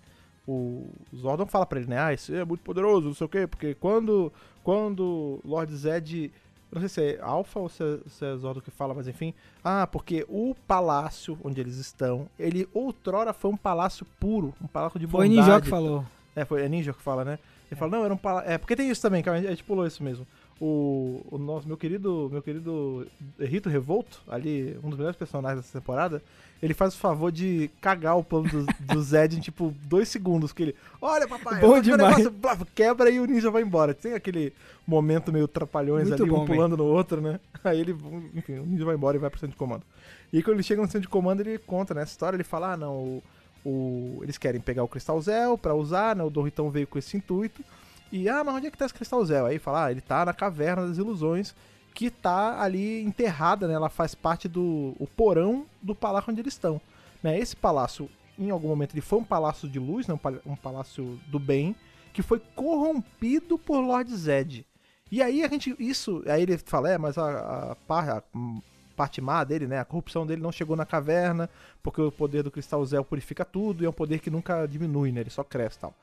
o 0.46 0.90
Zordon 1.16 1.46
fala 1.46 1.66
pra 1.66 1.80
ele, 1.80 1.90
né? 1.90 1.98
Ah, 2.00 2.14
isso 2.14 2.34
é 2.36 2.44
muito 2.44 2.62
poderoso, 2.62 3.08
não 3.08 3.14
sei 3.14 3.26
o 3.26 3.30
quê. 3.30 3.48
Porque 3.48 3.74
quando, 3.76 4.32
quando 4.64 5.40
Lord 5.46 5.74
Zed... 5.76 6.32
Não 6.72 6.80
sei 6.82 6.90
se 6.90 7.02
é 7.04 7.22
Alpha 7.22 7.60
ou 7.60 7.70
se 7.70 7.84
é, 7.84 8.00
se 8.10 8.26
é 8.26 8.36
Zordon 8.36 8.60
que 8.60 8.72
fala, 8.72 8.96
mas 8.96 9.08
enfim. 9.08 9.32
Ah, 9.64 9.86
porque 9.86 10.26
o 10.28 10.56
palácio 10.68 11.38
onde 11.44 11.62
eles 11.62 11.78
estão, 11.78 12.28
ele 12.38 12.68
outrora 12.74 13.32
foi 13.32 13.52
um 13.52 13.56
palácio 13.58 14.04
puro, 14.20 14.56
um 14.60 14.66
palácio 14.66 15.00
de 15.00 15.06
Foi 15.06 15.28
o 15.28 15.30
bondade. 15.30 15.48
Ninja 15.48 15.62
que 15.62 15.70
falou. 15.70 16.04
É, 16.36 16.44
foi 16.44 16.64
é 16.64 16.68
Ninja 16.68 16.92
que 16.92 17.02
fala, 17.02 17.24
né? 17.24 17.38
Ele 17.72 17.80
fala, 17.80 17.98
não, 17.98 18.06
era 18.06 18.14
um. 18.14 18.20
É, 18.46 18.58
porque 18.58 18.76
tem 18.76 18.90
isso 18.90 19.02
também, 19.02 19.24
que 19.24 19.30
a 19.30 19.42
gente, 19.42 19.64
pulou 19.64 19.86
isso 19.86 20.04
mesmo. 20.04 20.26
O, 20.62 21.26
o 21.32 21.38
nosso, 21.38 21.68
meu 21.68 21.76
querido, 21.76 22.30
meu 22.32 22.42
querido 22.42 23.08
Rito 23.40 23.70
Revolto, 23.70 24.22
ali, 24.28 24.78
um 24.84 24.90
dos 24.90 24.98
melhores 24.98 25.18
personagens 25.18 25.62
dessa 25.62 25.80
temporada, 25.80 26.22
ele 26.62 26.74
faz 26.74 26.94
o 26.94 26.98
favor 26.98 27.32
de 27.32 27.70
cagar 27.82 28.18
o 28.18 28.24
plano 28.24 28.48
do, 28.48 28.66
do 28.94 29.02
Zed 29.04 29.36
em 29.36 29.42
tipo 29.42 29.74
dois 29.84 30.08
segundos, 30.08 30.54
que 30.54 30.64
ele, 30.64 30.76
olha 31.02 31.28
papai, 31.28 31.60
Bom 31.60 31.82
demais. 31.82 32.18
negócio", 32.18 32.32
blá, 32.32 32.58
quebra 32.74 33.10
e 33.10 33.20
o 33.20 33.26
ninja 33.26 33.52
vai 33.52 33.64
embora. 33.64 33.94
Tem 33.94 34.14
aquele 34.14 34.54
momento 34.88 35.34
meio 35.34 35.48
trapalhões 35.48 36.08
Muito 36.08 36.24
ali, 36.24 36.32
bom, 36.32 36.44
um 36.44 36.46
pulando 36.46 36.78
no 36.78 36.86
outro, 36.86 37.20
né? 37.20 37.40
Aí 37.64 37.82
ele, 37.82 37.96
enfim, 38.34 38.60
o 38.60 38.66
ninja 38.66 38.86
vai 38.86 38.96
embora 38.96 39.18
e 39.18 39.20
vai 39.20 39.30
pro 39.30 39.40
centro 39.40 39.54
de 39.54 39.58
comando. 39.58 39.84
E 40.32 40.42
quando 40.42 40.56
ele 40.56 40.64
chega 40.64 40.82
no 40.82 40.88
centro 40.88 41.02
de 41.02 41.10
comando, 41.10 41.42
ele 41.42 41.58
conta, 41.58 41.94
né, 41.94 42.04
essa 42.04 42.12
história, 42.12 42.36
ele 42.38 42.44
fala, 42.44 42.74
ah, 42.74 42.78
não, 42.78 42.96
o, 42.96 43.24
o- 43.66 44.20
eles 44.22 44.38
querem 44.38 44.60
pegar 44.62 44.84
o 44.84 44.88
Cristal 44.88 45.22
Zel 45.22 45.58
pra 45.58 45.74
usar, 45.76 46.16
né? 46.16 46.24
O 46.24 46.30
Dorritão 46.30 46.70
veio 46.70 46.88
com 46.88 46.98
esse 47.00 47.18
intuito. 47.18 47.64
E, 48.12 48.30
ah, 48.30 48.44
mas 48.44 48.56
onde 48.56 48.68
é 48.68 48.72
que 48.72 48.78
tá 48.78 48.86
esse 48.86 48.94
Cristal 48.94 49.26
Zel? 49.26 49.46
Aí 49.46 49.58
fala, 49.60 49.86
ah, 49.86 49.92
ele 49.92 50.02
tá 50.02 50.24
na 50.26 50.34
Caverna 50.34 50.88
das 50.88 50.98
Ilusões, 50.98 51.56
que 51.94 52.10
tá 52.10 52.62
ali 52.62 53.02
enterrada, 53.04 53.68
né? 53.68 53.74
Ela 53.74 53.90
faz 53.90 54.14
parte 54.16 54.48
do 54.48 54.96
o 55.00 55.08
porão 55.08 55.66
do 55.82 55.96
palácio 55.96 56.32
onde 56.32 56.42
eles 56.42 56.54
estão. 56.54 56.80
Né? 57.22 57.40
Esse 57.40 57.56
palácio, 57.56 58.10
em 58.38 58.50
algum 58.50 58.68
momento, 58.68 58.94
ele 58.94 59.02
foi 59.02 59.20
um 59.20 59.24
palácio 59.24 59.68
de 59.70 59.80
luz, 59.80 60.08
né? 60.08 60.14
um, 60.14 60.18
pal- 60.18 60.40
palácio 60.62 61.20
do 61.28 61.40
bem, 61.40 61.76
que 62.12 62.22
foi 62.22 62.40
corrompido 62.56 63.58
por 63.58 63.80
Lord 63.80 64.16
Zed. 64.16 64.66
E 65.12 65.22
aí 65.22 65.44
a 65.44 65.48
gente, 65.48 65.76
isso, 65.80 66.24
aí 66.28 66.42
ele 66.42 66.58
fala, 66.58 66.90
é, 66.92 66.98
mas 66.98 67.18
a, 67.18 67.24
a, 67.30 67.72
a 67.72 68.24
parte 68.96 69.22
má 69.22 69.44
dele, 69.44 69.68
né, 69.68 69.80
a 69.80 69.86
corrupção 69.86 70.26
dele 70.26 70.42
não 70.42 70.52
chegou 70.52 70.76
na 70.76 70.86
caverna, 70.86 71.50
porque 71.82 72.02
o 72.02 72.12
poder 72.12 72.44
do 72.44 72.52
Cristal 72.52 72.86
Zel 72.86 73.04
purifica 73.04 73.44
tudo, 73.44 73.84
e 73.84 73.86
é 73.86 73.90
um 73.90 73.94
poder 73.94 74.20
que 74.20 74.30
nunca 74.30 74.66
diminui, 74.66 75.12
né, 75.12 75.22
ele 75.22 75.30
só 75.30 75.44
cresce 75.44 75.78
e 75.78 75.82
tal. 75.82 75.94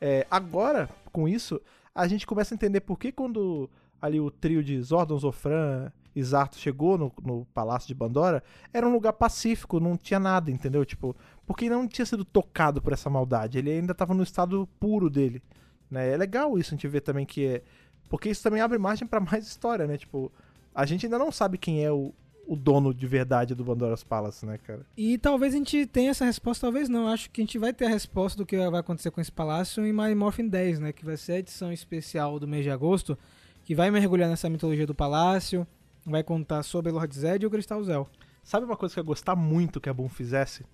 É, 0.00 0.26
agora, 0.30 0.88
com 1.12 1.28
isso, 1.28 1.60
a 1.94 2.06
gente 2.06 2.26
começa 2.26 2.54
a 2.54 2.56
entender 2.56 2.80
por 2.80 2.98
que 2.98 3.10
quando 3.10 3.68
ali 4.00 4.20
o 4.20 4.30
trio 4.30 4.62
de 4.62 4.80
Zordon, 4.80 5.18
Zofran 5.18 5.90
e 6.14 6.22
Zarto 6.22 6.56
chegou 6.56 6.96
no, 6.96 7.12
no 7.22 7.44
Palácio 7.52 7.88
de 7.88 7.94
Bandora, 7.94 8.42
era 8.72 8.86
um 8.86 8.92
lugar 8.92 9.12
pacífico, 9.12 9.80
não 9.80 9.96
tinha 9.96 10.20
nada, 10.20 10.50
entendeu? 10.50 10.84
Tipo, 10.84 11.14
porque 11.46 11.68
não 11.68 11.86
tinha 11.86 12.06
sido 12.06 12.24
tocado 12.24 12.80
por 12.80 12.92
essa 12.92 13.10
maldade, 13.10 13.58
ele 13.58 13.70
ainda 13.70 13.92
estava 13.92 14.14
no 14.14 14.22
estado 14.22 14.68
puro 14.78 15.10
dele. 15.10 15.42
Né? 15.90 16.12
É 16.12 16.16
legal 16.16 16.58
isso 16.58 16.70
a 16.70 16.76
gente 16.76 16.88
ver 16.88 17.00
também 17.00 17.26
que 17.26 17.46
é. 17.46 17.62
Porque 18.08 18.30
isso 18.30 18.42
também 18.42 18.60
abre 18.60 18.78
margem 18.78 19.06
para 19.06 19.20
mais 19.20 19.46
história, 19.46 19.86
né? 19.86 19.98
Tipo, 19.98 20.32
a 20.74 20.86
gente 20.86 21.06
ainda 21.06 21.18
não 21.18 21.30
sabe 21.30 21.58
quem 21.58 21.84
é 21.84 21.90
o, 21.92 22.14
o 22.48 22.56
dono 22.56 22.94
de 22.94 23.06
verdade 23.06 23.54
do 23.54 23.62
Bandora's 23.62 24.02
Palace, 24.02 24.46
né, 24.46 24.58
cara? 24.58 24.80
E 24.96 25.18
talvez 25.18 25.52
a 25.52 25.58
gente 25.58 25.84
tenha 25.84 26.10
essa 26.10 26.24
resposta, 26.24 26.66
talvez 26.66 26.88
não. 26.88 27.06
Acho 27.06 27.28
que 27.30 27.42
a 27.42 27.44
gente 27.44 27.58
vai 27.58 27.74
ter 27.74 27.84
a 27.84 27.90
resposta 27.90 28.38
do 28.38 28.46
que 28.46 28.56
vai 28.56 28.80
acontecer 28.80 29.10
com 29.10 29.20
esse 29.20 29.30
palácio 29.30 29.84
em 29.84 29.92
My 29.92 30.14
Morphin 30.14 30.48
10, 30.48 30.80
né? 30.80 30.92
Que 30.92 31.04
vai 31.04 31.18
ser 31.18 31.32
a 31.32 31.38
edição 31.40 31.70
especial 31.70 32.40
do 32.40 32.48
mês 32.48 32.64
de 32.64 32.70
agosto, 32.70 33.18
que 33.66 33.74
vai 33.74 33.90
mergulhar 33.90 34.30
nessa 34.30 34.48
mitologia 34.48 34.86
do 34.86 34.94
palácio, 34.94 35.66
vai 36.06 36.22
contar 36.22 36.62
sobre 36.62 36.90
Lord 36.90 37.14
Zed 37.14 37.44
e 37.44 37.46
o 37.46 37.50
Cristal 37.50 37.84
Zel. 37.84 38.08
Sabe 38.42 38.64
uma 38.64 38.78
coisa 38.78 38.94
que 38.94 38.98
eu 38.98 39.04
ia 39.04 39.06
gostar 39.06 39.36
muito 39.36 39.78
que 39.78 39.90
a 39.90 39.92
Boom 39.92 40.08
fizesse? 40.08 40.64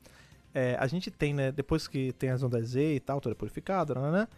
É, 0.54 0.76
a 0.78 0.86
gente 0.86 1.10
tem, 1.10 1.34
né, 1.34 1.50
depois 1.50 1.88
que 1.88 2.12
tem 2.12 2.30
as 2.30 2.40
ondas 2.40 2.68
Z 2.68 2.94
e 2.94 3.00
tal, 3.00 3.20
toda 3.20 3.34
purificada, 3.34 3.94
né, 3.96 4.10
né? 4.12 4.28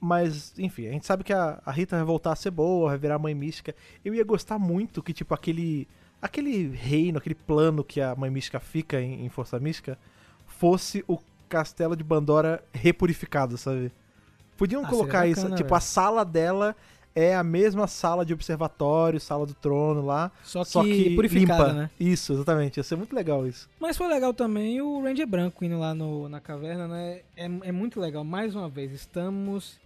Mas, 0.00 0.52
enfim, 0.58 0.88
a 0.88 0.90
gente 0.90 1.06
sabe 1.06 1.22
que 1.22 1.32
a, 1.32 1.62
a 1.64 1.70
Rita 1.70 1.94
vai 1.94 2.04
voltar 2.04 2.32
a 2.32 2.36
ser 2.36 2.50
boa, 2.50 2.88
vai 2.88 2.98
virar 2.98 3.20
mãe 3.20 3.32
mística. 3.36 3.72
Eu 4.04 4.12
ia 4.12 4.24
gostar 4.24 4.58
muito 4.58 5.00
que, 5.00 5.12
tipo, 5.12 5.32
aquele 5.32 5.86
aquele 6.22 6.68
reino, 6.68 7.18
aquele 7.18 7.34
plano 7.34 7.82
que 7.84 8.00
a 8.00 8.14
Mãe 8.14 8.30
Mística 8.30 8.58
fica 8.60 9.00
em, 9.00 9.26
em 9.26 9.28
Força 9.28 9.58
Mística 9.58 9.98
fosse 10.46 11.04
o 11.08 11.18
castelo 11.48 11.94
de 11.96 12.04
Bandora 12.04 12.62
repurificado, 12.72 13.58
sabe? 13.58 13.90
Podiam 14.56 14.84
Ah, 14.84 14.88
colocar 14.88 15.26
isso, 15.26 15.40
bacana, 15.40 15.56
tipo, 15.56 15.68
velho. 15.68 15.76
a 15.76 15.80
sala 15.80 16.24
dela 16.24 16.76
é 17.14 17.34
a 17.34 17.42
mesma 17.42 17.86
sala 17.86 18.24
de 18.24 18.32
observatório, 18.32 19.20
sala 19.20 19.44
do 19.44 19.52
trono 19.52 20.00
lá, 20.06 20.30
Só 20.44 20.64
que, 20.64 20.70
só 20.70 20.82
que 20.82 21.14
purificada, 21.14 21.64
limpa. 21.66 21.72
né? 21.74 21.90
Isso, 22.00 22.32
exatamente. 22.32 22.78
Ia 22.78 22.82
ser 22.84 22.96
muito 22.96 23.14
legal 23.14 23.46
isso. 23.46 23.68
Mas 23.78 23.96
foi 23.98 24.08
legal 24.08 24.32
também 24.32 24.80
o 24.80 25.02
Ranger 25.02 25.26
Branco 25.26 25.62
indo 25.64 25.78
lá 25.78 25.94
no, 25.94 26.28
na 26.28 26.40
caverna, 26.40 26.88
né? 26.88 27.20
É, 27.36 27.44
é 27.44 27.72
muito 27.72 28.00
legal. 28.00 28.24
Mais 28.24 28.54
uma 28.54 28.68
vez, 28.68 28.92
estamos 28.92 29.78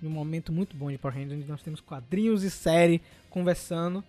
em 0.00 0.06
um 0.06 0.10
momento 0.10 0.52
muito 0.52 0.76
bom 0.76 0.88
de 0.88 0.98
Power 0.98 1.16
Rangers, 1.16 1.40
onde 1.40 1.48
nós 1.50 1.62
temos 1.62 1.80
quadrinhos 1.80 2.44
e 2.44 2.50
série 2.50 3.00
conversando. 3.28 4.04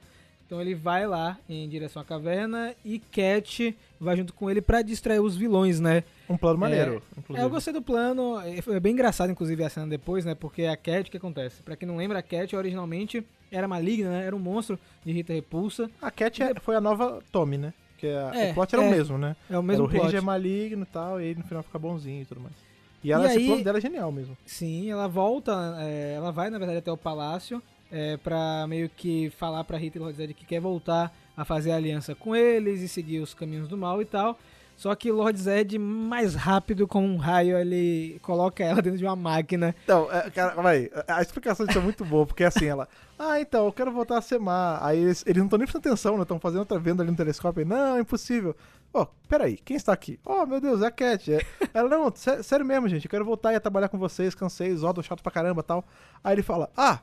Então 0.49 0.59
ele 0.59 0.73
vai 0.73 1.05
lá 1.05 1.38
em 1.47 1.69
direção 1.69 2.01
à 2.01 2.05
caverna 2.05 2.73
e 2.83 2.97
Cat 2.97 3.77
vai 4.01 4.17
junto 4.17 4.33
com 4.33 4.49
ele 4.49 4.62
pra 4.63 4.81
distrair 4.81 5.19
os 5.19 5.35
vilões, 5.38 5.79
né? 5.79 6.03
Um 6.27 6.35
plano 6.35 6.57
É, 6.57 6.59
maneiro, 6.59 7.03
É, 7.15 7.19
inclusive. 7.19 7.45
eu 7.45 7.49
gostei 7.51 7.71
do 7.71 7.83
plano, 7.83 8.39
é, 8.39 8.59
foi 8.59 8.79
bem 8.79 8.93
engraçado 8.93 9.29
inclusive 9.31 9.63
a 9.63 9.69
cena 9.69 9.85
depois, 9.85 10.25
né? 10.25 10.33
Porque 10.33 10.63
a 10.65 10.75
Cat, 10.75 11.07
o 11.07 11.12
que 11.12 11.17
acontece? 11.17 11.62
Pra 11.62 11.75
quem 11.75 11.88
não 11.88 11.97
lembra, 11.97 12.17
a 12.17 12.23
Cat 12.23 12.55
originalmente 12.55 13.23
era 13.51 13.67
maligna, 13.67 14.09
né? 14.09 14.25
Era 14.25 14.35
um 14.35 14.39
monstro 14.39 14.79
de 15.05 15.12
Rita 15.12 15.33
Repulsa. 15.33 15.88
A 16.01 16.09
Cat 16.09 16.41
é- 16.41 16.55
foi 16.59 16.75
a 16.75 16.81
nova 16.81 17.19
Tommy, 17.31 17.59
né? 17.59 17.71
Porque 17.91 18.07
a- 18.07 18.31
É, 18.33 18.49
o 18.49 18.53
plot 18.55 18.73
era 18.73 18.83
é. 18.83 18.88
o 18.88 18.89
mesmo, 18.89 19.19
né? 19.19 19.35
É 19.51 19.55
o 19.59 19.62
mesmo 19.62 19.83
era 19.83 19.88
o 19.88 19.89
plot. 19.91 20.03
Ranger 20.05 20.23
maligno 20.23 20.81
e 20.81 20.85
tal, 20.88 21.21
e 21.21 21.25
ele 21.25 21.39
no 21.41 21.45
final 21.45 21.62
fica 21.62 21.77
bonzinho 21.77 22.23
e 22.23 22.25
tudo 22.25 22.41
mais. 22.41 22.55
E, 23.03 23.12
ela, 23.12 23.25
E 23.25 23.27
esse 23.27 23.38
aí- 23.38 23.45
plano 23.45 23.63
dela 23.63 23.77
é 23.77 23.81
genial 23.81 24.12
mesmo. 24.12 24.35
Sim, 24.47 24.89
ela 24.89 25.07
volta, 25.07 25.77
é, 25.79 26.13
ela 26.15 26.31
vai 26.31 26.49
na 26.49 26.57
verdade 26.57 26.79
até 26.79 26.91
o 26.91 26.97
palácio 26.97 27.62
é, 27.91 28.17
pra 28.17 28.65
meio 28.67 28.89
que 28.89 29.30
falar 29.32 29.63
pra 29.63 29.78
Rita 29.78 29.97
e 29.97 30.02
Lord 30.02 30.34
que 30.34 30.45
quer 30.45 30.60
voltar 30.60 31.13
a 31.36 31.45
fazer 31.45 31.71
aliança 31.71 32.13
com 32.15 32.36
eles 32.36 32.82
e 32.82 32.88
seguir 32.88 33.19
os 33.19 33.34
caminhos 33.34 33.67
do 33.67 33.78
mal 33.78 34.02
e 34.02 34.06
tal. 34.06 34.38
Só 34.75 34.95
que 34.95 35.12
Lord 35.12 35.38
Zed, 35.38 35.78
mais 35.78 36.36
rápido 36.36 36.88
com 36.88 37.06
um 37.06 37.17
raio, 37.17 37.58
ele 37.58 38.17
coloca 38.21 38.63
ela 38.63 38.80
dentro 38.82 38.97
de 38.97 39.04
uma 39.04 39.15
máquina. 39.15 39.75
Então, 39.84 40.08
é, 40.10 40.30
cara, 40.30 40.54
vai, 40.62 40.89
a 41.06 41.21
explicação 41.21 41.65
disso 41.65 41.80
é 41.80 41.82
muito 41.82 42.06
boa, 42.06 42.25
porque 42.25 42.45
assim, 42.45 42.65
ela, 42.65 42.88
ah, 43.17 43.41
então, 43.41 43.65
eu 43.65 43.73
quero 43.73 43.91
voltar 43.91 44.17
a 44.19 44.39
má. 44.39 44.80
Aí 44.82 44.99
eles, 44.99 45.21
eles 45.28 45.38
não 45.39 45.47
estão 45.47 45.58
nem 45.60 45.65
prestando 45.65 45.86
atenção, 45.89 46.15
né? 46.15 46.21
Estão 46.21 46.39
fazendo 46.39 46.60
outra 46.60 46.80
venda 46.80 47.04
ali 47.04 47.12
no 47.12 47.17
telescópio. 47.17 47.60
Aí, 47.62 47.67
não, 47.67 47.97
é 47.97 47.99
impossível. 47.99 48.56
Ó, 48.93 49.06
peraí, 49.28 49.58
quem 49.58 49.75
está 49.75 49.91
aqui? 49.91 50.17
Oh, 50.25 50.45
meu 50.45 50.62
Deus, 50.62 50.82
é 50.82 50.88
a 50.88 50.91
Cat. 50.91 51.34
É- 51.34 51.45
Ela, 51.73 51.89
não, 51.89 52.10
sé- 52.15 52.41
sério 52.41 52.65
mesmo, 52.65 52.88
gente, 52.88 53.04
eu 53.04 53.12
quero 53.12 53.25
voltar 53.25 53.54
e 53.54 53.60
trabalhar 53.60 53.89
com 53.89 53.97
vocês, 53.97 54.34
cansei, 54.34 54.73
Zordon 54.78 55.04
chato 55.04 55.21
pra 55.21 55.32
caramba 55.32 55.62
tal. 55.62 55.84
Aí 56.23 56.34
ele 56.36 56.41
fala, 56.41 56.69
ah, 56.78 56.99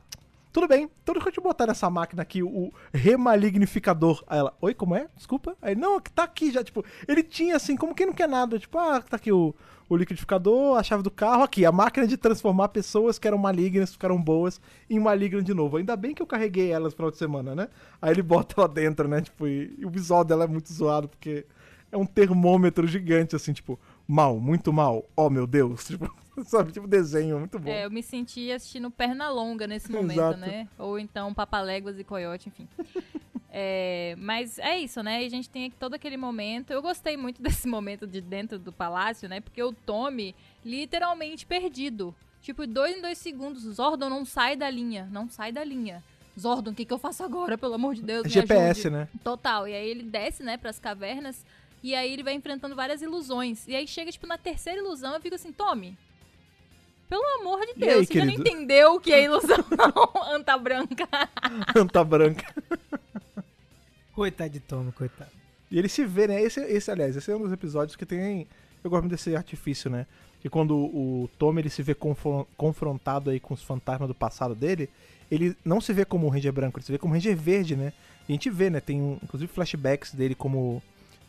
tudo 0.56 0.68
bem, 0.68 0.88
então 1.02 1.12
deixa 1.12 1.28
eu 1.28 1.32
te 1.32 1.40
botar 1.42 1.66
nessa 1.66 1.90
máquina 1.90 2.22
aqui, 2.22 2.42
o 2.42 2.72
remalignificador. 2.90 4.24
Aí 4.26 4.38
ela, 4.38 4.56
oi, 4.62 4.72
como 4.72 4.94
é? 4.94 5.06
Desculpa. 5.14 5.54
Aí, 5.60 5.74
não, 5.74 6.00
que 6.00 6.10
tá 6.10 6.22
aqui 6.22 6.50
já, 6.50 6.64
tipo, 6.64 6.82
ele 7.06 7.22
tinha 7.22 7.56
assim, 7.56 7.76
como 7.76 7.94
quem 7.94 8.06
não 8.06 8.14
quer 8.14 8.26
nada, 8.26 8.58
tipo, 8.58 8.78
ah, 8.78 9.02
tá 9.02 9.16
aqui 9.16 9.30
o, 9.30 9.54
o 9.86 9.94
liquidificador, 9.94 10.78
a 10.78 10.82
chave 10.82 11.02
do 11.02 11.10
carro, 11.10 11.42
aqui, 11.42 11.66
a 11.66 11.70
máquina 11.70 12.06
de 12.06 12.16
transformar 12.16 12.70
pessoas 12.70 13.18
que 13.18 13.28
eram 13.28 13.36
malignas, 13.36 13.92
ficaram 13.92 14.16
boas, 14.16 14.58
em 14.88 14.98
malignas 14.98 15.44
de 15.44 15.52
novo. 15.52 15.76
Ainda 15.76 15.94
bem 15.94 16.14
que 16.14 16.22
eu 16.22 16.26
carreguei 16.26 16.70
elas 16.70 16.94
no 16.94 16.96
final 16.96 17.10
de 17.10 17.18
semana, 17.18 17.54
né? 17.54 17.68
Aí 18.00 18.12
ele 18.12 18.22
bota 18.22 18.58
lá 18.62 18.66
dentro, 18.66 19.06
né? 19.06 19.20
Tipo, 19.20 19.46
e, 19.46 19.74
e 19.76 19.84
o 19.84 19.90
visual 19.90 20.24
dela 20.24 20.44
é 20.44 20.48
muito 20.48 20.72
zoado, 20.72 21.06
porque 21.06 21.44
é 21.92 21.98
um 21.98 22.06
termômetro 22.06 22.86
gigante, 22.86 23.36
assim, 23.36 23.52
tipo, 23.52 23.78
mal, 24.08 24.40
muito 24.40 24.72
mal, 24.72 25.04
oh 25.14 25.28
meu 25.28 25.46
Deus, 25.46 25.84
tipo, 25.88 26.10
sabe, 26.44 26.72
tipo 26.72 26.86
desenho, 26.86 27.38
muito 27.38 27.58
bom. 27.58 27.70
É, 27.70 27.84
eu 27.84 27.90
me 27.90 28.02
senti 28.02 28.50
assistindo 28.52 28.90
Pernalonga 28.90 29.66
nesse 29.66 29.90
momento, 29.90 30.18
Exato. 30.18 30.38
né? 30.38 30.68
Ou 30.78 30.98
então 30.98 31.32
Papaléguas 31.32 31.98
e 31.98 32.04
Coyote, 32.04 32.48
enfim. 32.48 32.68
É, 33.58 34.14
mas 34.18 34.58
é 34.58 34.78
isso, 34.78 35.02
né? 35.02 35.22
E 35.22 35.26
a 35.26 35.30
gente 35.30 35.48
tem 35.48 35.64
aqui 35.64 35.76
todo 35.76 35.94
aquele 35.94 36.18
momento. 36.18 36.72
Eu 36.72 36.82
gostei 36.82 37.16
muito 37.16 37.40
desse 37.42 37.66
momento 37.66 38.06
de 38.06 38.20
dentro 38.20 38.58
do 38.58 38.70
palácio, 38.70 39.30
né? 39.30 39.40
Porque 39.40 39.62
o 39.62 39.72
Tommy, 39.72 40.34
literalmente 40.62 41.46
perdido. 41.46 42.14
Tipo, 42.42 42.66
dois 42.66 42.98
em 42.98 43.00
dois 43.00 43.16
segundos, 43.16 43.62
Zordon 43.62 44.10
não 44.10 44.26
sai 44.26 44.56
da 44.56 44.68
linha. 44.68 45.08
Não 45.10 45.30
sai 45.30 45.52
da 45.52 45.64
linha. 45.64 46.04
Zordon, 46.38 46.72
o 46.72 46.74
que, 46.74 46.84
que 46.84 46.92
eu 46.92 46.98
faço 46.98 47.24
agora, 47.24 47.56
pelo 47.56 47.72
amor 47.72 47.94
de 47.94 48.02
Deus? 48.02 48.24
me 48.24 48.28
GPS, 48.28 48.80
ajude. 48.80 48.90
né? 48.90 49.08
Total. 49.24 49.66
E 49.66 49.72
aí 49.72 49.88
ele 49.88 50.02
desce, 50.02 50.42
né, 50.42 50.58
pras 50.58 50.78
cavernas. 50.78 51.42
E 51.82 51.94
aí 51.94 52.12
ele 52.12 52.22
vai 52.22 52.34
enfrentando 52.34 52.76
várias 52.76 53.00
ilusões. 53.00 53.66
E 53.66 53.74
aí 53.74 53.86
chega, 53.86 54.12
tipo, 54.12 54.26
na 54.26 54.36
terceira 54.36 54.80
ilusão, 54.80 55.14
eu 55.14 55.20
fico 55.20 55.34
assim, 55.34 55.50
Tommy. 55.50 55.96
Pelo 57.08 57.22
amor 57.40 57.60
de 57.66 57.74
Deus, 57.74 58.00
aí, 58.00 58.06
você 58.06 58.14
já 58.14 58.24
não 58.24 58.32
querido? 58.34 58.48
entendeu 58.48 58.94
o 58.94 59.00
que 59.00 59.12
é 59.12 59.24
ilusão, 59.24 59.64
anta 60.32 60.56
branca. 60.58 61.08
Anta 61.76 62.02
branca. 62.04 62.44
Coitado 64.12 64.50
de 64.50 64.60
Tommy, 64.60 64.92
coitado. 64.92 65.30
E 65.70 65.78
ele 65.78 65.88
se 65.88 66.04
vê, 66.04 66.26
né? 66.26 66.40
Esse, 66.42 66.60
esse, 66.60 66.90
aliás, 66.90 67.16
esse 67.16 67.30
é 67.30 67.36
um 67.36 67.40
dos 67.42 67.52
episódios 67.52 67.96
que 67.96 68.06
tem. 68.06 68.46
Eu 68.82 68.90
gosto 68.90 69.02
muito 69.02 69.12
desse 69.12 69.34
artifício, 69.36 69.90
né? 69.90 70.06
Que 70.40 70.48
quando 70.48 70.74
o, 70.76 71.24
o 71.24 71.30
Tom 71.38 71.58
ele 71.58 71.68
se 71.68 71.82
vê 71.82 71.94
confron- 71.94 72.46
confrontado 72.56 73.30
aí 73.30 73.38
com 73.40 73.52
os 73.54 73.62
fantasmas 73.62 74.08
do 74.08 74.14
passado 74.14 74.54
dele, 74.54 74.88
ele 75.30 75.56
não 75.64 75.80
se 75.80 75.92
vê 75.92 76.04
como 76.04 76.26
um 76.26 76.30
Ranger 76.30 76.52
branco, 76.52 76.78
ele 76.78 76.86
se 76.86 76.92
vê 76.92 76.98
como 76.98 77.12
um 77.12 77.16
Ranger 77.16 77.36
verde, 77.36 77.76
né? 77.76 77.92
E 78.28 78.32
a 78.32 78.34
gente 78.34 78.48
vê, 78.50 78.70
né? 78.70 78.80
Tem 78.80 79.00
um- 79.00 79.18
inclusive 79.22 79.52
flashbacks 79.52 80.12
dele 80.14 80.34
como. 80.34 80.82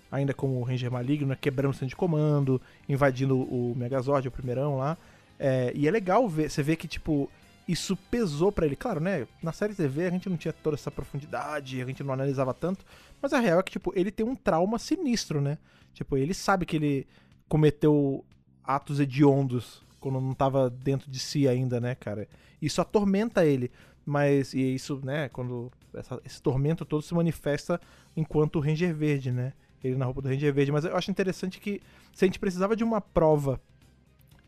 Ainda 0.10 0.34
como 0.34 0.62
Ranger 0.64 0.90
maligno, 0.90 1.28
né? 1.28 1.38
quebrando 1.40 1.72
o 1.72 1.74
centro 1.74 1.90
de 1.90 1.96
comando, 1.96 2.62
invadindo 2.88 3.36
o 3.38 3.74
Megazord, 3.76 4.26
o 4.28 4.32
primeirão 4.32 4.78
lá. 4.78 4.98
É, 5.40 5.72
e 5.76 5.88
é 5.88 5.92
legal 5.92 6.28
ver, 6.28 6.50
você 6.50 6.64
vê 6.64 6.76
que, 6.76 6.88
tipo, 6.88 7.30
isso 7.68 7.96
pesou 8.10 8.52
pra 8.52 8.66
ele. 8.66 8.76
Claro, 8.76 9.00
né? 9.00 9.28
Na 9.42 9.52
série 9.52 9.76
TV 9.76 10.06
a 10.06 10.10
gente 10.10 10.30
não 10.30 10.38
tinha 10.38 10.54
toda 10.54 10.76
essa 10.76 10.90
profundidade, 10.90 11.82
a 11.82 11.86
gente 11.86 12.04
não 12.04 12.14
analisava 12.14 12.54
tanto. 12.54 12.86
Mas 13.22 13.34
a 13.34 13.40
real 13.40 13.60
é 13.60 13.64
que, 13.64 13.72
tipo, 13.72 13.92
ele 13.96 14.12
tem 14.12 14.26
um 14.26 14.36
trauma 14.36 14.80
sinistro, 14.80 15.42
né? 15.42 15.58
Tipo, 15.94 16.18
ele 16.18 16.34
sabe 16.34 16.66
que 16.66 16.76
ele 16.76 17.08
cometeu 17.48 18.24
atos 18.64 19.00
hediondos 19.00 19.84
quando 20.00 20.20
não 20.22 20.34
tava 20.34 20.70
dentro 20.70 21.10
de 21.10 21.20
si 21.20 21.48
ainda, 21.48 21.80
né, 21.80 21.96
cara? 21.96 22.28
Isso 22.62 22.82
atormenta 22.82 23.46
ele. 23.46 23.72
Mas, 24.06 24.54
e 24.54 24.76
isso, 24.76 25.02
né, 25.04 25.28
quando 25.30 25.70
essa- 25.94 26.22
esse 26.24 26.42
tormento 26.42 26.86
todo 26.86 27.02
se 27.02 27.14
manifesta 27.14 27.80
enquanto 28.16 28.60
Ranger 28.60 28.94
Verde, 28.96 29.32
né? 29.32 29.52
Ele 29.84 29.96
na 29.96 30.06
roupa 30.06 30.22
do 30.22 30.30
Ranger 30.30 30.54
Verde. 30.54 30.72
Mas 30.72 30.86
eu 30.86 30.96
acho 30.96 31.12
interessante 31.12 31.60
que 31.60 31.82
se 32.14 32.24
a 32.24 32.28
gente 32.28 32.40
precisava 32.40 32.76
de 32.76 32.84
uma 32.84 33.02
prova 33.02 33.60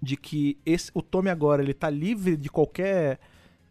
de 0.02 0.16
que 0.18 0.58
esse, 0.66 0.92
o 0.94 1.02
Tommy 1.02 1.30
agora 1.30 1.62
ele 1.62 1.74
tá 1.74 1.90
livre 1.90 2.38
de 2.38 2.50
qualquer 2.50 3.20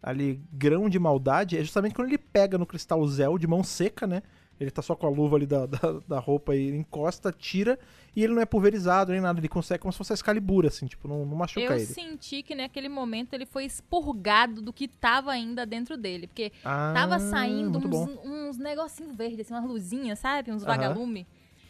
ali 0.01 0.41
grão 0.53 0.89
de 0.89 0.97
maldade, 0.97 1.57
é 1.57 1.61
justamente 1.61 1.93
quando 1.93 2.07
ele 2.07 2.17
pega 2.17 2.57
no 2.57 2.65
cristal 2.65 3.05
Zel 3.07 3.37
de 3.37 3.47
mão 3.47 3.63
seca, 3.63 4.07
né? 4.07 4.21
Ele 4.59 4.69
tá 4.69 4.81
só 4.81 4.93
com 4.93 5.07
a 5.07 5.09
luva 5.09 5.37
ali 5.37 5.45
da, 5.45 5.65
da, 5.67 5.99
da 6.07 6.19
roupa 6.19 6.55
e 6.55 6.69
encosta, 6.69 7.31
tira, 7.31 7.79
e 8.15 8.23
ele 8.23 8.33
não 8.33 8.41
é 8.41 8.45
pulverizado 8.45 9.11
nem 9.11 9.21
nada, 9.21 9.39
ele 9.39 9.47
consegue 9.47 9.81
como 9.81 9.91
se 9.91 9.97
fosse 9.97 10.11
a 10.13 10.15
Excalibur, 10.15 10.65
assim, 10.65 10.85
tipo, 10.85 11.07
não, 11.07 11.25
não 11.25 11.35
machuca 11.35 11.61
Eu 11.65 11.73
ele. 11.73 11.85
senti 11.85 12.43
que 12.43 12.53
naquele 12.55 12.89
momento 12.89 13.33
ele 13.33 13.45
foi 13.45 13.63
expurgado 13.65 14.61
do 14.61 14.73
que 14.73 14.87
tava 14.87 15.31
ainda 15.31 15.65
dentro 15.65 15.97
dele. 15.97 16.27
Porque 16.27 16.51
Ah, 16.63 16.91
tava 16.93 17.19
saindo 17.19 17.77
uns, 17.79 18.09
uns 18.23 18.57
negocinhos 18.57 19.15
verdes, 19.15 19.41
assim, 19.41 19.53
umas 19.53 19.65
luzinhas, 19.65 20.19
sabe? 20.19 20.51
Uns 20.51 20.63
Aham. 20.63 20.75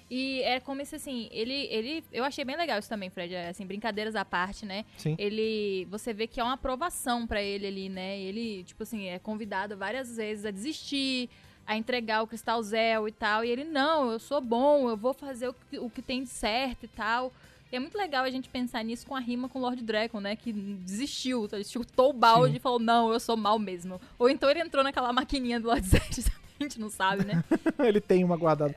E 0.09 0.41
é 0.41 0.59
como 0.59 0.83
se 0.83 0.95
assim, 0.95 1.29
ele, 1.31 1.67
ele. 1.69 2.03
Eu 2.11 2.23
achei 2.23 2.43
bem 2.43 2.57
legal 2.57 2.79
isso 2.79 2.89
também, 2.89 3.09
Fred. 3.09 3.33
é, 3.33 3.49
Assim, 3.49 3.65
brincadeiras 3.65 4.15
à 4.15 4.25
parte, 4.25 4.65
né? 4.65 4.83
Sim. 4.97 5.15
Ele. 5.19 5.85
Você 5.91 6.13
vê 6.13 6.25
que 6.25 6.39
é 6.39 6.43
uma 6.43 6.53
aprovação 6.53 7.27
pra 7.27 7.41
ele 7.43 7.67
ali, 7.67 7.89
né? 7.89 8.17
Ele, 8.19 8.63
tipo 8.63 8.81
assim, 8.83 9.07
é 9.07 9.19
convidado 9.19 9.77
várias 9.77 10.15
vezes 10.17 10.45
a 10.45 10.51
desistir, 10.51 11.29
a 11.67 11.77
entregar 11.77 12.23
o 12.23 12.27
cristal 12.27 12.61
Zel 12.63 13.07
e 13.07 13.11
tal. 13.11 13.45
E 13.45 13.49
ele, 13.49 13.63
não, 13.63 14.11
eu 14.11 14.17
sou 14.19 14.41
bom, 14.41 14.89
eu 14.89 14.97
vou 14.97 15.13
fazer 15.13 15.49
o 15.49 15.53
que, 15.53 15.77
o 15.77 15.89
que 15.89 16.01
tem 16.01 16.23
de 16.23 16.29
certo 16.29 16.85
e 16.85 16.87
tal. 16.87 17.31
E 17.71 17.75
é 17.75 17.79
muito 17.79 17.95
legal 17.95 18.23
a 18.23 18.31
gente 18.31 18.49
pensar 18.49 18.83
nisso 18.83 19.05
com 19.05 19.15
a 19.15 19.19
rima 19.19 19.47
com 19.47 19.59
o 19.59 19.61
Lord 19.61 19.83
Dragon, 19.83 20.19
né? 20.19 20.35
Que 20.35 20.51
desistiu, 20.51 21.47
tá? 21.47 21.55
ele 21.55 21.63
chutou 21.63 22.09
o 22.09 22.13
balde 22.13 22.53
Sim. 22.53 22.57
e 22.57 22.59
falou, 22.59 22.79
não, 22.79 23.13
eu 23.13 23.19
sou 23.19 23.37
mal 23.37 23.59
mesmo. 23.59 24.01
Ou 24.17 24.27
então 24.27 24.49
ele 24.49 24.59
entrou 24.59 24.83
naquela 24.83 25.13
maquininha 25.13 25.59
do 25.59 25.67
Lord 25.67 25.85
Zed, 25.85 26.25
a 26.59 26.63
gente 26.63 26.79
não 26.79 26.89
sabe, 26.89 27.23
né? 27.25 27.43
ele 27.77 28.01
tem 28.01 28.23
uma 28.23 28.35
guardada. 28.35 28.73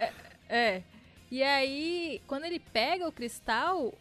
É. 0.46 0.82
E 1.32 1.42
aí, 1.42 2.20
quando 2.26 2.44
ele 2.44 2.58
pega 2.58 3.08
o 3.08 3.10
cristal, 3.10 3.94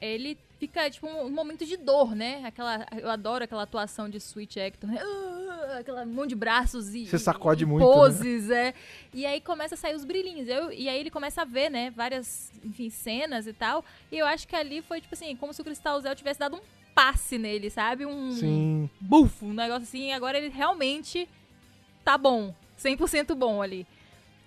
ele 0.00 0.38
fica, 0.60 0.88
tipo, 0.88 1.08
um, 1.08 1.24
um 1.26 1.28
momento 1.28 1.66
de 1.66 1.76
dor, 1.76 2.14
né? 2.14 2.40
Aquela, 2.44 2.86
eu 2.96 3.10
adoro 3.10 3.42
aquela 3.42 3.64
atuação 3.64 4.08
de 4.08 4.20
Switch 4.20 4.56
Hector, 4.56 4.88
né? 4.88 5.00
Ah, 5.02 5.78
aquela 5.80 6.06
mão 6.06 6.24
de 6.24 6.36
braços 6.36 6.94
e, 6.94 7.04
Você 7.04 7.18
sacode 7.18 7.64
e 7.64 7.66
muito, 7.66 7.84
né? 7.84 7.92
poses, 7.92 8.48
é. 8.48 8.72
E 9.12 9.26
aí 9.26 9.40
começa 9.40 9.74
a 9.74 9.76
sair 9.76 9.96
os 9.96 10.04
brilhinhos. 10.04 10.46
Eu, 10.46 10.70
e 10.70 10.88
aí 10.88 11.00
ele 11.00 11.10
começa 11.10 11.42
a 11.42 11.44
ver, 11.44 11.68
né, 11.68 11.90
várias, 11.90 12.52
enfim, 12.64 12.90
cenas 12.90 13.48
e 13.48 13.52
tal. 13.52 13.84
E 14.12 14.16
eu 14.16 14.24
acho 14.24 14.46
que 14.46 14.54
ali 14.54 14.80
foi, 14.80 15.00
tipo 15.00 15.16
assim, 15.16 15.34
como 15.34 15.52
se 15.52 15.60
o 15.60 15.64
Cristal 15.64 16.00
Zell 16.00 16.14
tivesse 16.14 16.38
dado 16.38 16.58
um 16.58 16.60
passe 16.94 17.38
nele, 17.38 17.70
sabe? 17.70 18.06
Um 18.06 18.30
Sim. 18.30 18.90
bufo, 19.00 19.46
um 19.46 19.52
negócio 19.52 19.82
assim. 19.82 20.10
E 20.10 20.12
agora 20.12 20.38
ele 20.38 20.48
realmente 20.48 21.28
tá 22.04 22.16
bom. 22.16 22.54
100% 22.78 23.34
bom 23.34 23.60
ali. 23.60 23.84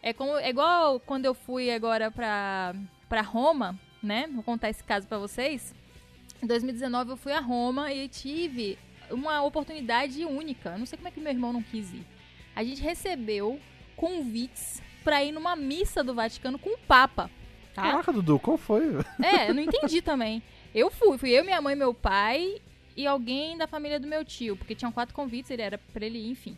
É, 0.01 0.13
como, 0.13 0.37
é 0.37 0.49
igual 0.49 0.99
quando 0.99 1.25
eu 1.25 1.33
fui 1.33 1.71
agora 1.71 2.09
pra, 2.09 2.73
pra 3.07 3.21
Roma, 3.21 3.79
né? 4.01 4.27
Vou 4.33 4.43
contar 4.43 4.69
esse 4.69 4.83
caso 4.83 5.07
pra 5.07 5.17
vocês. 5.17 5.75
Em 6.41 6.47
2019 6.47 7.11
eu 7.11 7.17
fui 7.17 7.31
a 7.31 7.39
Roma 7.39 7.93
e 7.93 8.07
tive 8.07 8.77
uma 9.11 9.43
oportunidade 9.43 10.25
única. 10.25 10.71
Eu 10.71 10.79
não 10.79 10.85
sei 10.85 10.97
como 10.97 11.07
é 11.07 11.11
que 11.11 11.19
meu 11.19 11.31
irmão 11.31 11.53
não 11.53 11.61
quis 11.61 11.93
ir. 11.93 12.05
A 12.55 12.63
gente 12.63 12.81
recebeu 12.81 13.59
convites 13.95 14.81
pra 15.03 15.23
ir 15.23 15.31
numa 15.31 15.55
missa 15.55 16.03
do 16.03 16.13
Vaticano 16.13 16.57
com 16.57 16.71
o 16.71 16.79
Papa. 16.79 17.29
Tá? 17.73 17.83
Caraca, 17.83 18.11
Dudu, 18.11 18.39
qual 18.39 18.57
foi? 18.57 18.83
É, 19.23 19.49
eu 19.49 19.53
não 19.53 19.61
entendi 19.61 20.01
também. 20.01 20.41
Eu 20.73 20.89
fui, 20.89 21.17
fui 21.17 21.29
eu, 21.29 21.43
minha 21.43 21.61
mãe, 21.61 21.75
meu 21.75 21.93
pai 21.93 22.59
e 22.95 23.07
alguém 23.07 23.57
da 23.57 23.67
família 23.67 23.99
do 23.99 24.07
meu 24.07 24.25
tio, 24.25 24.57
porque 24.57 24.75
tinham 24.75 24.91
quatro 24.91 25.15
convites, 25.15 25.51
ele 25.51 25.61
era 25.61 25.77
pra 25.77 26.05
ele 26.05 26.17
ir, 26.17 26.31
enfim. 26.31 26.57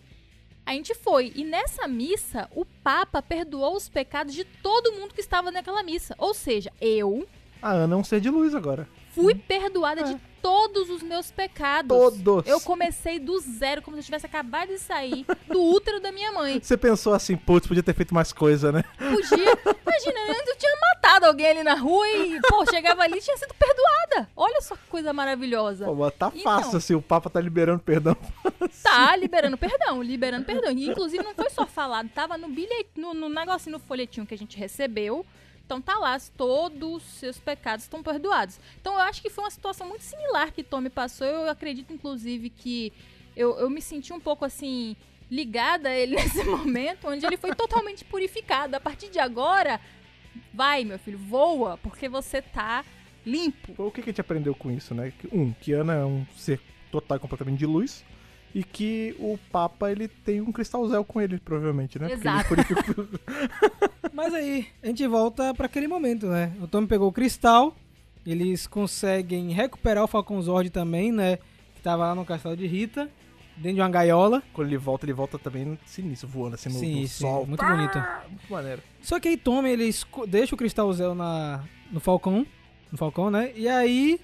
A 0.65 0.71
gente 0.73 0.93
foi, 0.95 1.31
e 1.35 1.43
nessa 1.43 1.87
missa, 1.87 2.49
o 2.55 2.63
Papa 2.65 3.21
perdoou 3.21 3.75
os 3.75 3.89
pecados 3.89 4.33
de 4.33 4.45
todo 4.45 4.93
mundo 4.93 5.13
que 5.13 5.19
estava 5.21 5.51
naquela 5.51 5.83
missa. 5.83 6.15
Ou 6.17 6.33
seja, 6.33 6.71
eu 6.79 7.27
A 7.61 7.71
Ana 7.73 7.95
é 7.95 7.97
um 7.97 8.03
ser 8.03 8.21
de 8.21 8.29
luz 8.29 8.55
agora. 8.55 8.87
fui 9.13 9.35
perdoada 9.35 10.01
É. 10.01 10.03
de 10.05 10.17
todos 10.41 10.89
os 10.89 11.01
meus 11.03 11.31
pecados. 11.31 11.95
Todos. 11.97 12.47
Eu 12.47 12.59
comecei 12.61 13.17
do 13.19 13.39
zero, 13.39 13.81
como 13.81 13.95
se 13.95 14.01
eu 14.01 14.05
tivesse 14.05 14.25
acabado 14.25 14.69
de 14.69 14.79
sair 14.79 15.25
do 15.47 15.61
útero 15.61 16.01
da 16.01 16.11
minha 16.11 16.31
mãe. 16.33 16.59
Você 16.61 16.75
pensou 16.77 17.13
assim, 17.13 17.35
putz, 17.37 17.65
podia 17.67 17.83
ter 17.83 17.93
feito 17.93 18.13
mais 18.13 18.33
coisa, 18.33 18.71
né? 18.71 18.83
Podia. 18.97 19.53
Imagina, 19.85 20.19
eu 20.47 20.57
tinha 20.57 20.72
matado 21.13 21.25
alguém 21.27 21.47
ali 21.47 21.63
na 21.63 21.75
rua 21.75 22.07
e, 22.09 22.39
pô, 22.41 22.65
chegava 22.65 23.03
ali 23.03 23.17
e 23.17 23.21
tinha 23.21 23.37
sido 23.37 23.53
perdoada. 23.53 24.29
Olha 24.35 24.61
só 24.61 24.75
que 24.75 24.87
coisa 24.89 25.13
maravilhosa. 25.13 25.85
Pô, 25.85 25.95
mas 25.95 26.13
tá 26.15 26.31
Então. 26.33 26.41
fácil, 26.43 26.77
assim, 26.77 26.95
o 26.95 27.01
Papa 27.01 27.29
tá 27.29 27.39
liberando 27.39 27.79
perdão. 27.79 28.15
Tá 28.81 29.15
liberando 29.15 29.57
perdão, 29.57 30.01
liberando 30.01 30.45
perdão. 30.45 30.71
E 30.71 30.89
inclusive 30.89 31.23
não 31.23 31.33
foi 31.33 31.49
só 31.49 31.65
falado, 31.65 32.09
tava 32.09 32.37
no 32.37 32.47
bilhete, 32.49 32.89
no, 32.95 33.13
no 33.13 33.29
negocinho, 33.29 33.73
no 33.73 33.79
folhetinho 33.79 34.25
que 34.25 34.33
a 34.33 34.37
gente 34.37 34.57
recebeu. 34.57 35.25
Então 35.65 35.81
tá 35.81 35.97
lá, 35.97 36.17
todos 36.37 36.97
os 36.97 37.03
seus 37.03 37.39
pecados 37.39 37.85
estão 37.85 38.03
perdoados. 38.03 38.59
Então 38.81 38.93
eu 38.93 38.99
acho 38.99 39.21
que 39.21 39.29
foi 39.29 39.43
uma 39.43 39.51
situação 39.51 39.87
muito 39.87 40.03
similar 40.03 40.51
que 40.51 40.63
Tommy 40.63 40.89
passou. 40.89 41.25
Eu 41.25 41.49
acredito, 41.49 41.93
inclusive, 41.93 42.49
que 42.49 42.91
eu, 43.35 43.57
eu 43.59 43.69
me 43.69 43.81
senti 43.81 44.11
um 44.11 44.19
pouco 44.19 44.43
assim, 44.43 44.95
ligada 45.31 45.89
a 45.89 45.95
ele 45.95 46.15
nesse 46.17 46.43
momento, 46.43 47.07
onde 47.07 47.25
ele 47.25 47.37
foi 47.37 47.55
totalmente 47.55 48.03
purificado. 48.03 48.75
A 48.75 48.79
partir 48.79 49.09
de 49.09 49.19
agora, 49.19 49.79
vai, 50.53 50.83
meu 50.83 50.99
filho, 50.99 51.17
voa, 51.17 51.77
porque 51.81 52.07
você 52.09 52.41
tá 52.41 52.83
limpo. 53.25 53.73
O 53.81 53.91
que 53.91 54.01
que 54.01 54.09
a 54.09 54.11
gente 54.11 54.21
aprendeu 54.21 54.53
com 54.55 54.69
isso, 54.71 54.93
né? 54.93 55.11
Um, 55.31 55.51
que 55.53 55.71
Ana 55.73 55.93
é 55.93 56.05
um 56.05 56.25
ser 56.35 56.59
total 56.91 57.17
e 57.17 57.19
completamente 57.19 57.59
de 57.59 57.65
luz. 57.65 58.03
E 58.55 58.63
que 58.63 59.15
o 59.17 59.39
Papa, 59.51 59.91
ele 59.91 60.07
tem 60.07 60.39
um 60.39 60.51
cristal 60.51 60.87
Zel 60.87 61.03
com 61.03 61.19
ele, 61.19 61.39
provavelmente, 61.39 61.97
né? 61.97 62.07
Porque 62.09 62.27
ele 62.27 62.35
Exato. 62.35 62.49
purificou- 62.49 63.07
Mas 64.13 64.31
aí, 64.31 64.67
a 64.83 64.87
gente 64.87 65.07
volta 65.07 65.53
pra 65.55 65.65
aquele 65.65 65.87
momento, 65.87 66.27
né? 66.27 66.53
O 66.61 66.67
Tommy 66.67 66.85
pegou 66.85 67.07
o 67.09 67.11
cristal, 67.11 67.75
eles 68.25 68.67
conseguem 68.67 69.49
recuperar 69.51 70.03
o 70.03 70.07
Falcão 70.07 70.39
Zord 70.39 70.69
também, 70.69 71.11
né? 71.11 71.37
Que 71.75 71.81
tava 71.81 72.05
lá 72.05 72.13
no 72.13 72.23
castelo 72.23 72.55
de 72.55 72.67
Rita, 72.67 73.09
dentro 73.55 73.75
de 73.75 73.81
uma 73.81 73.89
gaiola. 73.89 74.41
Quando 74.53 74.67
ele 74.67 74.77
volta, 74.77 75.05
ele 75.05 75.13
volta 75.13 75.37
também 75.39 75.77
sinistro, 75.85 76.27
voando 76.27 76.55
assim 76.55 76.69
no, 76.69 76.79
sim, 76.79 77.01
no 77.01 77.07
sim, 77.07 77.07
sol. 77.07 77.45
muito 77.45 77.63
bonito. 77.65 77.97
Muito 78.29 78.51
maneiro. 78.51 78.81
Só 79.01 79.19
que 79.19 79.27
aí 79.29 79.37
Tommy, 79.37 79.69
ele 79.71 79.89
deixa 80.27 80.55
o 80.55 80.57
cristal 80.57 80.91
Zell 80.93 81.15
na, 81.15 81.63
no 81.91 81.99
Falcão, 81.99 82.45
no 82.91 82.97
Falcão, 82.97 83.29
né? 83.29 83.51
E 83.55 83.67
aí, 83.67 84.19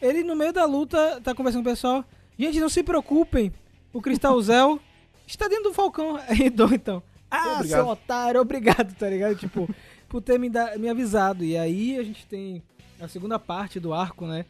ele 0.00 0.22
no 0.22 0.36
meio 0.36 0.52
da 0.52 0.64
luta 0.64 1.20
tá 1.22 1.34
conversando 1.34 1.62
com 1.64 1.70
o 1.70 1.72
pessoal. 1.72 2.04
Gente, 2.38 2.60
não 2.60 2.68
se 2.68 2.82
preocupem, 2.82 3.52
o 3.92 4.00
cristal 4.02 4.38
Zell 4.42 4.80
está 5.26 5.48
dentro 5.48 5.64
do 5.64 5.74
Falcão. 5.74 6.16
Aí 6.28 6.50
Dom, 6.50 6.68
então, 6.72 7.02
ah, 7.30 7.54
Obrigado. 7.56 7.80
seu 7.80 7.86
otário, 7.88 8.40
obrigado, 8.40 8.94
tá 8.94 9.08
ligado? 9.08 9.34
Tipo, 9.36 9.68
por 10.08 10.20
ter 10.22 10.38
me, 10.38 10.48
da- 10.48 10.76
me 10.78 10.88
avisado. 10.88 11.44
E 11.44 11.56
aí 11.56 11.98
a 11.98 12.02
gente 12.02 12.24
tem 12.26 12.62
a 13.00 13.08
segunda 13.08 13.38
parte 13.38 13.80
do 13.80 13.92
arco, 13.92 14.26
né? 14.26 14.44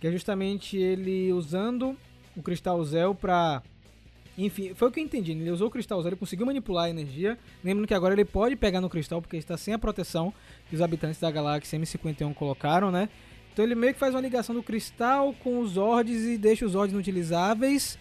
Que 0.00 0.06
é 0.08 0.12
justamente 0.12 0.76
ele 0.76 1.32
usando 1.32 1.96
o 2.40 2.42
cristal 2.42 2.82
Zell 2.84 3.14
pra 3.14 3.62
enfim, 4.36 4.72
foi 4.72 4.86
o 4.88 4.90
que 4.92 5.00
eu 5.00 5.04
entendi. 5.04 5.34
né? 5.34 5.42
Ele 5.42 5.50
usou 5.50 5.66
o 5.66 5.70
cristal 5.70 6.00
Zero, 6.00 6.14
ele 6.14 6.20
conseguiu 6.20 6.46
manipular 6.46 6.84
a 6.84 6.90
energia. 6.90 7.36
Lembrando 7.64 7.88
que 7.88 7.94
agora 7.94 8.14
ele 8.14 8.24
pode 8.24 8.54
pegar 8.54 8.80
no 8.80 8.88
cristal, 8.88 9.20
porque 9.20 9.36
está 9.36 9.56
sem 9.56 9.74
a 9.74 9.78
proteção 9.80 10.32
que 10.68 10.76
os 10.76 10.80
habitantes 10.80 11.18
da 11.20 11.28
galáxia 11.28 11.76
M51 11.76 12.32
colocaram, 12.34 12.90
né? 12.92 13.08
Então 13.52 13.64
ele 13.64 13.74
meio 13.74 13.92
que 13.92 13.98
faz 13.98 14.14
uma 14.14 14.20
ligação 14.20 14.54
do 14.54 14.62
cristal 14.62 15.34
com 15.42 15.58
os 15.58 15.72
Zords 15.72 16.24
e 16.24 16.38
deixa 16.38 16.64
os 16.64 16.70
Zords 16.72 16.92
inutilizáveis. 16.94 17.98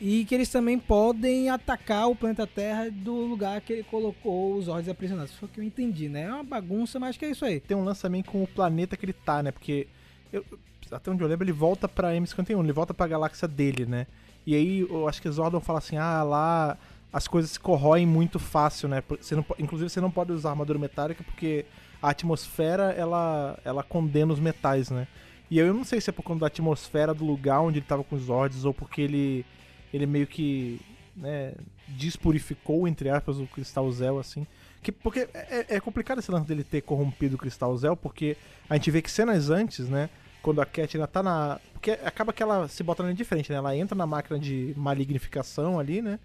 E 0.00 0.24
que 0.24 0.34
eles 0.34 0.48
também 0.48 0.78
podem 0.78 1.48
atacar 1.50 2.08
o 2.08 2.14
planeta 2.16 2.46
Terra 2.46 2.88
do 2.90 3.14
lugar 3.14 3.60
que 3.60 3.72
ele 3.72 3.82
colocou 3.84 4.54
os 4.56 4.66
Zords 4.66 4.88
aprisionados. 4.88 5.34
Foi 5.34 5.48
o 5.48 5.52
que 5.52 5.58
eu 5.60 5.64
entendi, 5.64 6.08
né? 6.08 6.22
É 6.22 6.32
uma 6.32 6.44
bagunça, 6.44 6.98
mas 7.00 7.16
que 7.16 7.24
é 7.24 7.30
isso 7.30 7.44
aí. 7.44 7.58
Tem 7.58 7.76
um 7.76 7.82
lance 7.84 8.02
também 8.02 8.22
com 8.22 8.40
o 8.42 8.46
planeta 8.46 8.96
que 8.96 9.04
ele 9.04 9.12
tá, 9.12 9.42
né? 9.42 9.50
Porque, 9.50 9.86
eu- 10.32 10.44
até 10.92 11.10
onde 11.10 11.22
eu 11.22 11.28
lembro, 11.28 11.44
ele 11.44 11.52
volta 11.52 11.88
pra 11.88 12.12
M51, 12.12 12.60
ele 12.62 12.72
volta 12.72 12.92
pra 12.92 13.06
galáxia 13.06 13.48
dele, 13.48 13.86
né? 13.86 14.06
E 14.46 14.54
aí, 14.54 14.80
eu 14.80 15.08
acho 15.08 15.22
que 15.22 15.30
Zordon 15.30 15.60
fala 15.60 15.78
assim, 15.78 15.96
ah, 15.96 16.22
lá 16.22 16.78
as 17.12 17.28
coisas 17.28 17.52
se 17.52 17.60
corroem 17.60 18.06
muito 18.06 18.38
fácil, 18.38 18.88
né? 18.88 19.02
Você 19.20 19.36
não, 19.36 19.44
inclusive, 19.58 19.90
você 19.90 20.00
não 20.00 20.10
pode 20.10 20.32
usar 20.32 20.50
armadura 20.50 20.78
metálica 20.78 21.22
porque 21.22 21.66
a 22.00 22.10
atmosfera, 22.10 22.92
ela, 22.92 23.58
ela 23.64 23.82
condena 23.82 24.32
os 24.32 24.40
metais, 24.40 24.90
né? 24.90 25.06
E 25.50 25.58
eu 25.58 25.74
não 25.74 25.84
sei 25.84 26.00
se 26.00 26.08
é 26.08 26.12
por 26.12 26.22
conta 26.22 26.40
da 26.40 26.46
atmosfera 26.46 27.12
do 27.12 27.24
lugar 27.24 27.60
onde 27.60 27.78
ele 27.78 27.86
tava 27.86 28.02
com 28.02 28.16
os 28.16 28.22
Zords 28.22 28.64
ou 28.64 28.72
porque 28.72 29.02
ele, 29.02 29.44
ele 29.92 30.06
meio 30.06 30.26
que, 30.26 30.80
né, 31.14 31.52
despurificou, 31.88 32.88
entre 32.88 33.10
aspas, 33.10 33.38
o 33.38 33.46
Cristal 33.46 33.92
Zel, 33.92 34.18
assim. 34.18 34.46
Que, 34.82 34.90
porque 34.90 35.28
é, 35.34 35.76
é 35.76 35.80
complicado 35.80 36.18
esse 36.18 36.30
lance 36.30 36.48
dele 36.48 36.64
ter 36.64 36.80
corrompido 36.80 37.36
o 37.36 37.38
Cristal 37.38 37.76
Zel, 37.76 37.94
porque 37.94 38.36
a 38.68 38.74
gente 38.74 38.90
vê 38.90 39.02
que 39.02 39.10
cenas 39.10 39.50
antes, 39.50 39.88
né? 39.88 40.08
Quando 40.42 40.60
a 40.60 40.66
Cat 40.66 40.96
ainda 40.96 41.06
tá 41.06 41.22
na. 41.22 41.60
Porque 41.72 41.92
acaba 41.92 42.32
que 42.32 42.42
ela 42.42 42.68
se 42.68 42.82
bota 42.82 43.02
ali 43.02 43.14
de 43.14 43.24
frente, 43.24 43.50
né? 43.50 43.58
Ela 43.58 43.76
entra 43.76 43.96
na 43.96 44.06
máquina 44.06 44.38
de 44.38 44.74
malignificação 44.76 45.78
ali, 45.78 46.02
né? 46.02 46.18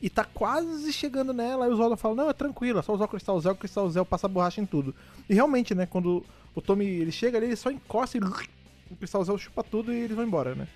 E 0.00 0.10
tá 0.10 0.24
quase 0.24 0.92
chegando 0.92 1.32
nela, 1.32 1.64
aí 1.64 1.70
o 1.70 1.76
Zordon 1.76 1.96
fala, 1.96 2.14
não, 2.16 2.28
é 2.28 2.32
tranquilo, 2.32 2.80
é 2.80 2.82
só 2.82 2.92
usar 2.92 3.04
o 3.04 3.08
Cristal 3.08 3.40
Zel, 3.40 3.52
o 3.52 3.56
Cristal 3.56 3.88
Zel 3.88 4.04
passa 4.04 4.26
borracha 4.26 4.60
em 4.60 4.66
tudo. 4.66 4.92
E 5.28 5.34
realmente, 5.34 5.76
né, 5.76 5.86
quando 5.86 6.24
o 6.56 6.60
Tommy 6.60 6.84
ele 6.84 7.12
chega 7.12 7.38
ali, 7.38 7.46
ele 7.46 7.56
só 7.56 7.70
encosta 7.70 8.18
e 8.18 8.20
o 8.20 8.96
Cristal 8.96 9.24
Zel 9.24 9.38
chupa 9.38 9.62
tudo 9.62 9.92
e 9.92 9.96
eles 9.98 10.16
vão 10.16 10.26
embora, 10.26 10.56
né? 10.56 10.66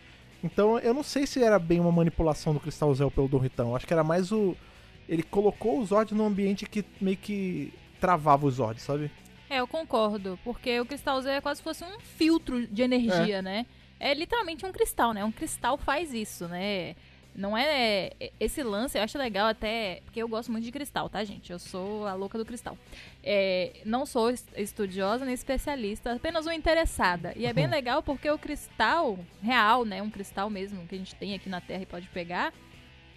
Então 0.45 0.79
eu 0.79 0.95
não 0.95 1.03
sei 1.03 1.27
se 1.27 1.43
era 1.43 1.59
bem 1.59 1.81
uma 1.81 1.91
manipulação 1.91 2.55
do 2.55 2.61
Cristal 2.61 2.95
Zel 2.95 3.11
pelo 3.11 3.27
Dom 3.27 3.39
Ritão. 3.39 3.75
Acho 3.75 3.85
que 3.85 3.93
era 3.93 4.05
mais 4.05 4.31
o. 4.31 4.57
Ele 5.09 5.25
colocou 5.25 5.81
os 5.81 5.89
Zords 5.89 6.17
num 6.17 6.27
ambiente 6.27 6.65
que 6.65 6.85
meio 7.01 7.17
que 7.17 7.73
travava 8.01 8.47
os 8.47 8.55
Zords, 8.55 8.85
sabe? 8.85 9.11
É, 9.49 9.59
eu 9.61 9.67
concordo, 9.67 10.39
porque 10.45 10.81
o 10.81 10.87
cristal 10.87 11.21
Zé 11.23 11.37
é 11.37 11.41
quase 11.41 11.59
se 11.59 11.65
fosse 11.65 11.85
um 11.85 12.01
filtro 12.01 12.67
de 12.67 12.83
energia, 12.83 13.41
né? 13.43 13.67
É 14.01 14.13
literalmente 14.13 14.67
um 14.67 14.73
cristal, 14.73 15.13
né? 15.13 15.25
Um 15.25 15.33
cristal 15.33 15.77
faz 15.79 16.13
isso, 16.13 16.47
né? 16.49 16.95
Não 17.35 17.57
é 17.57 18.11
esse 18.41 18.63
lance, 18.63 18.97
eu 18.97 19.03
acho 19.03 19.19
legal 19.19 19.47
até, 19.47 20.01
porque 20.05 20.23
eu 20.23 20.27
gosto 20.29 20.51
muito 20.51 20.65
de 20.65 20.73
cristal, 20.73 21.09
tá, 21.11 21.23
gente? 21.23 21.53
Eu 21.53 21.59
sou 21.59 22.07
a 22.07 22.15
louca 22.15 22.39
do 22.39 22.47
cristal. 22.47 22.79
É, 23.23 23.83
não 23.85 24.07
sou 24.07 24.31
es- 24.31 24.47
estudiosa 24.57 25.25
nem 25.25 25.35
especialista, 25.35 26.13
apenas 26.15 26.47
uma 26.47 26.55
interessada. 26.55 27.35
E 27.37 27.45
é 27.45 27.53
bem 27.53 27.67
legal 27.69 28.03
porque 28.03 28.29
o 28.31 28.39
cristal 28.39 29.19
real, 29.43 29.85
né, 29.85 30.01
um 30.03 30.11
cristal 30.11 30.49
mesmo 30.49 30.87
que 30.87 30.95
a 30.95 30.99
gente 30.99 31.15
tem 31.15 31.35
aqui 31.35 31.49
na 31.51 31.61
Terra 31.61 31.83
e 31.83 31.87
pode 31.87 32.09
pegar, 32.09 32.55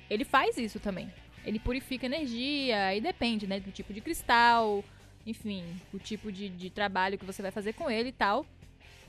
ele 0.09 0.25
faz 0.25 0.57
isso 0.57 0.81
também. 0.81 1.09
Ele 1.45 1.57
purifica 1.57 2.05
energia 2.05 2.93
e 2.93 2.99
depende, 2.99 3.47
né, 3.47 3.61
do 3.61 3.71
tipo 3.71 3.93
de 3.93 4.01
cristal, 4.01 4.83
enfim, 5.29 5.63
o 5.93 5.99
tipo 5.99 6.31
de, 6.31 6.49
de 6.49 6.69
trabalho 6.69 7.17
que 7.17 7.25
você 7.25 7.41
vai 7.41 7.51
fazer 7.51 7.73
com 7.73 7.89
ele 7.89 8.09
e 8.09 8.13
tal. 8.13 8.45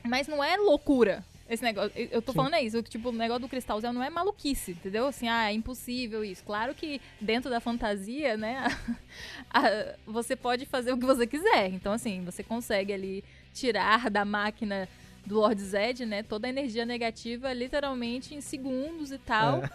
Mas 0.05 0.27
não 0.29 0.43
é 0.43 0.57
loucura. 0.57 1.23
Esse 1.49 1.62
negócio, 1.64 1.91
eu 1.97 2.23
tô 2.23 2.31
Sim. 2.31 2.37
falando 2.37 2.55
é 2.55 2.62
isso, 2.62 2.79
o 2.79 2.83
tipo, 2.83 3.09
o 3.09 3.12
negócio 3.12 3.43
do 3.43 3.49
cristal 3.49 3.81
não 3.81 4.03
é 4.03 4.09
maluquice, 4.09 4.71
entendeu? 4.71 5.07
Assim, 5.07 5.29
ah, 5.29 5.51
é 5.51 5.53
impossível 5.53 6.25
isso. 6.25 6.45
Claro 6.45 6.75
que 6.75 7.01
dentro 7.21 7.51
da 7.51 7.59
fantasia, 7.61 8.37
né, 8.37 8.64
a- 9.51 9.95
você 10.07 10.37
pode 10.37 10.64
fazer 10.64 10.93
o 10.93 10.99
que 10.99 11.05
você 11.05 11.27
quiser. 11.27 11.68
Então, 11.71 11.93
assim, 11.93 12.25
você 12.25 12.43
consegue 12.45 12.93
ali 12.93 13.25
tirar 13.53 14.09
da 14.09 14.25
máquina 14.25 14.89
do 15.27 15.35
Lord 15.41 15.61
Zed, 15.61 16.07
né? 16.07 16.23
Toda 16.23 16.47
a 16.47 16.51
energia 16.51 16.87
negativa, 16.87 17.53
literalmente 17.53 18.33
em 18.35 18.41
segundos 18.41 19.11
e 19.11 19.18
tal. 19.18 19.64
É. 19.64 19.71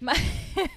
Mas, 0.00 0.18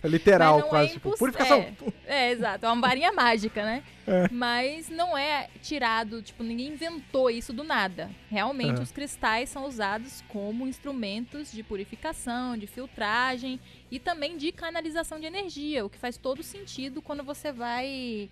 É 0.03 0.07
literal, 0.07 0.53
mas 0.55 0.63
não 0.63 0.69
quase. 0.69 0.89
é 0.89 0.93
tipo, 0.93 1.17
purificação. 1.17 1.59
É, 2.05 2.27
é, 2.27 2.31
exato. 2.31 2.65
É 2.65 2.69
uma 2.69 2.87
varinha 2.87 3.11
mágica, 3.11 3.63
né? 3.63 3.83
É. 4.07 4.27
Mas 4.31 4.87
não 4.89 5.17
é 5.17 5.49
tirado, 5.61 6.21
tipo, 6.21 6.43
ninguém 6.43 6.67
inventou 6.69 7.29
isso 7.29 7.51
do 7.51 7.63
nada. 7.63 8.09
Realmente, 8.29 8.79
É. 8.79 8.83
os 8.83 8.91
cristais 8.91 9.49
são 9.49 9.65
usados 9.65 10.23
como 10.29 10.67
instrumentos 10.67 11.51
de 11.51 11.61
purificação, 11.61 12.57
de 12.57 12.67
filtragem 12.67 13.59
e 13.91 13.99
também 13.99 14.37
de 14.37 14.51
canalização 14.51 15.19
de 15.19 15.25
energia, 15.25 15.85
o 15.85 15.89
que 15.89 15.97
faz 15.97 16.15
todo 16.17 16.41
sentido 16.41 17.01
quando 17.01 17.23
você 17.23 17.51
vai 17.51 18.29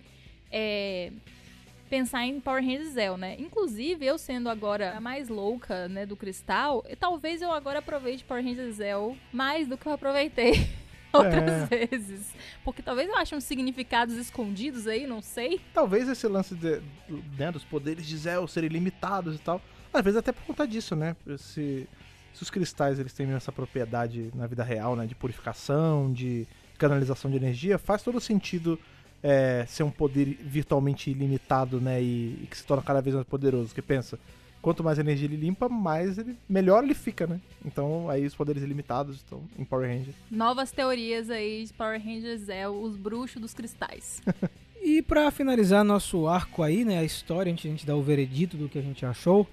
é, 0.50 1.12
pensar 1.88 2.24
em 2.26 2.40
Power 2.40 2.62
Rangers 2.64 2.90
Zell, 2.94 3.16
né? 3.16 3.36
Inclusive, 3.38 4.04
eu 4.04 4.18
sendo 4.18 4.48
agora 4.48 4.96
a 4.96 5.00
mais 5.00 5.28
louca, 5.28 5.88
né, 5.88 6.04
do 6.06 6.16
cristal, 6.16 6.84
talvez 6.98 7.40
eu 7.42 7.50
agora 7.52 7.78
aproveite 7.78 8.24
Power 8.24 8.44
Rangers 8.44 8.76
Zell 8.76 9.16
mais 9.32 9.66
do 9.68 9.76
que 9.78 9.86
eu 9.86 9.92
aproveitei 9.92 10.68
outras 11.12 11.68
vezes. 11.68 12.32
Porque 12.64 12.82
talvez 12.82 13.08
eu 13.08 13.16
ache 13.16 13.34
uns 13.34 13.44
significados 13.44 14.16
escondidos 14.16 14.86
aí, 14.86 15.06
não 15.06 15.22
sei. 15.22 15.60
Talvez 15.72 16.08
esse 16.08 16.26
lance 16.26 16.54
de- 16.54 16.80
né, 17.38 17.50
dos 17.52 17.64
poderes 17.64 18.06
de 18.06 18.16
Zell 18.16 18.46
serem 18.48 18.68
limitados 18.68 19.36
e 19.36 19.38
tal. 19.38 19.60
Às 19.92 20.02
vezes 20.02 20.18
até 20.18 20.32
por 20.32 20.42
conta 20.44 20.66
disso, 20.66 20.94
né? 20.94 21.16
Se, 21.38 21.88
se 22.34 22.42
os 22.42 22.50
cristais 22.50 22.98
eles 22.98 23.12
têm 23.14 23.30
essa 23.32 23.50
propriedade 23.50 24.30
na 24.34 24.46
vida 24.46 24.62
real, 24.62 24.94
né? 24.94 25.06
De 25.06 25.14
purificação, 25.14 26.12
de 26.12 26.46
canalização 26.76 27.30
de 27.30 27.36
energia, 27.38 27.78
faz 27.78 28.02
todo 28.02 28.20
sentido 28.20 28.78
é, 29.22 29.64
ser 29.66 29.82
um 29.82 29.90
poder 29.90 30.38
virtualmente 30.40 31.10
ilimitado, 31.10 31.80
né? 31.80 32.02
E, 32.02 32.38
e 32.42 32.46
que 32.50 32.56
se 32.56 32.64
torna 32.64 32.82
cada 32.82 33.00
vez 33.00 33.14
mais 33.14 33.26
poderoso. 33.26 33.74
Que 33.74 33.82
pensa, 33.82 34.18
quanto 34.62 34.82
mais 34.82 34.98
energia 34.98 35.26
ele 35.26 35.36
limpa, 35.36 35.68
mais 35.68 36.18
ele, 36.18 36.36
melhor 36.48 36.84
ele 36.84 36.94
fica, 36.94 37.26
né? 37.26 37.40
Então 37.64 38.10
aí 38.10 38.26
os 38.26 38.34
poderes 38.34 38.62
ilimitados 38.62 39.16
estão 39.16 39.42
em 39.58 39.64
Power 39.64 39.88
Ranger. 39.88 40.14
Novas 40.30 40.72
teorias 40.72 41.30
aí 41.30 41.64
de 41.64 41.72
Power 41.72 42.02
Rangers 42.02 42.42
Zell, 42.42 42.80
os 42.82 42.96
bruxos 42.96 43.40
dos 43.40 43.54
cristais. 43.54 44.22
E 44.88 45.02
pra 45.02 45.32
finalizar 45.32 45.82
nosso 45.82 46.28
arco 46.28 46.62
aí, 46.62 46.84
né, 46.84 46.98
a 46.98 47.02
história, 47.02 47.50
antes 47.50 47.62
de 47.62 47.68
a 47.68 47.70
gente 47.72 47.86
dar 47.86 47.96
o 47.96 48.02
veredito 48.02 48.56
do 48.56 48.68
que 48.68 48.78
a 48.78 48.82
gente 48.82 49.04
achou, 49.04 49.44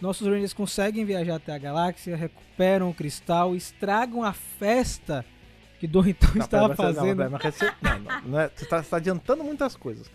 nossos 0.00 0.28
Rangers 0.28 0.52
conseguem 0.52 1.04
viajar 1.04 1.34
até 1.34 1.52
a 1.52 1.58
galáxia, 1.58 2.14
recuperam 2.14 2.90
o 2.90 2.94
cristal, 2.94 3.56
estragam 3.56 4.22
a 4.22 4.32
festa 4.32 5.24
que 5.78 5.86
Dorritão 5.86 6.30
Não, 6.34 6.40
estava 6.44 6.68
mas- 6.68 6.76
fazendo. 6.76 7.22
Não, 7.24 7.30
mas 7.30 7.54
você, 7.54 7.72
não, 7.82 8.20
não, 8.26 8.40
é- 8.40 8.50
você 8.54 8.66
tá, 8.66 8.82
você 8.82 8.90
tá 8.90 8.96
adiantando 8.96 9.44
muitas 9.44 9.76
coisas. 9.76 10.10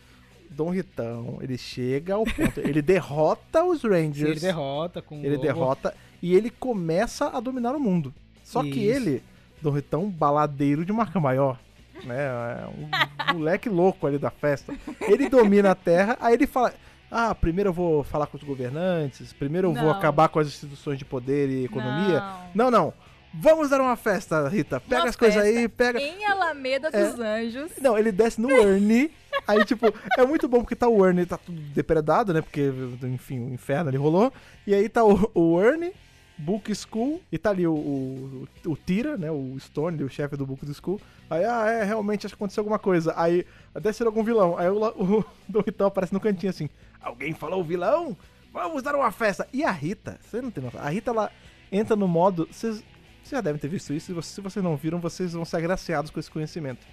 Dom 0.50 0.70
Ritão, 0.70 1.38
ele 1.42 1.58
chega 1.58 2.16
ao 2.16 2.24
ponto. 2.26 2.60
ele 2.60 2.82
derrota 2.82 3.64
os 3.64 3.84
Rangers. 3.84 4.18
Sim, 4.18 4.26
ele 4.32 4.40
derrota 4.40 5.02
com 5.02 5.16
ele 5.24 5.38
derrota 5.38 5.94
e 6.22 6.36
ele 6.36 6.50
começa 6.50 7.28
a 7.28 7.40
dominar 7.40 7.74
o 7.76 7.80
mundo. 7.80 8.14
Só 8.44 8.62
que 8.62 8.70
Isso. 8.70 8.80
ele, 9.08 9.24
Dom 9.62 9.72
Ritão, 9.72 10.10
baladeiro 10.10 10.84
de 10.84 10.92
marca 10.92 11.20
maior. 11.20 11.58
Né? 12.04 12.18
É 12.18 13.32
um 13.32 13.38
moleque 13.38 13.70
louco 13.70 14.08
ali 14.08 14.18
da 14.18 14.30
festa. 14.32 14.74
Ele 15.02 15.30
domina 15.30 15.72
a 15.72 15.76
Terra, 15.76 16.18
aí 16.20 16.34
ele 16.34 16.48
fala. 16.48 16.74
Ah, 17.14 17.36
primeiro 17.36 17.70
eu 17.70 17.74
vou 17.74 18.04
falar 18.06 18.26
com 18.26 18.38
os 18.38 18.44
governantes, 18.44 19.34
primeiro 19.34 19.68
eu 19.68 19.74
vou 19.74 19.84
Não. 19.84 19.92
acabar 19.92 20.30
com 20.30 20.40
as 20.40 20.48
instituições 20.48 20.98
de 20.98 21.04
poder 21.04 21.50
e 21.50 21.66
economia. 21.66 22.20
Não. 22.56 22.70
Não, 22.70 22.72
não. 22.72 22.94
Vamos 23.34 23.70
dar 23.70 23.80
uma 23.80 23.96
festa, 23.96 24.48
Rita. 24.50 24.80
Pega 24.82 25.04
Uma 25.04 25.10
as 25.10 25.16
coisas 25.16 25.42
aí, 25.42 25.68
pega. 25.70 26.00
Em 26.02 26.26
Alameda 26.26 26.90
É. 26.92 27.06
dos 27.10 27.20
Anjos. 27.20 27.72
Não, 27.82 27.98
ele 27.98 28.12
desce 28.12 28.42
no 28.42 28.52
Ernie. 28.52 29.12
aí, 29.48 29.64
tipo, 29.64 29.86
é 30.18 30.26
muito 30.26 30.48
bom 30.50 30.60
porque 30.60 30.76
tá 30.76 30.90
o 30.90 31.06
Ernie, 31.06 31.26
tá 31.26 31.38
tudo 31.38 31.60
depredado, 31.74 32.34
né? 32.34 32.42
Porque, 32.42 32.70
enfim, 33.04 33.40
o 33.40 33.54
inferno 33.54 33.88
ali 33.90 33.98
rolou. 33.98 34.34
E 34.68 34.74
aí 34.76 34.90
tá 34.90 35.06
o, 35.06 35.32
o 35.34 35.62
Ernie, 35.62 35.94
Book 36.38 36.74
School, 36.76 37.22
e 37.32 37.38
tá 37.38 37.52
ali 37.52 37.66
o, 37.66 37.74
o, 37.74 38.48
o 38.66 38.76
Tira, 38.76 39.16
né? 39.16 39.32
O 39.32 39.56
Stone, 39.60 40.04
o 40.04 40.10
chefe 40.10 40.36
do 40.36 40.46
Book 40.46 40.66
School. 40.74 41.00
Aí, 41.30 41.46
ah, 41.46 41.70
é, 41.70 41.84
realmente, 41.86 42.26
acho 42.26 42.36
que 42.36 42.40
aconteceu 42.40 42.62
alguma 42.62 42.80
coisa. 42.80 43.14
Aí, 43.16 43.46
deve 43.76 43.94
ser 43.94 44.06
algum 44.06 44.24
vilão. 44.24 44.58
Aí 44.58 44.68
o, 44.70 44.84
o 44.88 45.26
Dorritão 45.48 45.88
aparece 45.88 46.14
no 46.14 46.20
cantinho 46.20 46.50
assim: 46.50 46.70
Alguém 47.02 47.34
falou 47.34 47.64
vilão? 47.64 48.18
Vamos 48.52 48.84
dar 48.84 48.94
uma 48.94 49.12
festa. 49.12 49.48
E 49.54 49.64
a 49.64 49.72
Rita, 49.72 50.20
você 50.22 50.42
não 50.42 50.52
tem 50.52 50.62
noção. 50.62 50.82
A 50.82 50.90
Rita, 50.90 51.12
ela 51.12 51.32
entra 51.72 51.96
no 51.96 52.06
modo. 52.10 52.46
Vocês 52.52 52.84
vocês 53.32 53.38
já 53.38 53.42
devem 53.42 53.60
ter 53.60 53.68
visto 53.70 53.94
isso. 53.94 54.14
Vocês, 54.14 54.26
se 54.36 54.42
vocês 54.42 54.64
não 54.64 54.76
viram, 54.76 55.00
vocês 55.00 55.34
vão 55.34 55.46
ser 55.46 55.58
agraciados 55.58 56.12
com 56.12 56.20
esse 56.20 56.30
conhecimento. 56.30 56.86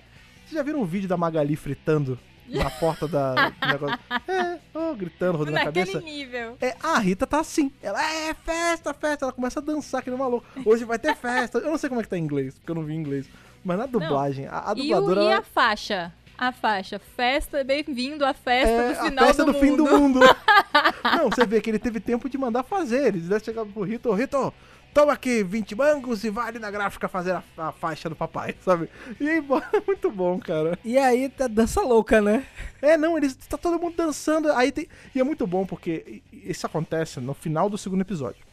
Vocês 0.44 0.52
já 0.52 0.62
viram 0.62 0.80
um 0.80 0.84
vídeo 0.84 1.08
da 1.08 1.16
Magali 1.16 1.56
fritando 1.56 2.18
na 2.48 2.70
porta 2.70 3.08
da. 3.08 3.52
negócio? 3.66 3.98
É, 4.28 4.58
oh, 4.72 4.94
gritando, 4.94 5.36
rodando 5.38 5.58
a 5.58 5.64
Naquele 5.64 5.86
cabeça. 5.92 6.00
nível. 6.00 6.56
É, 6.60 6.76
a 6.82 6.98
Rita 6.98 7.26
tá 7.26 7.40
assim. 7.40 7.72
Ela 7.82 8.00
é 8.02 8.32
festa, 8.34 8.94
festa. 8.94 9.24
Ela 9.24 9.32
começa 9.32 9.58
a 9.58 9.62
dançar 9.62 10.02
que 10.02 10.10
nem 10.10 10.18
maluco. 10.18 10.46
Hoje 10.64 10.84
vai 10.84 10.98
ter 10.98 11.14
festa. 11.16 11.58
Eu 11.58 11.70
não 11.70 11.78
sei 11.78 11.88
como 11.88 12.00
é 12.00 12.04
que 12.04 12.10
tá 12.10 12.16
em 12.16 12.22
inglês, 12.22 12.54
porque 12.54 12.70
eu 12.70 12.74
não 12.76 12.84
vi 12.84 12.94
em 12.94 12.98
inglês. 12.98 13.28
Mas 13.64 13.76
na 13.76 13.86
dublagem, 13.86 14.46
a, 14.46 14.70
a 14.70 14.74
E, 14.76 14.92
o, 14.94 15.00
dubladora. 15.00 15.22
e 15.24 15.32
a 15.32 15.42
faixa? 15.42 16.12
A 16.38 16.52
faixa. 16.52 17.00
Festa, 17.00 17.64
bem-vindo 17.64 18.24
à 18.24 18.32
festa 18.32 18.70
é 18.70 18.92
do 18.94 19.00
a 19.00 19.04
final 19.04 19.26
festa 19.26 19.44
do, 19.44 19.52
do, 19.52 19.58
fim 19.58 19.74
do 19.74 19.84
mundo. 19.84 20.20
mundo. 20.20 20.20
não, 21.02 21.28
você 21.28 21.44
vê 21.44 21.60
que 21.60 21.68
ele 21.68 21.80
teve 21.80 21.98
tempo 21.98 22.28
de 22.28 22.38
mandar 22.38 22.62
fazer. 22.62 23.08
Ele 23.08 23.18
deve 23.18 23.44
chegar 23.44 23.66
pro 23.66 23.82
Rito, 23.82 24.12
Rito, 24.12 24.54
toma 24.94 25.12
aqui 25.12 25.42
20 25.44 25.74
mangos 25.74 26.24
e 26.24 26.30
vai 26.30 26.48
ali 26.48 26.58
na 26.58 26.70
gráfica 26.70 27.08
fazer 27.08 27.32
a, 27.32 27.42
a 27.56 27.72
faixa 27.72 28.08
do 28.08 28.16
papai, 28.16 28.54
sabe? 28.64 28.88
E 29.20 29.28
aí, 29.28 29.40
bo- 29.40 29.62
muito 29.86 30.10
bom, 30.10 30.38
cara. 30.38 30.78
E 30.84 30.98
aí 30.98 31.28
tá 31.28 31.46
dança 31.46 31.80
louca, 31.80 32.20
né? 32.20 32.44
É, 32.82 32.96
não, 32.96 33.16
eles 33.16 33.34
tá 33.36 33.56
todo 33.56 33.78
mundo 33.80 33.96
dançando. 33.96 34.50
Aí 34.52 34.72
tem, 34.72 34.88
e 35.14 35.20
é 35.20 35.24
muito 35.24 35.46
bom 35.46 35.64
porque 35.66 36.22
isso 36.32 36.66
acontece 36.66 37.20
no 37.20 37.34
final 37.34 37.68
do 37.70 37.78
segundo 37.78 38.00
episódio. 38.02 38.46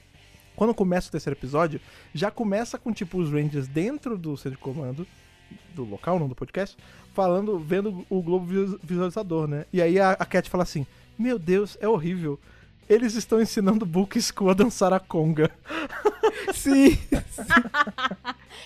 Quando 0.55 0.73
começa 0.73 1.09
o 1.09 1.11
terceiro 1.11 1.37
episódio, 1.37 1.81
já 2.13 2.31
começa 2.31 2.77
com 2.77 2.93
tipo 2.93 3.17
os 3.17 3.29
Rangers 3.31 3.67
dentro 3.67 4.17
do 4.17 4.37
centro 4.37 4.51
de 4.51 4.57
comando 4.57 5.05
do 5.73 5.83
local, 5.83 6.17
não 6.17 6.29
do 6.29 6.35
podcast, 6.35 6.77
falando, 7.13 7.59
vendo 7.59 8.05
o 8.09 8.21
globo 8.21 8.45
vis- 8.45 8.79
visualizador, 8.81 9.47
né? 9.47 9.65
E 9.73 9.81
aí 9.81 9.99
a, 9.99 10.11
a 10.11 10.25
Cat 10.25 10.49
fala 10.49 10.63
assim: 10.63 10.87
"Meu 11.19 11.37
Deus, 11.37 11.77
é 11.81 11.87
horrível. 11.87 12.39
Eles 12.87 13.15
estão 13.15 13.41
ensinando 13.41 13.83
o 13.83 13.87
Book 13.87 14.19
School 14.21 14.49
a 14.49 14.53
dançar 14.53 14.93
a 14.93 14.99
conga." 14.99 15.49
Sim. 16.53 16.97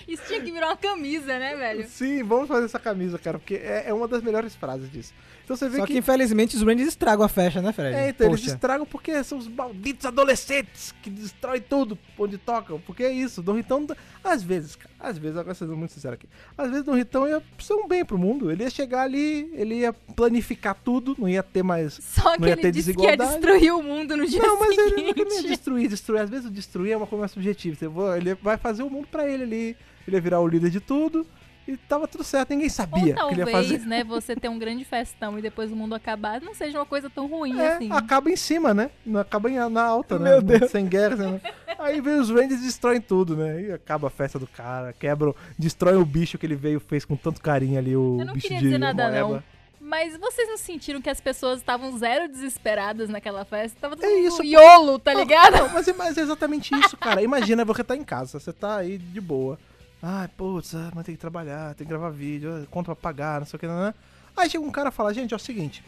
Isso 0.07 0.24
tinha 0.28 0.41
que 0.41 0.51
virar 0.51 0.67
uma 0.67 0.78
camisa, 0.78 1.38
né, 1.38 1.55
velho? 1.55 1.88
Sim, 1.88 2.24
vamos 2.24 2.47
fazer 2.47 2.65
essa 2.65 2.80
camisa, 2.80 3.17
cara, 3.20 3.38
porque 3.38 3.55
é, 3.55 3.86
é 3.88 3.93
uma 3.93 4.07
das 4.07 4.22
melhores 4.22 4.55
frases 4.55 4.91
disso. 4.91 5.13
Então 5.43 5.57
você 5.57 5.67
vê 5.67 5.78
Só 5.78 5.86
que, 5.88 5.93
que 5.93 5.99
infelizmente 5.99 6.55
os 6.55 6.61
Rangers 6.61 6.89
estragam 6.89 7.26
a 7.26 7.30
festa, 7.30 7.59
né, 7.61 7.72
Fred? 7.72 7.95
É, 7.95 8.09
então 8.09 8.28
eles 8.28 8.41
Poxa. 8.41 8.53
estragam 8.53 8.86
porque 8.86 9.24
são 9.24 9.38
os 9.38 9.47
malditos 9.47 10.05
adolescentes 10.05 10.93
que 11.01 11.09
destroem 11.09 11.59
tudo 11.61 11.97
onde 12.20 12.38
tocam. 12.38 12.80
Porque 12.80 13.03
é 13.03 13.11
isso, 13.11 13.41
Dom 13.41 13.53
Ritão, 13.55 13.86
às 14.24 14.43
vezes, 14.43 14.76
cara, 14.76 14.89
às 14.99 15.17
vezes, 15.17 15.38
agora 15.38 15.55
sendo 15.55 15.76
muito 15.76 15.91
sincero 15.91 16.13
aqui, 16.13 16.28
às 16.57 16.70
vezes 16.70 16.84
Dom 16.86 16.93
Ritão 16.93 17.28
ia 17.28 17.41
ser 17.57 17.74
um 17.74 17.88
bem 17.88 18.05
pro 18.05 18.17
mundo. 18.17 18.51
Ele 18.51 18.63
ia 18.63 18.70
chegar 18.70 19.01
ali, 19.01 19.49
ele 19.53 19.76
ia 19.80 19.91
planificar 19.91 20.76
tudo, 20.76 21.15
não 21.17 21.28
ia 21.28 21.41
ter 21.41 21.63
mais. 21.63 21.93
Só 21.95 22.34
que 22.34 22.41
Não 22.41 22.47
ia 22.47 22.53
ele 22.53 22.61
ter 22.61 22.72
disse 22.72 22.93
que 22.93 23.01
ia 23.01 23.17
desigualdade. 23.17 23.41
destruir 23.41 23.74
o 23.74 23.82
mundo 23.82 24.09
no 24.18 24.26
dia 24.28 24.41
Não, 24.41 24.60
mas 24.60 24.78
ele 24.78 24.89
seguinte. 24.89 25.24
não 25.26 25.36
ia 25.36 25.43
destruir, 25.43 25.88
destruir. 25.89 26.22
Às 26.22 26.30
vezes 26.30 26.45
o 26.45 26.49
destruir 26.51 26.91
é 26.93 26.97
uma 26.97 27.07
coisa 27.07 27.22
mais 27.22 27.32
subjetiva. 27.32 27.76
Você 27.76 27.88
vai- 27.88 28.18
Ele 28.18 28.36
vai 28.36 28.57
fazer 28.57 28.84
o 28.84 28.89
mundo 28.89 29.07
pra 29.10 29.28
ele 29.28 29.43
ali, 29.43 29.78
ele 30.07 30.18
ia 30.18 30.22
virar 30.22 30.39
o 30.39 30.47
líder 30.47 30.70
de 30.70 30.80
tudo. 30.80 31.26
E 31.68 31.78
tava 31.78 32.07
tudo 32.07 32.24
certo, 32.24 32.49
ninguém 32.49 32.68
sabia 32.68 33.16
Ou 33.20 33.26
o 33.26 33.28
que 33.28 33.34
ele 33.36 33.41
ia 33.41 33.45
talvez, 33.45 33.72
fazer. 33.74 33.86
né, 33.86 34.03
você 34.03 34.36
ter 34.36 34.49
um 34.49 34.57
grande 34.57 34.84
festão 34.84 35.38
e 35.38 35.41
depois 35.41 35.72
o 35.72 35.76
mundo 35.76 35.93
acabar, 35.93 36.41
não 36.41 36.55
seja 36.55 36.80
uma 36.80 36.86
coisa 36.86 37.12
tão 37.12 37.28
ruim 37.28 37.60
É, 37.60 37.76
assim. 37.76 37.91
acaba 37.91 38.32
em 38.32 38.36
cima, 38.36 38.74
né? 38.74 38.89
Não 39.05 39.20
acaba 39.20 39.51
em- 39.51 39.70
na 39.70 39.84
alta, 39.84 40.18
né? 40.18 40.32
Meu 40.32 40.41
Deus. 40.41 40.72
Sem 40.72 40.88
guerra, 40.88 41.16
né? 41.18 41.41
Aí 41.78 42.01
vem 42.01 42.16
os 42.16 42.32
Rangers 42.32 42.60
e 42.60 42.64
destroem 42.66 42.99
tudo, 42.99 43.36
né? 43.38 43.62
E 43.62 43.72
acaba 43.72 44.07
a 44.07 44.10
festa 44.10 44.39
do 44.39 44.47
cara, 44.47 44.93
quebram, 44.93 45.36
destroem 45.60 45.97
o 45.97 46.05
bicho 46.05 46.39
que 46.39 46.45
ele 46.47 46.55
veio, 46.55 46.80
fez 46.80 47.05
com 47.05 47.16
tanto 47.16 47.39
carinho 47.39 47.78
ali, 47.78 47.95
o 47.95 48.18
Eu 48.20 48.26
não 48.26 48.34
bicho 48.34 48.47
queria 48.47 48.57
de 48.60 48.66
dizer 48.66 48.78
nada, 48.80 49.03
moeba. 49.07 49.28
não. 49.36 49.43
Mas 49.89 50.15
vocês 50.17 50.47
não 50.47 50.57
sentiram 50.57 51.01
que 51.01 51.09
as 51.09 51.19
pessoas 51.19 51.57
estavam 51.61 51.97
zero 51.97 52.27
desesperadas 52.27 53.09
naquela 53.09 53.43
festa? 53.43 53.75
Tava 53.81 53.95
todo 53.95 54.05
É 54.05 54.19
isso, 54.19 54.43
iolo, 54.43 54.99
tá 54.99 55.11
ligado? 55.15 55.57
Não, 55.57 55.69
mas, 55.69 55.87
é- 55.87 55.93
mas 55.93 56.15
é 56.15 56.21
exatamente 56.21 56.75
isso, 56.75 56.95
cara. 56.95 57.23
Imagina, 57.23 57.65
você 57.65 57.83
tá 57.83 57.95
em 57.95 58.03
casa, 58.03 58.39
você 58.39 58.53
tá 58.53 58.77
aí 58.77 58.99
de 58.99 59.19
boa. 59.19 59.57
Ai, 60.01 60.27
putz, 60.37 60.75
ah, 60.75 60.91
mas 60.93 61.05
tem 61.07 61.15
que 61.15 61.19
trabalhar, 61.19 61.73
tem 61.73 61.87
que 61.87 61.89
gravar 61.91 62.11
vídeo, 62.11 62.51
ah, 62.53 62.67
conta 62.69 62.85
pra 62.93 62.95
pagar, 62.95 63.39
não 63.39 63.47
sei 63.47 63.57
o 63.57 63.59
que, 63.59 63.65
né? 63.67 63.93
Aí 64.37 64.47
chega 64.47 64.63
um 64.63 64.69
cara 64.71 64.89
e 64.89 64.91
fala, 64.91 65.11
gente, 65.11 65.33
é 65.33 65.35
o 65.35 65.39
seguinte, 65.39 65.83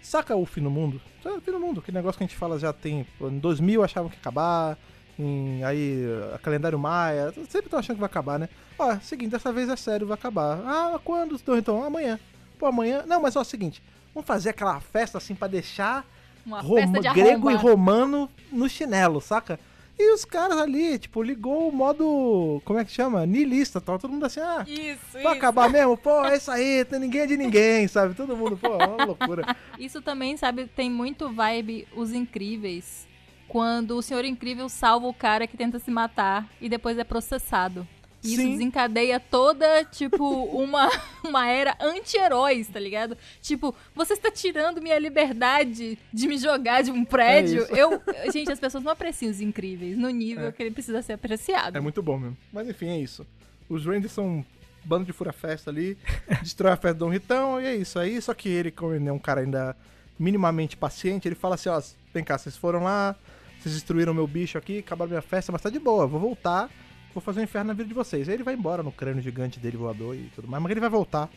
saca 0.00 0.36
o 0.36 0.46
fim 0.46 0.62
do 0.62 0.70
mundo? 0.70 1.00
Saca 1.20 1.36
o 1.36 1.40
fim 1.40 1.50
do 1.50 1.58
mundo, 1.60 1.82
que 1.82 1.90
negócio 1.90 2.18
que 2.18 2.24
a 2.24 2.26
gente 2.28 2.36
fala 2.38 2.56
já 2.56 2.72
tem, 2.72 3.04
em 3.20 3.38
2000 3.40 3.82
achavam 3.82 4.08
que 4.08 4.14
ia 4.16 4.20
acabar, 4.20 4.78
em, 5.18 5.62
aí, 5.64 6.04
a 6.34 6.38
calendário 6.38 6.78
maia, 6.78 7.32
sempre 7.50 7.66
estão 7.66 7.80
achando 7.80 7.96
que 7.96 8.00
vai 8.00 8.06
acabar, 8.08 8.38
né? 8.38 8.48
Ó, 8.78 8.96
seguinte, 9.00 9.32
dessa 9.32 9.52
vez 9.52 9.68
é 9.68 9.76
sério, 9.76 10.06
vai 10.06 10.14
acabar. 10.14 10.60
Ah, 10.64 10.98
quando? 11.04 11.34
Então, 11.34 11.58
então 11.58 11.84
amanhã. 11.84 12.18
Pô, 12.60 12.66
amanhã... 12.66 13.02
Não, 13.06 13.20
mas 13.20 13.34
ó, 13.34 13.40
é 13.40 13.42
o 13.42 13.44
seguinte, 13.44 13.82
vamos 14.14 14.26
fazer 14.28 14.50
aquela 14.50 14.78
festa 14.80 15.18
assim 15.18 15.34
pra 15.34 15.48
deixar 15.48 16.04
Uma 16.46 16.60
Roma- 16.60 16.80
festa 16.82 17.00
de 17.00 17.14
grego 17.14 17.50
e 17.50 17.54
romano 17.54 18.28
no 18.52 18.68
chinelo, 18.68 19.20
saca? 19.20 19.58
E 19.98 20.12
os 20.14 20.24
caras 20.24 20.56
ali, 20.58 20.98
tipo, 20.98 21.22
ligou 21.22 21.68
o 21.68 21.72
modo. 21.72 22.62
Como 22.64 22.78
é 22.78 22.84
que 22.86 22.90
chama? 22.90 23.26
Nilista, 23.26 23.82
tava 23.82 23.98
todo 23.98 24.10
mundo 24.10 24.24
assim, 24.24 24.40
ah, 24.40 24.64
Isso, 24.66 25.18
isso. 25.18 25.28
acabar 25.28 25.68
mesmo? 25.68 25.94
Pô, 25.96 26.24
é 26.24 26.36
isso 26.38 26.50
aí, 26.50 26.84
tem 26.86 26.98
ninguém 26.98 27.20
é 27.22 27.26
de 27.26 27.36
ninguém, 27.36 27.86
sabe? 27.88 28.14
Todo 28.14 28.34
mundo, 28.36 28.56
pô, 28.56 28.68
é 28.80 28.86
uma 28.86 29.04
loucura. 29.04 29.54
Isso 29.78 30.00
também, 30.00 30.36
sabe, 30.38 30.66
tem 30.66 30.90
muito 30.90 31.28
vibe 31.30 31.86
Os 31.94 32.12
Incríveis. 32.12 33.06
quando 33.46 33.96
o 33.96 34.00
Senhor 34.02 34.24
Incrível 34.24 34.68
salva 34.70 35.06
o 35.06 35.12
cara 35.14 35.46
que 35.46 35.56
tenta 35.56 35.78
se 35.78 35.90
matar 35.90 36.46
e 36.62 36.68
depois 36.68 36.96
é 36.98 37.04
processado. 37.04 37.86
E 38.22 38.34
isso 38.34 38.42
desencadeia 38.42 39.18
toda, 39.18 39.84
tipo, 39.84 40.44
uma, 40.44 40.90
uma 41.24 41.48
era 41.48 41.76
anti-heróis, 41.80 42.68
tá 42.68 42.78
ligado? 42.78 43.16
Tipo, 43.40 43.74
você 43.94 44.12
está 44.12 44.30
tirando 44.30 44.80
minha 44.82 44.98
liberdade 44.98 45.98
de 46.12 46.28
me 46.28 46.36
jogar 46.36 46.82
de 46.82 46.90
um 46.90 47.04
prédio. 47.04 47.62
isso. 47.62 47.74
eu, 47.74 48.00
gente, 48.32 48.52
as 48.52 48.60
pessoas 48.60 48.84
não 48.84 48.92
apreciam 48.92 49.30
os 49.30 49.40
incríveis 49.40 49.96
no 49.96 50.10
nível 50.10 50.48
É. 50.48 50.52
que 50.52 50.62
ele 50.62 50.70
precisa 50.70 51.00
ser 51.02 51.14
apreciado. 51.14 51.76
É 51.76 51.80
muito 51.80 52.02
bom 52.02 52.18
mesmo. 52.18 52.36
Mas 52.52 52.68
enfim, 52.68 52.88
é 52.88 52.98
isso. 52.98 53.26
Os 53.68 53.86
Rangers 53.86 54.12
são 54.12 54.26
um 54.26 54.44
bando 54.84 55.04
de 55.04 55.12
fura-festa 55.12 55.70
ali, 55.70 55.96
destrói 56.42 56.72
a 56.72 56.76
festa 56.76 56.94
do 56.94 57.04
Dom 57.06 57.10
Ritão 57.10 57.60
e 57.60 57.66
é 57.66 57.74
isso 57.76 57.98
aí. 57.98 58.20
Só 58.20 58.34
que 58.34 58.48
ele, 58.48 58.70
como 58.70 58.94
ele 58.94 59.08
é 59.08 59.12
um 59.12 59.18
cara 59.18 59.40
ainda 59.40 59.76
minimamente 60.18 60.76
paciente, 60.76 61.26
ele 61.26 61.34
fala 61.34 61.54
assim, 61.54 61.68
ó, 61.70 61.80
vem 62.12 62.22
cá, 62.22 62.36
vocês 62.36 62.56
foram 62.56 62.82
lá, 62.82 63.16
vocês 63.58 63.74
destruíram 63.74 64.12
meu 64.12 64.26
bicho 64.26 64.58
aqui, 64.58 64.80
acabaram 64.80 65.08
minha 65.10 65.22
festa, 65.22 65.50
mas 65.50 65.62
tá 65.62 65.70
de 65.70 65.78
boa, 65.78 66.06
vou 66.06 66.20
voltar, 66.20 66.68
vou 67.14 67.20
fazer 67.20 67.40
um 67.40 67.44
inferno 67.44 67.68
na 67.68 67.74
vida 67.74 67.88
de 67.88 67.94
vocês. 67.94 68.28
Aí 68.28 68.34
ele 68.34 68.42
vai 68.42 68.54
embora 68.54 68.82
no 68.82 68.92
crânio 68.92 69.22
gigante 69.22 69.58
dele 69.58 69.76
voador 69.76 70.14
e 70.14 70.30
tudo 70.34 70.48
mais, 70.48 70.62
mas 70.62 70.70
ele 70.70 70.80
vai 70.80 70.90
voltar. 70.90 71.28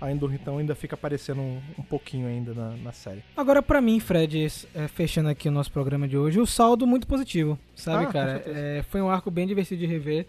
Ainda 0.00 0.24
o 0.24 0.28
Ritão 0.28 0.56
ainda 0.56 0.74
fica 0.74 0.94
aparecendo 0.94 1.42
um, 1.42 1.60
um 1.78 1.82
pouquinho 1.82 2.26
ainda 2.26 2.54
na, 2.54 2.70
na 2.76 2.90
série. 2.92 3.22
Agora, 3.36 3.60
pra 3.60 3.82
mim, 3.82 4.00
Fred, 4.00 4.46
é, 4.74 4.88
fechando 4.88 5.28
aqui 5.28 5.46
o 5.46 5.52
nosso 5.52 5.70
programa 5.70 6.08
de 6.08 6.16
hoje, 6.16 6.40
o 6.40 6.46
saldo 6.46 6.86
muito 6.86 7.06
positivo, 7.06 7.58
sabe, 7.74 8.06
Ah, 8.06 8.08
cara? 8.08 8.42
É, 8.46 8.82
foi 8.88 9.02
um 9.02 9.10
arco 9.10 9.30
bem 9.30 9.46
divertido 9.46 9.80
de 9.80 9.86
rever. 9.86 10.26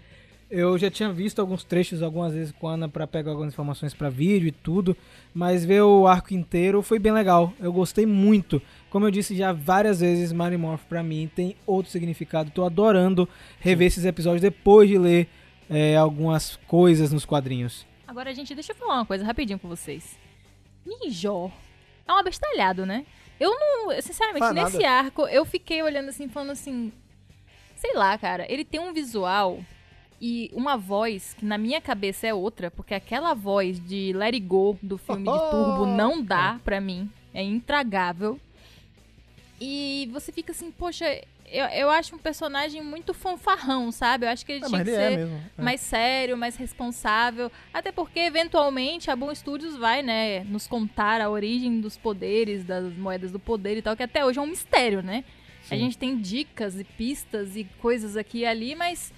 Eu 0.49 0.77
já 0.77 0.91
tinha 0.91 1.09
visto 1.13 1.39
alguns 1.39 1.63
trechos 1.63 2.03
algumas 2.03 2.33
vezes 2.33 2.51
com 2.59 2.67
a 2.67 2.73
Ana 2.73 2.89
pra 2.89 3.07
pegar 3.07 3.31
algumas 3.31 3.53
informações 3.53 3.93
pra 3.93 4.09
vídeo 4.09 4.49
e 4.49 4.51
tudo, 4.51 4.97
mas 5.33 5.63
ver 5.63 5.81
o 5.83 6.05
arco 6.05 6.33
inteiro 6.33 6.81
foi 6.81 6.99
bem 6.99 7.13
legal. 7.13 7.53
Eu 7.57 7.71
gostei 7.71 8.05
muito. 8.05 8.61
Como 8.91 9.05
eu 9.05 9.11
disse 9.11 9.35
já 9.35 9.53
várias 9.53 10.01
vezes, 10.01 10.33
Mary 10.33 10.57
Morph 10.57 10.83
pra 10.83 11.01
mim 11.01 11.31
tem 11.33 11.55
outro 11.65 11.89
significado. 11.89 12.51
Tô 12.51 12.65
adorando 12.65 13.27
rever 13.59 13.87
esses 13.87 14.03
episódios 14.03 14.41
depois 14.41 14.89
de 14.89 14.97
ler 14.97 15.29
é, 15.69 15.95
algumas 15.95 16.57
coisas 16.67 17.13
nos 17.13 17.23
quadrinhos. 17.23 17.87
Agora, 18.05 18.33
gente, 18.35 18.53
deixa 18.53 18.73
eu 18.73 18.75
falar 18.75 18.95
uma 18.95 19.05
coisa 19.05 19.23
rapidinho 19.23 19.57
com 19.57 19.69
vocês. 19.69 20.19
Ninjó 20.85 21.49
é 22.05 22.11
um 22.11 22.17
abestalhado, 22.17 22.85
né? 22.85 23.05
Eu 23.39 23.57
não, 23.57 24.01
sinceramente, 24.01 24.39
Faz 24.39 24.53
nada. 24.55 24.69
nesse 24.69 24.83
arco, 24.83 25.25
eu 25.27 25.45
fiquei 25.45 25.81
olhando 25.81 26.09
assim, 26.09 26.27
falando 26.27 26.51
assim. 26.51 26.91
Sei 27.77 27.95
lá, 27.95 28.17
cara, 28.17 28.45
ele 28.51 28.65
tem 28.65 28.81
um 28.81 28.91
visual 28.91 29.59
e 30.19 30.51
uma 30.53 30.75
voz 30.75 31.33
que 31.33 31.45
na 31.45 31.57
minha 31.57 31.79
cabeça 31.79 32.27
é 32.27 32.33
outra, 32.33 32.69
porque 32.69 32.93
aquela 32.93 33.33
voz 33.33 33.79
de 33.79 34.11
Let 34.13 34.33
It 34.33 34.45
Go 34.45 34.77
do 34.83 34.97
filme 34.97 35.23
de 35.31 35.49
Turbo 35.49 35.85
não 35.85 36.21
dá 36.21 36.59
pra 36.63 36.81
mim. 36.81 37.09
É 37.33 37.41
intragável. 37.41 38.37
E 39.63 40.09
você 40.11 40.31
fica 40.31 40.51
assim, 40.51 40.71
poxa, 40.71 41.05
eu, 41.45 41.65
eu 41.65 41.89
acho 41.91 42.15
um 42.15 42.17
personagem 42.17 42.81
muito 42.81 43.13
fanfarrão, 43.13 43.91
sabe? 43.91 44.25
Eu 44.25 44.29
acho 44.31 44.43
que 44.43 44.53
ele 44.53 44.65
Ah, 44.65 44.67
tinha 44.67 44.83
que 44.83 44.89
ele 44.89 44.97
ser 44.97 45.03
é 45.11 45.17
mesmo. 45.17 45.41
é. 45.55 45.61
mais 45.61 45.81
sério, 45.81 46.35
mais 46.35 46.55
responsável. 46.55 47.51
Até 47.71 47.91
porque, 47.91 48.19
eventualmente, 48.21 49.11
a 49.11 49.15
Boom 49.15 49.35
Studios 49.35 49.77
vai, 49.77 50.01
né, 50.01 50.43
nos 50.45 50.65
contar 50.65 51.21
a 51.21 51.29
origem 51.29 51.79
dos 51.79 51.95
poderes, 51.95 52.63
das 52.63 52.91
moedas 52.97 53.31
do 53.31 53.39
poder 53.39 53.77
e 53.77 53.83
tal, 53.83 53.95
que 53.95 54.01
até 54.01 54.25
hoje 54.25 54.39
é 54.39 54.41
um 54.41 54.47
mistério, 54.47 55.03
né? 55.03 55.23
A 55.65 55.75
Sim. 55.75 55.77
gente 55.81 55.95
tem 55.97 56.17
dicas 56.17 56.79
e 56.79 56.83
pistas 56.83 57.55
e 57.55 57.63
coisas 57.79 58.17
aqui 58.17 58.39
e 58.39 58.45
ali, 58.47 58.73
mas 58.73 59.13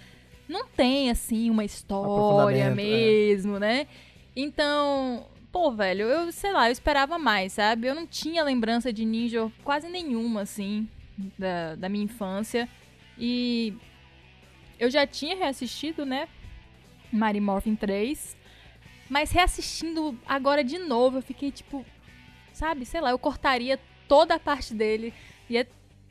não 0.49 0.67
tem, 0.67 1.09
assim, 1.09 1.49
uma 1.49 1.63
história 1.63 2.63
é. 2.65 2.69
mesmo, 2.69 3.57
né? 3.59 3.87
Então, 4.35 5.25
pô, 5.53 5.71
velho, 5.71 6.07
eu 6.07 6.31
sei 6.31 6.51
lá, 6.51 6.67
eu 6.67 6.71
esperava 6.73 7.17
mais, 7.19 7.53
sabe? 7.53 7.87
Eu 7.87 7.93
não 7.95 8.07
tinha 8.07 8.43
lembrança 8.43 8.91
de 8.91 9.05
Ninja 9.05 9.49
quase 9.63 9.87
nenhuma, 9.87 10.41
assim, 10.41 10.89
da, 11.37 11.75
da 11.75 11.87
minha 11.87 12.03
infância. 12.03 12.67
E 13.17 13.73
eu 14.79 14.89
já 14.89 15.05
tinha 15.05 15.35
reassistido, 15.37 16.05
né? 16.05 16.27
Mary 17.11 17.39
Morphin 17.39 17.75
3. 17.75 18.35
Mas 19.07 19.31
reassistindo 19.31 20.17
agora 20.25 20.63
de 20.63 20.79
novo, 20.79 21.19
eu 21.19 21.21
fiquei 21.21 21.51
tipo. 21.51 21.85
Sabe, 22.51 22.83
sei 22.85 22.99
lá, 22.99 23.11
eu 23.11 23.19
cortaria 23.19 23.79
toda 24.07 24.35
a 24.35 24.39
parte 24.39 24.73
dele. 24.73 25.13
E 25.47 25.55
é 25.57 25.67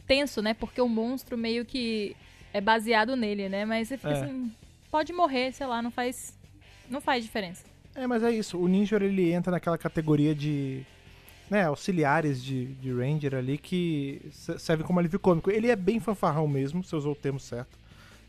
tenso, 0.07 0.41
né? 0.41 0.55
Porque 0.55 0.81
o 0.81 0.89
monstro 0.89 1.37
meio 1.37 1.65
que 1.65 2.17
é 2.53 2.61
baseado 2.61 3.17
nele, 3.17 3.49
né? 3.49 3.65
Mas 3.65 3.89
você 3.89 3.97
fica 3.97 4.11
É. 4.11 4.23
assim. 4.23 4.53
Pode 4.91 5.13
morrer, 5.13 5.53
sei 5.53 5.67
lá, 5.67 5.83
não 5.83 5.91
faz. 5.91 6.39
Não 6.89 7.01
faz 7.01 7.25
diferença. 7.25 7.65
É, 7.95 8.07
mas 8.07 8.23
é 8.23 8.31
isso. 8.31 8.59
O 8.59 8.67
Ninja 8.69 8.97
ele 8.97 9.33
entra 9.33 9.51
naquela 9.51 9.77
categoria 9.77 10.35
de 10.35 10.83
né, 11.51 11.65
auxiliares 11.65 12.43
de, 12.43 12.67
de 12.75 12.93
Ranger 12.93 13.35
ali 13.35 13.59
que 13.59 14.23
se- 14.33 14.59
servem 14.59 14.87
como 14.87 14.99
alívio 14.99 15.19
cômico. 15.21 15.51
Ele 15.51 15.69
é 15.71 15.77
bem 15.77 16.01
fanfarrão 16.01 16.49
mesmo, 16.49 16.83
você 16.83 16.97
usou 16.97 17.13
o 17.13 17.17
termo 17.17 17.39
certo. 17.39 17.79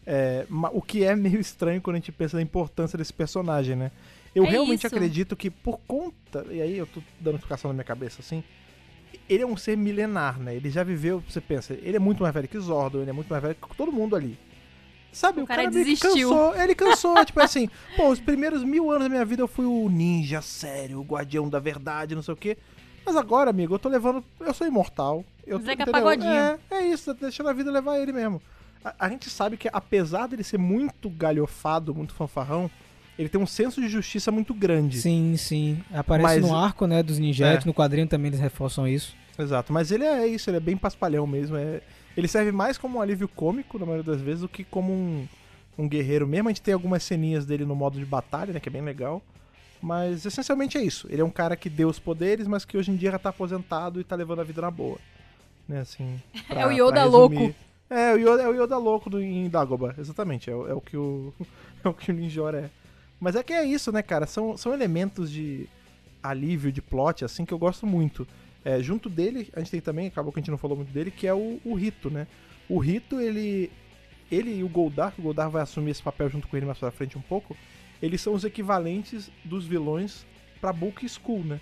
É, 0.05 0.45
o 0.74 0.82
que 0.82 1.03
é 1.05 1.16
meio 1.16 1.39
estranho 1.39 1.82
quando 1.82 1.95
a 1.95 1.99
gente 1.99 2.11
pensa 2.11 2.36
na 2.36 2.43
importância 2.43 2.97
desse 2.97 3.14
personagem, 3.14 3.76
né? 3.76 3.89
Eu 4.36 4.43
É 4.45 4.49
realmente 4.49 4.86
isso. 4.86 4.93
acredito 4.93 5.36
que 5.36 5.49
por 5.49 5.80
conta, 5.88 6.45
e 6.51 6.61
aí 6.61 6.78
eu 6.78 6.86
tô 6.86 7.01
dando 7.22 7.36
explicação 7.36 7.70
na 7.70 7.74
minha 7.74 7.84
cabeça 7.86 8.20
assim, 8.22 8.43
ele 9.30 9.43
é 9.43 9.47
um 9.47 9.55
ser 9.55 9.78
milenar, 9.78 10.38
né? 10.39 10.55
Ele 10.55 10.70
já 10.70 10.84
viveu, 10.84 11.24
você 11.30 11.39
pensa, 11.39 11.74
ele 11.82 11.95
é 11.95 11.99
muito 11.99 12.22
mais 12.22 12.34
velho 12.34 12.47
que 12.49 12.59
Zordon, 12.59 12.99
ele 13.01 13.11
é 13.11 13.14
muito 13.14 13.30
mais 13.30 13.41
velho 13.41 13.55
que 13.55 13.78
todo 13.78 13.91
mundo 13.93 14.16
ali. 14.16 14.38
Sabe, 15.14 15.39
O 15.39 15.43
o, 15.43 15.47
cara 15.47 15.61
cara, 15.64 15.72
desistiu. 15.74 16.09
cansou, 16.30 16.55
ele 16.61 16.76
cansou, 16.76 17.16
tipo 17.26 17.39
assim, 17.39 17.70
pô, 17.95 18.09
os 18.09 18.20
primeiros 18.20 18.64
mil 18.64 18.89
anos 18.91 19.03
da 19.03 19.09
minha 19.09 19.24
vida 19.24 19.41
eu 19.41 19.47
fui 19.47 19.66
o 19.66 19.88
ninja 19.89 20.41
sério, 20.41 20.99
o 20.99 21.03
guardião 21.03 21.47
da 21.47 21.59
verdade, 21.59 22.16
não 22.16 22.24
sei 22.24 22.34
o 22.34 22.38
quê. 22.38 22.57
Mas 23.05 23.16
agora, 23.16 23.49
amigo, 23.49 23.76
eu 23.76 23.80
tô 23.80 23.89
levando. 23.89 24.24
Eu 24.39 24.53
sou 24.53 24.66
imortal. 24.66 25.24
Eu 25.45 25.59
tô, 25.59 25.66
Zeca 25.66 25.84
entendeu? 25.84 25.93
Pagodinho. 25.93 26.32
É, 26.32 26.57
é 26.72 26.88
isso, 26.88 27.14
tá 27.14 27.20
deixando 27.22 27.49
a 27.49 27.53
vida 27.53 27.70
levar 27.70 27.99
ele 27.99 28.11
mesmo. 28.14 28.41
A, 28.84 28.95
a 29.05 29.09
gente 29.09 29.30
sabe 29.30 29.57
que, 29.57 29.70
apesar 29.72 30.28
dele 30.28 30.43
ser 30.43 30.57
muito 30.57 31.09
galhofado, 31.09 31.93
muito 31.93 32.14
fanfarrão, 32.14 32.72
ele 33.20 33.28
tem 33.30 33.39
um 33.39 33.45
senso 33.45 33.82
de 33.82 33.89
justiça 33.89 34.32
muito 34.32 34.53
grande. 34.53 34.99
Sim, 35.01 35.36
sim. 35.38 35.84
Aparece 35.93 36.39
Mas- 36.39 36.41
no 36.49 36.55
arco, 36.57 36.88
né, 36.88 37.03
dos 37.03 37.20
ninjetes, 37.20 37.66
É. 37.66 37.68
no 37.68 37.74
quadrinho 37.74 38.07
também 38.07 38.30
eles 38.30 38.39
reforçam 38.39 38.88
isso. 38.88 39.14
Exato, 39.38 39.74
mas 39.74 39.91
ele 39.91 40.05
é 40.05 40.26
isso, 40.28 40.49
ele 40.49 40.57
é 40.57 40.59
bem 40.61 40.78
paspalhão 40.78 41.28
mesmo. 41.28 41.57
É, 41.57 41.82
ele 42.16 42.28
serve 42.28 42.51
mais 42.51 42.78
como 42.78 42.97
um 42.97 43.01
alívio 43.01 43.28
cômico, 43.28 43.78
na 43.80 43.86
maioria 43.86 44.03
das 44.11 44.22
vezes, 44.22 44.41
do 44.41 44.49
que 44.49 44.64
como 44.64 44.91
um, 44.93 45.28
um 45.78 45.88
guerreiro 45.88 46.28
mesmo. 46.28 46.49
A 46.49 46.51
gente 46.51 46.61
tem 46.61 46.74
algumas 46.74 47.03
ceninhas 47.03 47.45
dele 47.45 47.66
no 47.66 47.76
modo 47.76 47.97
de 47.99 48.05
batalha, 48.05 48.53
né, 48.53 48.59
que 48.59 48.70
é 48.70 48.72
bem 48.72 48.82
legal. 48.82 49.22
Mas 49.82 50.26
essencialmente 50.26 50.78
é 50.78 50.84
isso. 50.84 51.07
Ele 51.09 51.22
é 51.22 51.26
um 51.26 51.30
cara 51.30 51.55
que 51.55 51.70
deu 51.70 51.89
os 51.89 51.99
poderes, 51.99 52.47
mas 52.47 52.64
que 52.64 52.78
hoje 52.78 52.89
em 52.91 52.95
dia 52.95 53.11
já 53.11 53.20
tá 53.20 53.30
aposentado 53.30 53.99
e 53.99 54.03
tá 54.03 54.16
levando 54.16 54.39
a 54.39 54.43
vida 54.43 54.61
na 54.61 54.72
boa. 54.72 54.97
Né, 55.68 55.80
assim. 55.82 56.22
pra- 56.47 56.61
É 56.61 56.66
o 56.68 56.72
Yoda 56.72 57.03
louco. 57.03 57.53
É, 57.89 58.14
o 58.14 58.18
Yoda, 58.18 58.43
é 58.43 58.47
o 58.47 58.64
Yoda 58.64 58.78
louco 58.78 59.09
do, 59.09 59.22
em 59.22 59.49
Dagobah, 59.49 59.93
exatamente. 59.97 60.49
É, 60.49 60.55
o- 60.55 60.68
é 60.68 60.74
o 60.74 60.80
que 60.82 60.95
o, 60.95 61.34
é 61.84 61.88
o 61.89 61.93
que 61.93 62.11
o 62.11 62.14
Ninjora 62.14 62.59
é. 62.61 62.70
Mas 63.20 63.36
é 63.36 63.43
que 63.43 63.53
é 63.53 63.64
isso, 63.66 63.91
né, 63.91 64.01
cara? 64.01 64.26
São, 64.26 64.55
são 64.57 64.74
elementos 64.74 65.30
de 65.32 65.68
alívio, 66.22 66.72
de 66.72 66.82
plot, 66.82 67.24
assim, 67.26 67.43
que 67.45 67.53
eu 67.53 67.57
gosto 67.59 67.86
muito. 67.86 68.26
É, 68.66 68.82
junto 68.82 69.09
dele, 69.09 69.49
a 69.53 69.59
gente 69.59 69.72
tem 69.72 69.82
também, 69.82 70.07
acabou 70.07 70.32
que 70.32 70.39
a 70.39 70.41
gente 70.41 70.51
não 70.51 70.57
falou 70.57 70.78
muito 70.78 70.91
dele, 70.91 71.11
que 71.11 71.28
é 71.28 71.34
o, 71.34 71.59
o 71.66 71.74
Rito, 71.74 72.09
né? 72.09 72.28
O 72.70 72.78
Rito, 72.80 73.20
ele. 73.20 73.72
Ele 74.32 74.55
e 74.59 74.64
o 74.64 74.70
Goldar, 74.70 75.11
que 75.11 75.20
o 75.20 75.24
Goldar 75.24 75.49
vai 75.49 75.61
assumir 75.61 75.91
esse 75.91 76.01
papel 76.01 76.30
junto 76.30 76.47
com 76.47 76.57
ele 76.57 76.66
mais 76.66 76.78
pra 76.80 76.89
frente 76.89 77.18
um 77.18 77.22
pouco, 77.22 77.55
eles 78.01 78.20
são 78.20 78.34
os 78.34 78.43
equivalentes 78.43 79.30
dos 79.43 79.66
vilões 79.68 80.26
pra 80.59 80.74
Book 80.74 81.07
School, 81.07 81.43
né? 81.43 81.59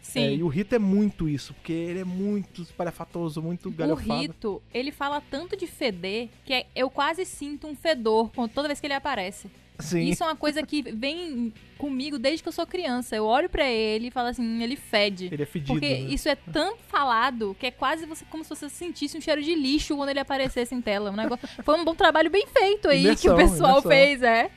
Sim. 0.00 0.20
É, 0.20 0.34
e 0.34 0.42
o 0.42 0.48
Rito 0.48 0.74
é 0.74 0.78
muito 0.78 1.28
isso, 1.28 1.52
porque 1.54 1.72
ele 1.72 1.98
é 2.00 2.04
muito 2.04 2.62
espalhafatoso, 2.62 3.42
muito 3.42 3.68
O 3.68 3.72
galhofado. 3.72 4.20
Rito, 4.20 4.62
ele 4.72 4.92
fala 4.92 5.20
tanto 5.20 5.56
de 5.56 5.66
feder 5.66 6.28
que 6.44 6.52
é- 6.52 6.66
eu 6.74 6.88
quase 6.88 7.24
sinto 7.24 7.66
um 7.66 7.74
fedor 7.74 8.30
toda 8.54 8.68
vez 8.68 8.80
que 8.80 8.86
ele 8.86 8.94
aparece. 8.94 9.50
Sim. 9.78 10.08
Isso 10.08 10.22
é 10.22 10.26
uma 10.26 10.36
coisa 10.36 10.62
que 10.62 10.82
vem 10.82 11.52
comigo 11.76 12.18
desde 12.18 12.42
que 12.42 12.48
eu 12.48 12.52
sou 12.52 12.66
criança. 12.66 13.16
Eu 13.16 13.24
olho 13.24 13.48
pra 13.48 13.68
ele 13.68 14.06
e 14.06 14.10
falo 14.10 14.28
assim, 14.28 14.42
"Hum, 14.42 14.60
ele 14.60 14.76
fede. 14.76 15.28
Ele 15.32 15.42
é 15.42 15.46
fedido. 15.46 15.72
Porque 15.72 15.88
né? 15.88 16.00
isso 16.00 16.28
é 16.28 16.36
tão 16.36 16.76
falado 16.88 17.56
que 17.58 17.66
é 17.66 17.70
quase 17.70 18.06
você, 18.06 18.24
como 18.30 18.44
se 18.44 18.50
você 18.50 18.68
sentisse 18.68 19.18
um 19.18 19.20
cheiro 19.20 19.42
de 19.42 19.54
lixo 19.54 19.96
quando 19.96 20.10
ele 20.10 20.20
aparecesse 20.20 20.74
em 20.74 20.80
tela. 20.80 21.10
Um 21.10 21.16
negócio, 21.16 21.48
foi 21.64 21.78
um 21.78 21.84
bom 21.84 21.94
trabalho 21.94 22.30
bem 22.30 22.46
feito 22.46 22.88
aí 22.88 23.16
que 23.16 23.28
o 23.28 23.36
pessoal 23.36 23.80
imersão. 23.80 23.90
fez, 23.90 24.22
é. 24.22 24.50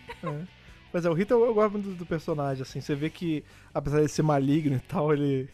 Mas 0.93 1.05
é, 1.05 1.09
o 1.09 1.13
Rito 1.13 1.33
eu, 1.33 1.53
gosto 1.53 1.73
muito 1.73 1.89
do, 1.89 2.05
personagem, 2.05 2.61
assim. 2.61 2.79
Você 2.79 2.95
vê 2.95 3.09
que, 3.09 3.43
apesar 3.73 4.01
de 4.01 4.09
ser 4.09 4.23
maligno 4.23 4.75
e 4.75 4.79
tal, 4.79 5.13
ele. 5.13 5.49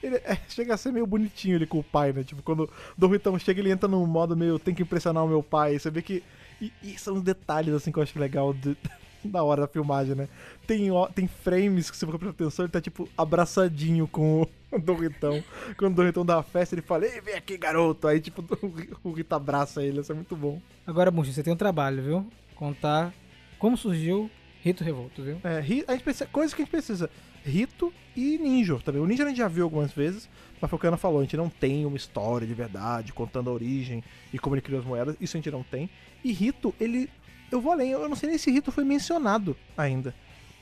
Ele 0.00 0.16
é- 0.16 0.38
chega 0.48 0.74
a 0.74 0.76
ser 0.76 0.92
meio 0.92 1.06
bonitinho 1.06 1.56
ele 1.56 1.66
com 1.66 1.80
o 1.80 1.82
pai, 1.84 2.12
né? 2.12 2.22
Tipo, 2.22 2.40
quando 2.40 2.70
o 3.00 3.06
Ritão 3.08 3.36
chega, 3.38 3.60
ele 3.60 3.70
entra 3.70 3.88
num 3.88 4.06
modo 4.06 4.36
meio 4.36 4.56
tem 4.56 4.72
que 4.72 4.82
impressionar 4.82 5.24
o 5.24 5.28
meu 5.28 5.42
pai. 5.42 5.78
Você 5.78 5.90
vê 5.90 6.00
que. 6.00 6.22
E, 6.62 6.72
e 6.82 6.98
são 6.98 7.14
os 7.14 7.22
detalhes, 7.22 7.74
assim, 7.74 7.90
que 7.90 7.98
eu 7.98 8.02
acho 8.02 8.18
legal 8.18 8.54
de- 8.54 8.76
da 9.24 9.42
hora 9.42 9.62
da 9.62 9.68
filmagem, 9.68 10.14
né? 10.14 10.28
Tem, 10.66 10.90
ó, 10.90 11.06
tem 11.08 11.26
frames 11.26 11.90
que 11.90 11.96
você 11.96 12.06
for 12.06 12.18
prestar 12.18 12.30
atenção, 12.44 12.64
ele 12.64 12.72
tá, 12.72 12.80
tipo, 12.80 13.08
abraçadinho 13.18 14.06
com 14.06 14.42
o 14.70 14.78
Dom 14.78 14.94
Ritão. 14.94 15.42
Quando 15.76 15.92
o 15.92 15.96
Dom 15.96 16.04
Ritão 16.04 16.24
dá 16.24 16.36
uma 16.36 16.42
festa, 16.42 16.74
ele 16.74 16.82
fala, 16.82 17.04
ei, 17.06 17.20
vem 17.20 17.34
aqui, 17.34 17.56
garoto. 17.58 18.06
Aí, 18.08 18.20
tipo, 18.20 18.44
o 19.02 19.12
Rito 19.12 19.34
abraça 19.34 19.82
ele, 19.82 20.00
isso 20.00 20.12
é 20.12 20.14
muito 20.14 20.36
bom. 20.36 20.60
Agora, 20.86 21.10
Bunch, 21.10 21.32
você 21.32 21.42
tem 21.42 21.52
um 21.52 21.56
trabalho, 21.56 22.02
viu? 22.02 22.26
Contar 22.54 23.12
como 23.58 23.76
surgiu 23.76 24.30
Rito 24.62 24.82
Revolto, 24.84 25.22
viu? 25.22 25.40
É, 25.44 25.58
a 25.58 25.60
gente 25.92 26.02
precisa, 26.04 26.26
coisas 26.26 26.54
que 26.54 26.62
a 26.62 26.64
gente 26.64 26.70
precisa. 26.72 27.10
Rito 27.44 27.92
e 28.16 28.38
Ninja 28.38 28.78
também. 28.84 29.00
O 29.02 29.06
Ninja 29.06 29.24
a 29.24 29.28
gente 29.28 29.38
já 29.38 29.48
viu 29.48 29.64
algumas 29.64 29.92
vezes, 29.92 30.28
mas 30.60 30.70
foi 30.70 30.76
o 30.76 30.80
que 30.80 30.86
a 30.86 30.90
Ana 30.90 30.96
falou, 30.96 31.20
a 31.20 31.22
gente 31.22 31.36
não 31.36 31.48
tem 31.48 31.84
uma 31.84 31.96
história 31.96 32.46
de 32.46 32.54
verdade, 32.54 33.12
contando 33.12 33.50
a 33.50 33.52
origem 33.52 34.02
e 34.32 34.38
como 34.38 34.54
ele 34.54 34.62
criou 34.62 34.80
as 34.80 34.86
moedas, 34.86 35.16
isso 35.20 35.36
a 35.36 35.38
gente 35.40 35.50
não 35.50 35.62
tem. 35.62 35.88
E 36.24 36.32
Rito, 36.32 36.74
ele. 36.80 37.08
Eu 37.50 37.60
vou 37.60 37.72
além, 37.72 37.90
eu 37.90 38.08
não 38.08 38.16
sei 38.16 38.30
nem 38.30 38.38
se 38.38 38.50
Rito 38.50 38.70
foi 38.72 38.84
mencionado 38.84 39.56
ainda. 39.76 40.14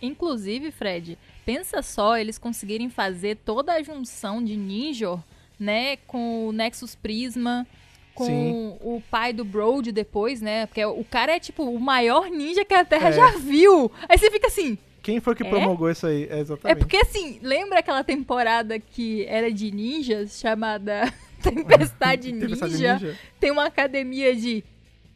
Inclusive, 0.03 0.70
Fred, 0.70 1.18
pensa 1.45 1.83
só 1.83 2.16
eles 2.16 2.39
conseguirem 2.39 2.89
fazer 2.89 3.37
toda 3.45 3.74
a 3.74 3.83
junção 3.83 4.43
de 4.43 4.57
Ninja, 4.57 5.22
né, 5.59 5.97
com 6.07 6.49
o 6.49 6.53
Nexus 6.53 6.95
Prisma, 6.95 7.66
com 8.14 8.24
Sim. 8.24 8.76
o 8.81 9.03
pai 9.11 9.33
do 9.33 9.45
Broad 9.45 9.93
depois, 9.93 10.41
né? 10.41 10.66
Porque 10.66 10.85
o 10.85 11.05
cara 11.05 11.37
é 11.37 11.41
tipo 11.41 11.62
o 11.64 11.78
maior 11.78 12.28
ninja 12.31 12.64
que 12.64 12.74
a 12.74 12.85
Terra 12.85 13.11
É. 13.11 13.12
já 13.12 13.31
viu. 13.39 13.91
Aí 14.09 14.18
você 14.18 14.31
fica 14.31 14.47
assim, 14.49 14.76
Quem 15.03 15.20
foi 15.20 15.34
que 15.34 15.42
É? 15.44 15.48
promulgou 15.48 15.90
isso 15.90 16.07
aí? 16.07 16.24
É, 16.30 16.36
é 16.36 16.40
exatamente. 16.40 16.78
porque 16.78 16.96
assim, 16.98 17.38
lembra 17.42 17.78
aquela 17.80 18.05
temporada 18.05 18.78
que 18.78 19.24
era 19.26 19.51
de 19.51 19.70
ninjas 19.70 20.38
chamada 20.38 21.12
Tempestade 21.42 22.32
Ninja? 22.32 22.46
Tempestade 22.46 22.72
Ninja? 22.76 23.18
Tem 23.38 23.51
uma 23.51 23.64
academia 23.66 24.36
de 24.36 24.62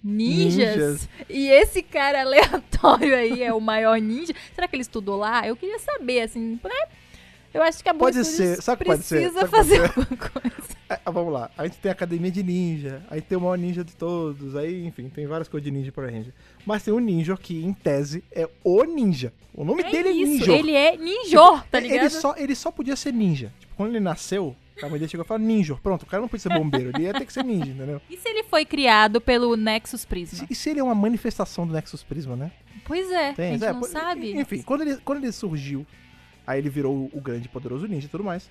ninjas, 0.03 0.77
Ninjas. 0.77 1.09
e 1.29 1.49
esse 1.49 1.83
cara 1.83 2.21
aleatório 2.25 3.15
aí 3.15 3.43
é 3.43 3.53
o 3.53 3.61
maior 3.61 3.99
ninja. 4.01 4.35
Será 4.55 4.69
que 4.69 4.77
ele 4.77 4.83
estudou 4.83 5.17
lá? 5.17 5.47
Eu 5.47 5.57
queria 5.57 5.79
saber, 5.79 6.21
assim, 6.23 6.59
né? 6.63 6.89
Eu 7.53 7.63
acho 7.63 7.83
que 7.83 7.89
a 7.89 7.93
Boa 7.93 8.11
Pode 8.11 8.25
ser, 8.25 8.61
sabe 8.61 8.79
que 8.81 8.91
pode 8.91 9.05
ser? 9.05 9.31
Sabe 9.31 9.45
que 9.45 9.51
pode 9.51 9.51
fazer 9.51 9.77
ser? 9.77 9.87
alguma 9.87 10.07
coisa. 10.07 10.75
É, 10.89 10.99
vamos 11.11 11.33
lá. 11.33 11.51
A 11.57 11.65
gente 11.67 11.79
tem 11.79 11.89
a 11.89 11.93
academia 11.93 12.31
de 12.31 12.43
ninja, 12.43 13.03
aí 13.09 13.21
tem 13.21 13.39
o 13.39 13.41
maior 13.41 13.57
ninja 13.57 13.85
de 13.85 13.95
todos, 13.95 14.57
aí, 14.57 14.85
enfim, 14.85 15.09
tem 15.09 15.27
várias 15.27 15.47
coisas 15.49 15.65
de 15.65 15.71
ninja 15.71 15.93
por 15.93 16.05
Ranger. 16.05 16.33
Mas 16.67 16.83
tem 16.83 16.93
um 16.95 16.99
ninja 16.99 17.37
que, 17.37 17.65
em 17.65 17.73
tese, 17.73 18.25
é 18.33 18.49
o 18.63 18.85
ninja. 18.85 19.33
O 19.55 19.65
nome 19.65 19.83
É 19.83 19.91
dele 19.91 20.09
é 20.09 20.13
isso, 20.13 20.33
ninja. 20.33 20.53
ele 20.53 20.73
é 20.73 20.97
ninjor, 20.97 21.65
tá 21.71 21.79
Ele- 21.79 21.89
ligado? 21.89 22.03
Ele 22.03 22.11
só, 22.11 22.35
ele 22.37 22.55
só 22.55 22.71
podia 22.71 22.97
ser 22.97 23.13
ninja. 23.13 23.53
Tipo, 23.61 23.75
quando 23.77 23.91
ele 23.91 24.01
nasceu, 24.01 24.57
a 24.83 24.89
mãe 24.89 24.99
dele 24.99 25.09
chegou 25.09 25.25
e 25.25 25.29
falou 25.29 25.47
ninja. 25.47 25.77
Pronto, 25.83 26.03
o 26.03 26.07
cara 26.07 26.21
não 26.23 26.29
podia 26.29 26.43
ser 26.43 26.59
bombeiro, 26.59 26.91
ele 26.95 27.05
ia 27.05 27.13
ter 27.13 27.25
que 27.25 27.33
ser 27.33 27.45
ninja, 27.45 27.71
entendeu? 27.71 28.01
E 28.11 28.17
se 28.17 28.29
ele 28.29 28.43
foi 28.45 28.65
criado 28.65 29.21
pelo 29.21 29.55
Nexus 29.57 30.05
Prisma? 30.05 30.47
E 30.51 30.55
se 30.55 30.71
ele 30.71 30.81
é 30.81 30.83
uma 30.83 30.95
manifestação 30.95 31.67
do 31.67 31.73
Nexus 31.75 32.03
Prisma, 32.03 32.35
né? 32.35 32.51
Pois 32.87 33.11
é, 33.11 33.33
Tem, 33.33 33.51
a 33.51 33.53
gente 33.53 33.65
é, 33.65 33.73
não 33.73 33.81
pô, 33.81 33.87
sabe. 33.87 34.33
Enfim, 34.39 34.63
quando 34.63 34.81
ele, 34.83 34.97
quando 34.99 35.23
ele 35.23 35.31
surgiu, 35.33 35.87
aí 36.47 36.59
ele 36.59 36.69
virou 36.69 37.09
o 37.13 37.21
grande 37.21 37.47
e 37.47 37.49
poderoso 37.49 37.87
ninja 37.87 38.07
e 38.07 38.11
tudo 38.11 38.25
mais. 38.25 38.51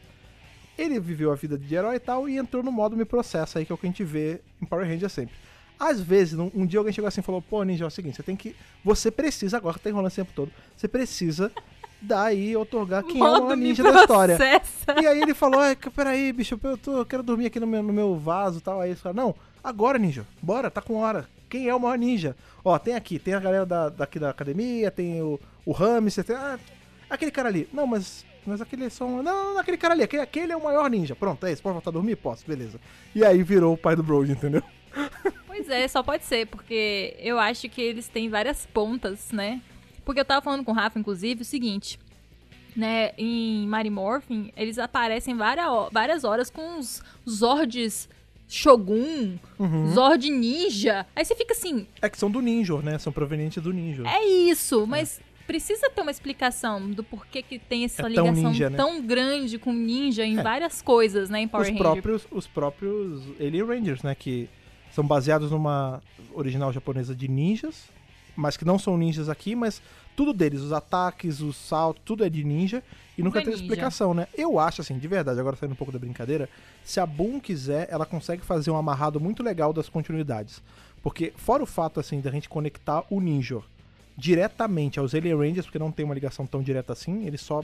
Ele 0.77 0.99
viveu 0.99 1.31
a 1.31 1.35
vida 1.35 1.55
de 1.57 1.75
herói 1.75 1.97
e 1.97 1.99
tal 1.99 2.27
e 2.27 2.37
entrou 2.37 2.63
no 2.63 2.71
modo 2.71 2.95
me 2.97 3.05
processa 3.05 3.59
aí, 3.59 3.65
que 3.65 3.71
é 3.71 3.75
o 3.75 3.77
que 3.77 3.85
a 3.85 3.89
gente 3.89 4.03
vê 4.03 4.39
em 4.61 4.65
Power 4.65 4.87
Ranger 4.87 5.09
sempre. 5.09 5.35
Às 5.79 5.99
vezes, 5.99 6.37
um, 6.39 6.49
um 6.55 6.65
dia 6.65 6.79
alguém 6.79 6.93
chegou 6.93 7.07
assim 7.07 7.19
e 7.19 7.23
falou, 7.23 7.41
pô, 7.41 7.61
Ninja, 7.63 7.83
é 7.83 7.87
o 7.87 7.91
seguinte, 7.91 8.15
você 8.15 8.23
tem 8.23 8.35
que. 8.35 8.55
Você 8.83 9.09
precisa, 9.11 9.57
agora 9.57 9.77
que 9.77 9.83
tá 9.83 9.89
enrolando 9.89 10.07
esse 10.07 10.17
tempo 10.17 10.31
todo, 10.35 10.51
você 10.77 10.87
precisa 10.87 11.51
daí 12.01 12.55
otorgar 12.55 13.03
quem 13.03 13.19
é 13.19 13.23
o 13.23 13.27
Modo 13.27 13.43
maior 13.43 13.55
ninja 13.57 13.81
da 13.83 14.01
história. 14.01 14.37
E 15.01 15.07
aí 15.07 15.21
ele 15.21 15.33
falou, 15.33 15.59
"Ai, 15.61 15.75
que- 15.75 15.89
peraí, 15.89 16.33
bicho, 16.33 16.59
eu, 16.61 16.77
tô, 16.77 16.97
eu 16.97 17.05
quero 17.05 17.23
dormir 17.23 17.45
aqui 17.47 17.59
no 17.59 17.67
meu, 17.67 17.81
no 17.81 17.93
meu 17.93 18.15
vaso 18.17 18.57
e 18.59 18.61
tal. 18.61 18.81
Aí 18.81 18.89
ele 18.91 18.99
falou, 18.99 19.15
não, 19.15 19.35
agora, 19.63 19.97
ninja, 19.97 20.25
bora, 20.41 20.69
tá 20.69 20.81
com 20.81 20.95
hora. 20.97 21.27
Quem 21.49 21.67
é 21.69 21.75
o 21.75 21.79
maior 21.79 21.97
ninja? 21.97 22.35
Ó, 22.63 22.77
tem 22.79 22.95
aqui, 22.95 23.19
tem 23.19 23.33
a 23.33 23.39
galera 23.39 23.65
da, 23.65 23.87
daqui 23.89 24.19
da 24.19 24.29
academia, 24.29 24.89
tem 24.91 25.21
o, 25.21 25.39
o 25.65 25.71
Ramsey, 25.71 26.23
tem. 26.23 26.35
Ah, 26.35 26.57
aquele 27.09 27.31
cara 27.31 27.47
ali. 27.49 27.67
Não, 27.71 27.85
mas. 27.87 28.25
Mas 28.45 28.59
aquele 28.59 28.85
é 28.85 28.89
só 28.89 29.05
um. 29.05 29.21
Não, 29.21 29.23
não, 29.23 29.53
não, 29.53 29.59
aquele 29.61 29.77
cara 29.77 29.93
ali, 29.93 30.03
aquele, 30.03 30.21
aquele 30.23 30.51
é 30.51 30.57
o 30.57 30.63
maior 30.63 30.89
ninja. 30.89 31.15
Pronto, 31.15 31.45
é 31.45 31.51
isso. 31.53 31.61
Pode 31.63 31.73
voltar 31.73 31.91
a 31.91 31.93
dormir? 31.93 32.17
Posso, 32.17 32.43
beleza. 32.45 32.77
E 33.15 33.23
aí 33.23 33.41
virou 33.43 33.73
o 33.73 33.77
pai 33.77 33.95
do 33.95 34.03
Brody, 34.03 34.33
entendeu? 34.33 34.61
Pois 35.47 35.69
é, 35.69 35.87
só 35.87 36.01
pode 36.03 36.23
ser, 36.25 36.47
porque 36.47 37.15
eu 37.19 37.39
acho 37.39 37.69
que 37.69 37.81
eles 37.81 38.07
têm 38.07 38.29
várias 38.29 38.65
pontas, 38.65 39.31
né? 39.31 39.61
Porque 40.05 40.19
eu 40.19 40.25
tava 40.25 40.41
falando 40.41 40.63
com 40.63 40.71
o 40.71 40.75
Rafa, 40.75 40.99
inclusive, 40.99 41.41
o 41.41 41.45
seguinte, 41.45 41.99
né? 42.75 43.11
Em 43.17 43.67
Mighty 43.67 43.89
Morphin, 43.89 44.51
eles 44.57 44.77
aparecem 44.79 45.35
várias, 45.35 45.65
várias 45.91 46.23
horas 46.23 46.49
com 46.49 46.77
os 46.79 47.01
Zords 47.29 48.09
Shogun, 48.47 49.37
Zord 49.93 50.29
Ninja. 50.29 51.05
Aí 51.15 51.23
você 51.25 51.35
fica 51.35 51.53
assim, 51.53 51.87
É 52.01 52.09
que 52.09 52.17
são 52.17 52.29
do 52.29 52.41
ninja, 52.41 52.77
né? 52.81 52.97
São 52.99 53.11
provenientes 53.13 53.61
do 53.63 53.71
ninja. 53.73 54.03
é 54.07 54.25
isso, 54.25 54.85
mas 54.85 55.21
precisa 55.47 55.89
ter 55.89 56.01
uma 56.01 56.11
explicação 56.11 56.89
do 56.91 57.03
porquê 57.03 57.41
que 57.41 57.57
tem 57.59 57.83
essa 57.85 58.01
É 58.07 58.13
tão 58.13 58.25
ligação 58.25 58.49
ninja, 58.51 58.69
né? 58.69 58.77
tão 58.77 59.01
grande 59.01 59.57
com 59.57 59.73
ninja 59.73 60.23
em 60.25 60.37
É. 60.39 60.43
várias 60.43 60.81
coisas, 60.81 61.29
né? 61.29 61.41
Em 61.41 61.47
Power 61.47 61.63
os 61.65 61.69
Ranger. 61.69 61.83
próprios, 61.93 62.27
os 62.31 62.47
próprios 62.47 63.21
Alien 63.39 63.63
Rangers, 63.65 64.03
né? 64.03 64.13
Que 64.15 64.49
são 64.93 65.05
baseados 65.05 65.51
numa 65.51 66.01
original 66.33 66.71
japonesa 66.71 67.15
de 67.15 67.27
ninjas, 67.27 67.89
mas 68.35 68.55
que 68.55 68.65
não 68.65 68.77
são 68.77 68.97
ninjas 68.97 69.27
aqui, 69.29 69.55
mas 69.55 69.81
tudo 70.15 70.33
deles, 70.33 70.61
os 70.61 70.71
ataques, 70.71 71.41
os 71.41 71.55
saltos, 71.55 72.03
tudo 72.05 72.23
é 72.23 72.29
de 72.29 72.43
ninja 72.43 72.83
e 73.17 73.23
nunca 73.23 73.39
é 73.39 73.41
tem 73.41 73.51
ninja. 73.51 73.63
explicação, 73.63 74.13
né? 74.13 74.27
Eu 74.37 74.59
acho, 74.59 74.81
assim, 74.81 74.97
de 74.97 75.07
verdade, 75.07 75.39
agora 75.39 75.55
saindo 75.55 75.71
um 75.73 75.75
pouco 75.75 75.91
da 75.91 75.99
brincadeira, 75.99 76.47
se 76.83 76.99
a 76.99 77.05
Boom 77.05 77.39
quiser, 77.39 77.87
ela 77.89 78.05
consegue 78.05 78.43
fazer 78.43 78.69
um 78.69 78.77
amarrado 78.77 79.19
muito 79.19 79.41
legal 79.41 79.73
das 79.73 79.89
continuidades. 79.89 80.61
Porque, 81.01 81.33
fora 81.35 81.63
o 81.63 81.65
fato, 81.65 81.99
assim, 81.99 82.21
da 82.21 82.31
gente 82.31 82.47
conectar 82.47 83.03
o 83.09 83.19
ninja 83.19 83.61
diretamente 84.15 84.99
aos 84.99 85.15
Alien 85.15 85.35
Rangers, 85.35 85.65
porque 85.65 85.79
não 85.79 85.91
tem 85.91 86.05
uma 86.05 86.13
ligação 86.13 86.45
tão 86.45 86.61
direta 86.61 86.93
assim, 86.93 87.25
eles 87.25 87.41
só 87.41 87.61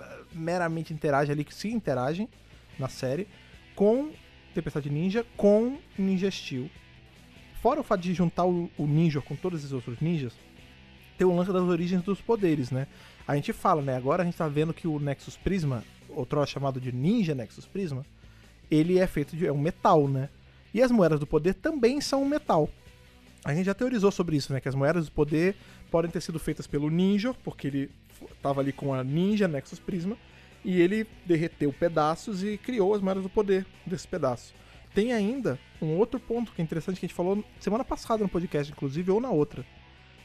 eh, 0.00 0.18
meramente 0.32 0.92
interagem 0.92 1.32
ali, 1.32 1.44
que 1.44 1.54
se 1.54 1.68
interagem 1.68 2.28
na 2.76 2.88
série, 2.88 3.28
com 3.76 4.10
Tempestade 4.52 4.90
Ninja, 4.90 5.24
com 5.36 5.78
Ninja 5.98 6.30
Steel. 6.30 6.68
Fora 7.60 7.80
o 7.80 7.84
fato 7.84 8.00
de 8.00 8.12
juntar 8.12 8.44
o, 8.44 8.68
o 8.76 8.86
ninja 8.86 9.20
com 9.20 9.36
todos 9.36 9.64
os 9.64 9.72
outros 9.72 10.00
ninjas, 10.00 10.32
tem 11.16 11.26
o 11.26 11.36
lance 11.36 11.52
das 11.52 11.62
origens 11.62 12.02
dos 12.02 12.20
poderes, 12.20 12.72
né? 12.72 12.88
A 13.26 13.36
gente 13.36 13.52
fala, 13.52 13.80
né? 13.80 13.96
Agora 13.96 14.22
a 14.22 14.24
gente 14.24 14.36
tá 14.36 14.48
vendo 14.48 14.74
que 14.74 14.88
o 14.88 14.98
Nexus 14.98 15.36
Prisma, 15.36 15.84
outro 16.08 16.44
chamado 16.44 16.80
de 16.80 16.90
Ninja 16.90 17.34
Nexus 17.34 17.64
Prisma, 17.64 18.04
ele 18.68 18.98
é 18.98 19.06
feito 19.06 19.36
de 19.36 19.46
é 19.46 19.52
um 19.52 19.60
metal, 19.60 20.08
né? 20.08 20.28
E 20.74 20.82
as 20.82 20.90
moedas 20.90 21.20
do 21.20 21.26
poder 21.26 21.54
também 21.54 22.00
são 22.00 22.22
um 22.22 22.28
metal. 22.28 22.68
A 23.44 23.54
gente 23.54 23.66
já 23.66 23.74
teorizou 23.74 24.10
sobre 24.10 24.36
isso, 24.36 24.52
né? 24.52 24.60
Que 24.60 24.68
as 24.68 24.74
moedas 24.74 25.06
do 25.06 25.12
poder 25.12 25.54
podem 25.90 26.10
ter 26.10 26.20
sido 26.20 26.38
feitas 26.40 26.66
pelo 26.66 26.90
Ninja, 26.90 27.34
porque 27.44 27.68
ele 27.68 27.90
tava 28.42 28.60
ali 28.60 28.72
com 28.72 28.92
a 28.92 29.04
Ninja 29.04 29.46
Nexus 29.46 29.78
Prisma, 29.78 30.16
e 30.64 30.80
ele 30.80 31.06
derreteu 31.26 31.72
pedaços 31.72 32.42
e 32.42 32.56
criou 32.56 32.94
as 32.94 33.00
moedas 33.00 33.22
do 33.22 33.28
poder 33.28 33.66
desses 33.86 34.06
pedaços. 34.06 34.54
Tem 34.94 35.12
ainda 35.12 35.58
um 35.80 35.96
outro 35.96 36.20
ponto 36.20 36.52
que 36.52 36.60
é 36.60 36.64
interessante 36.64 37.00
que 37.00 37.06
a 37.06 37.08
gente 37.08 37.16
falou 37.16 37.42
semana 37.58 37.84
passada 37.84 38.22
no 38.22 38.28
podcast, 38.28 38.70
inclusive, 38.70 39.10
ou 39.10 39.20
na 39.20 39.30
outra. 39.30 39.64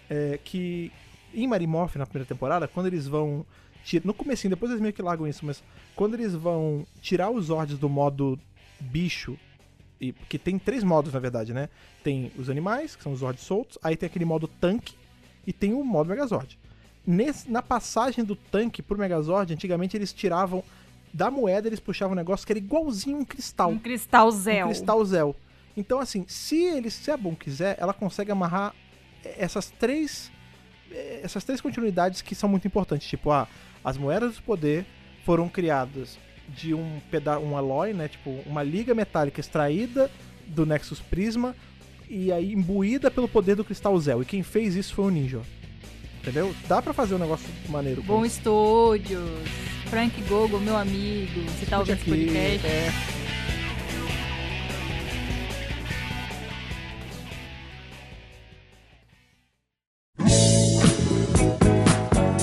É 0.10 0.40
que 0.44 0.92
em 1.34 1.48
Marimorph, 1.48 1.96
na 1.96 2.06
primeira 2.06 2.28
temporada, 2.28 2.68
quando 2.68 2.88
eles 2.88 3.08
vão. 3.08 3.46
No 4.04 4.14
comecinho, 4.14 4.50
depois 4.50 4.70
eles 4.70 4.82
meio 4.82 4.94
que 4.94 5.02
largam 5.02 5.26
isso, 5.26 5.46
mas 5.46 5.64
quando 5.96 6.16
eles 6.16 6.34
vão 6.34 6.86
tirar 7.02 7.30
os 7.30 7.46
Zords 7.46 7.78
do 7.78 7.88
modo 7.88 8.38
bicho, 8.82 9.40
e 10.00 10.12
que 10.12 10.38
tem 10.38 10.60
três 10.60 10.84
modos 10.84 11.14
na 11.14 11.20
verdade, 11.20 11.54
né? 11.54 11.70
Tem 12.04 12.32
os 12.38 12.50
animais, 12.50 12.98
que 12.98 13.04
são 13.04 13.14
os 13.14 13.20
Zords 13.20 13.44
soltos, 13.44 13.78
aí 13.82 13.96
tem 13.96 14.08
aquele 14.08 14.26
modo 14.26 14.46
tanque 14.46 14.94
e 15.46 15.54
tem 15.54 15.74
o 15.74 15.84
modo 15.86 16.10
Megazord. 16.10 16.60
Nesse, 17.08 17.50
na 17.50 17.62
passagem 17.62 18.26
do 18.26 18.36
tanque 18.36 18.82
pro 18.82 18.98
Megazord, 18.98 19.54
antigamente 19.54 19.96
eles 19.96 20.12
tiravam 20.12 20.62
da 21.14 21.32
moeda, 21.32 21.66
eles 21.66 21.80
puxavam 21.80 22.12
um 22.12 22.18
negócio 22.18 22.46
que 22.46 22.52
era 22.52 22.60
igualzinho 22.60 23.20
um 23.20 23.24
cristal. 23.24 23.72
Um 23.72 23.80
cristal 23.80 24.30
Zel. 24.30 24.66
Um 24.66 24.70
cristal 24.70 25.06
Zel. 25.06 25.36
Então, 25.78 26.00
assim, 26.00 26.26
se 26.28 26.62
eles, 26.62 26.94
se 26.94 27.10
a 27.10 27.16
Boom 27.16 27.34
quiser, 27.34 27.78
ela 27.80 27.94
consegue 27.94 28.30
amarrar 28.30 28.76
eh, 29.24 29.36
essas 29.38 29.70
três 29.70 30.30
eh, 30.92 31.22
essas 31.24 31.46
três 31.46 31.62
continuidades 31.62 32.22
que 32.22 32.36
são 32.36 32.50
muito 32.50 32.68
importantes. 32.68 33.08
Tipo, 33.08 33.32
ah, 33.32 33.48
as 33.84 33.98
moedas 33.98 34.36
do 34.36 34.44
poder 34.44 34.86
foram 35.24 35.48
criadas 35.48 36.18
de 36.50 36.74
um 36.74 37.00
peda 37.10 37.40
um 37.40 37.56
alloy, 37.56 37.94
né? 37.94 38.10
Tipo, 38.10 38.32
uma 38.46 38.64
liga 38.64 38.94
metálica 38.94 39.40
extraída 39.40 40.12
do 40.46 40.66
Nexus 40.66 41.00
Prisma 41.00 41.56
e 42.10 42.32
aí 42.32 42.54
imbuída 42.54 43.10
pelo 43.10 43.28
poder 43.28 43.56
do 43.56 43.64
cristal 43.64 43.98
Zel. 43.98 44.22
E 44.22 44.26
quem 44.26 44.44
fez 44.44 44.76
isso 44.76 44.94
foi 44.94 45.06
o 45.06 45.10
Ninja. 45.10 45.42
Entendeu? 46.28 46.54
Dá 46.68 46.82
pra 46.82 46.92
fazer 46.92 47.16
um 47.16 47.20
negócio 47.20 47.48
maneiro 47.70 48.02
com 48.02 48.08
Bom 48.08 48.26
isso. 48.26 48.40
Estúdios, 48.40 49.30
Frank 49.90 50.22
Gogo, 50.24 50.60
meu 50.60 50.76
amigo, 50.76 51.40
você 51.58 51.66
tá 51.66 51.80
ouvindo 51.80 51.94
esse 51.94 52.12
Aqui, 52.12 52.26
podcast. 52.26 52.68
é. 52.68 52.92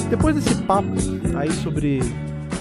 Depois 0.09 0.35
desse 0.35 0.63
papo 0.63 0.89
aí 1.39 1.53
sobre 1.53 2.01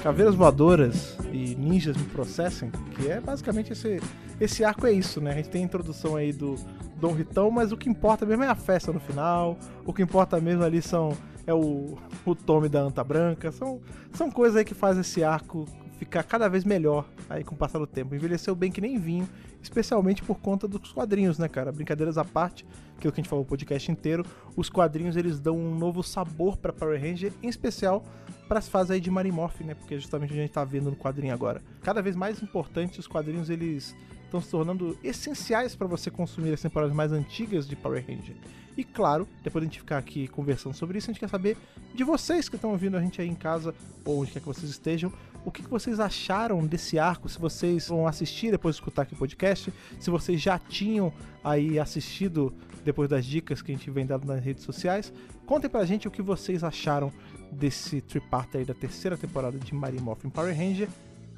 caveiras 0.02 0.36
voadoras 0.36 1.18
e 1.32 1.56
ninjas 1.56 1.96
me 1.96 2.04
processem, 2.04 2.70
que 2.96 3.08
é 3.08 3.22
basicamente 3.22 3.72
esse, 3.72 4.02
esse 4.42 4.66
arco 4.66 4.86
é 4.86 4.92
isso, 4.92 5.22
né? 5.22 5.32
A 5.32 5.36
gente 5.36 5.48
tem 5.50 5.62
a 5.62 5.66
introdução 5.66 6.18
aí 6.18 6.34
do 6.34 6.56
Dom 7.04 7.12
Ritão, 7.12 7.52
mas 7.52 7.74
o 7.74 7.78
que 7.78 7.90
importa 7.90 8.26
mesmo 8.26 8.46
é 8.46 8.48
a 8.48 8.56
festa 8.56 8.94
no 8.94 9.00
final, 9.00 9.58
o 9.86 9.92
que 9.92 10.02
importa 10.02 10.40
mesmo 10.40 10.64
ali 10.64 10.82
são 10.82 11.12
é 11.46 11.54
o, 11.54 11.98
o 12.26 12.34
Tommy 12.34 12.70
da 12.70 12.80
Anta 12.80 13.04
Branca, 13.04 13.52
são, 13.52 13.82
são 14.14 14.32
coisas 14.32 14.56
aí 14.56 14.64
que 14.64 14.74
fazem 14.74 15.02
esse 15.02 15.22
arco 15.22 15.68
ficar 16.00 16.24
cada 16.24 16.48
vez 16.48 16.64
melhor 16.64 17.06
aí 17.30 17.44
com 17.44 17.56
o 17.56 17.58
passar 17.58 17.78
do 17.78 17.86
tempo. 17.86 18.16
Envelheceu 18.16 18.56
bem 18.56 18.72
que 18.72 18.80
nem 18.80 18.98
vinho, 18.98 19.28
especialmente 19.62 20.24
por 20.24 20.40
conta 20.40 20.66
dos 20.66 20.94
quadrinhos, 20.94 21.38
né, 21.38 21.50
cara? 21.50 21.74
Brincadeiras 21.74 22.18
à 22.18 22.24
parte, 22.24 22.66
que 23.02 23.06
é 23.06 23.10
o 23.10 23.12
que 23.12 23.20
a 23.20 23.22
gente 23.22 23.30
falou 23.30 23.44
o 23.44 23.48
podcast 23.48 23.92
inteiro, 23.92 24.26
os 24.56 24.70
quadrinhos 24.70 25.18
eles 25.18 25.42
dão 25.42 25.58
um 25.58 25.76
novo 25.78 26.02
sabor 26.02 26.56
para 26.56 26.72
Power 26.72 27.02
Ranger, 27.02 27.34
em 27.44 27.50
especial 27.50 28.02
para 28.48 28.60
as 28.60 28.70
fases 28.70 28.92
aí 28.92 29.02
de 29.02 29.12
Marimorph, 29.12 29.60
né? 29.60 29.74
Porque 29.76 30.00
justamente 30.00 30.32
a 30.32 30.38
gente 30.38 30.54
tá 30.54 30.64
vendo 30.64 30.90
no 30.90 30.96
quadrinho 30.96 31.34
agora. 31.34 31.62
Cada 31.82 32.02
vez 32.02 32.16
mais 32.16 32.42
importante, 32.42 32.98
os 32.98 33.08
quadrinhos 33.08 33.50
eles 33.50 33.94
estão 34.34 34.42
se 34.42 34.50
tornando 34.50 34.98
essenciais 35.04 35.76
para 35.76 35.86
você 35.86 36.10
consumir 36.10 36.54
as 36.54 36.62
temporadas 36.62 36.96
mais 36.96 37.12
antigas 37.12 37.68
de 37.68 37.76
Power 37.76 38.04
Ranger. 38.08 38.36
E 38.76 38.84
claro, 38.84 39.28
depois 39.44 39.62
de 39.62 39.68
a 39.68 39.70
gente 39.70 39.80
ficar 39.80 40.00
aqui 40.00 40.28
conversando 40.28 40.74
sobre 40.74 40.98
isso, 40.98 41.10
a 41.10 41.14
gente 41.14 41.20
quer 41.20 41.30
saber 41.30 41.56
de 41.94 42.04
vocês 42.04 42.50
que 42.50 42.56
estão 42.56 42.72
ouvindo 42.72 42.98
a 42.98 43.02
gente 43.02 43.22
aí 43.22 43.28
em 43.28 43.36
casa, 43.36 43.76
ou 44.04 44.22
onde 44.22 44.32
quer 44.32 44.40
que 44.40 44.48
vocês 44.48 44.70
estejam, 44.70 45.14
o 45.46 45.52
que, 45.52 45.62
que 45.62 45.70
vocês 45.70 46.00
acharam 46.00 46.66
desse 46.66 46.98
arco, 46.98 47.30
se 47.30 47.38
vocês 47.38 47.90
vão 47.90 48.08
assistir 48.08 48.50
depois 48.50 48.76
de 48.76 48.82
escutar 48.82 49.04
aqui 49.04 49.14
o 49.14 49.18
podcast, 49.18 49.72
se 50.00 50.10
vocês 50.10 50.42
já 50.42 50.58
tinham 50.58 51.14
aí 51.44 51.78
assistido 51.78 52.52
depois 52.84 53.08
das 53.08 53.26
dicas 53.26 53.62
que 53.62 53.72
a 53.72 53.76
gente 53.76 53.92
vem 53.92 54.06
dando 54.06 54.26
nas 54.26 54.44
redes 54.44 54.64
sociais. 54.64 55.14
Contem 55.46 55.70
pra 55.70 55.86
gente 55.86 56.08
o 56.08 56.12
que 56.12 56.22
vocês 56.22 56.64
acharam 56.64 57.14
desse 57.52 58.02
tripart 58.02 58.56
aí 58.56 58.66
da 58.66 58.74
terceira 58.74 59.16
temporada 59.16 59.60
de 59.60 59.74
Morphin 59.76 60.30
Power 60.30 60.58
Ranger. 60.58 60.90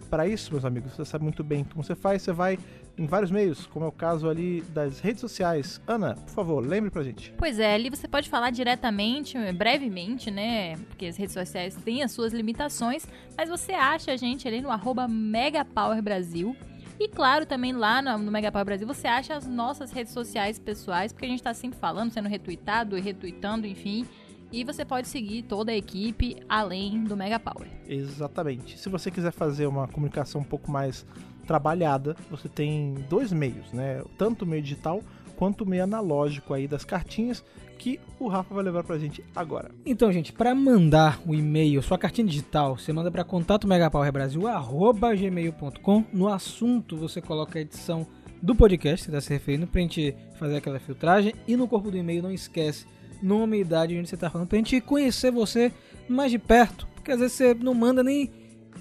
Para 0.10 0.28
isso, 0.28 0.52
meus 0.52 0.64
amigos, 0.64 0.94
você 0.94 1.04
sabe 1.04 1.24
muito 1.24 1.44
bem 1.44 1.64
como 1.64 1.84
você 1.84 1.96
faz, 1.96 2.22
você 2.22 2.32
vai 2.32 2.60
em 2.98 3.06
vários 3.06 3.32
meios, 3.32 3.66
como 3.68 3.86
é 3.86 3.88
o 3.88 3.92
caso 3.92 4.30
ali 4.30 4.62
das 4.74 5.00
redes 5.00 5.22
sociais. 5.22 5.82
Ana, 5.88 6.16
por 6.16 6.32
favor, 6.32 6.66
lembre 6.66 6.90
pra 6.90 7.04
gente. 7.04 7.34
Pois 7.38 7.60
é, 7.60 7.76
ali 7.76 7.90
você 7.90 8.08
pode 8.08 8.30
falar 8.30 8.52
diretamente, 8.52 9.38
brevemente, 9.54 10.32
né? 10.32 10.76
Porque 10.88 11.06
as 11.06 11.18
redes 11.18 11.34
sociais 11.34 11.76
têm 11.76 12.04
as 12.04 12.12
suas 12.12 12.34
limitações, 12.34 13.06
mas 13.38 13.50
você 13.50 13.74
acha 13.74 14.12
a 14.12 14.18
gente 14.18 14.48
ali 14.48 14.62
no 14.62 14.70
arroba 14.70 15.08
MegaPowerBrasil. 15.08 16.56
E 17.00 17.10
claro, 17.10 17.46
também 17.46 17.74
lá 17.74 18.02
no, 18.02 18.18
no 18.18 18.32
Megapower 18.32 18.66
Brasil 18.66 18.88
você 18.88 19.08
acha 19.08 19.36
as 19.36 19.46
nossas 19.46 19.92
redes 19.92 20.14
sociais 20.14 20.58
pessoais, 20.58 21.12
porque 21.12 21.26
a 21.26 21.30
gente 21.30 21.44
tá 21.44 21.54
sempre 21.54 21.78
falando, 21.78 22.12
sendo 22.12 22.30
retweetado 22.30 22.98
e 22.98 23.02
retweetando, 23.02 23.68
enfim. 23.68 24.08
E 24.52 24.64
você 24.64 24.86
pode 24.86 25.10
seguir 25.10 25.44
toda 25.44 25.72
a 25.72 25.76
equipe 25.76 26.38
além 26.48 27.04
do 27.04 27.18
Mega 27.18 27.38
Power. 27.38 27.68
Exatamente. 27.88 28.80
Se 28.80 28.88
você 28.88 29.12
quiser 29.12 29.32
fazer 29.32 29.68
uma 29.68 29.88
comunicação 29.88 30.40
um 30.40 30.46
pouco 30.46 30.72
mais 30.72 31.06
trabalhada, 31.46 32.18
você 32.30 32.50
tem 32.50 32.96
dois 33.10 33.32
meios, 33.32 33.72
né? 33.72 34.04
Tanto 34.18 34.44
o 34.44 34.48
meio 34.48 34.62
digital 34.62 35.02
quanto 35.36 35.64
o 35.64 35.68
meio 35.68 35.84
analógico 35.84 36.54
aí 36.54 36.66
das 36.68 36.86
cartinhas 36.86 37.44
que 37.78 38.00
o 38.20 38.28
Rafa 38.28 38.56
vai 38.56 38.64
levar 38.64 38.84
pra 38.84 38.98
gente 38.98 39.24
agora. 39.36 39.70
Então, 39.86 40.12
gente, 40.12 40.34
para 40.34 40.56
mandar 40.56 41.22
o 41.26 41.32
um 41.32 41.36
e-mail, 41.36 41.84
sua 41.84 41.98
cartinha 41.98 42.28
digital, 42.28 42.78
você 42.78 42.94
manda 42.94 43.12
para 43.12 43.24
contato 43.24 43.68
megapowerbrasil@gmail.com. 43.68 46.06
No 46.14 46.28
assunto 46.30 46.96
você 46.96 47.20
coloca 47.22 47.58
a 47.60 47.62
edição 47.62 48.08
do 48.42 48.56
podcast 48.56 49.06
que 49.06 49.12
está 49.12 49.22
se 49.22 49.34
referindo 49.34 49.68
pra 49.68 49.82
gente 49.82 50.16
fazer 50.38 50.56
aquela 50.58 50.80
filtragem 50.80 51.34
e 51.48 51.58
no 51.58 51.68
corpo 51.68 51.92
do 51.92 51.98
e-mail 51.98 52.24
não 52.24 52.32
esquece 52.32 52.88
nome 53.22 53.58
e 53.58 53.62
idade 53.62 53.98
onde 53.98 54.10
você 54.10 54.18
tá 54.18 54.30
falando 54.30 54.48
pra 54.48 54.58
gente 54.58 54.82
conhecer 54.82 55.32
você 55.32 55.72
mais 56.08 56.32
de 56.32 56.38
perto, 56.38 56.88
porque 56.94 57.12
às 57.12 57.20
vezes 57.20 57.36
você 57.36 57.54
não 57.54 57.74
manda 57.74 58.04
nem 58.04 58.30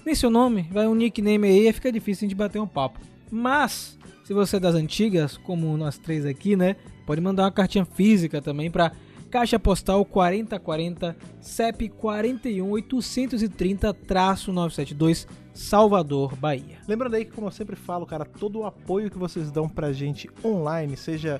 nem 0.05 0.15
seu 0.15 0.29
nome, 0.29 0.67
vai 0.71 0.87
um 0.87 0.95
nickname 0.95 1.47
aí, 1.47 1.73
fica 1.73 1.91
difícil 1.91 2.25
a 2.25 2.29
gente 2.29 2.37
bater 2.37 2.59
um 2.59 2.67
papo. 2.67 2.99
Mas, 3.31 3.97
se 4.23 4.33
você 4.33 4.57
é 4.57 4.59
das 4.59 4.75
antigas, 4.75 5.37
como 5.37 5.75
nós 5.75 5.97
três 5.97 6.25
aqui, 6.25 6.55
né, 6.55 6.75
pode 7.05 7.21
mandar 7.21 7.43
uma 7.43 7.51
cartinha 7.51 7.85
física 7.85 8.41
também 8.41 8.69
para 8.69 8.91
Caixa 9.31 9.57
Postal 9.59 10.05
4040 10.05 11.17
CEP 11.41 11.89
41 11.89 12.69
830-972 12.69 15.27
Salvador, 15.53 16.35
Bahia. 16.35 16.77
Lembrando 16.87 17.15
aí 17.15 17.25
que, 17.25 17.31
como 17.31 17.47
eu 17.47 17.51
sempre 17.51 17.75
falo, 17.75 18.05
cara, 18.05 18.25
todo 18.25 18.59
o 18.59 18.65
apoio 18.65 19.09
que 19.09 19.17
vocês 19.17 19.49
dão 19.51 19.67
pra 19.69 19.91
gente 19.91 20.29
online, 20.43 20.95
seja 20.97 21.39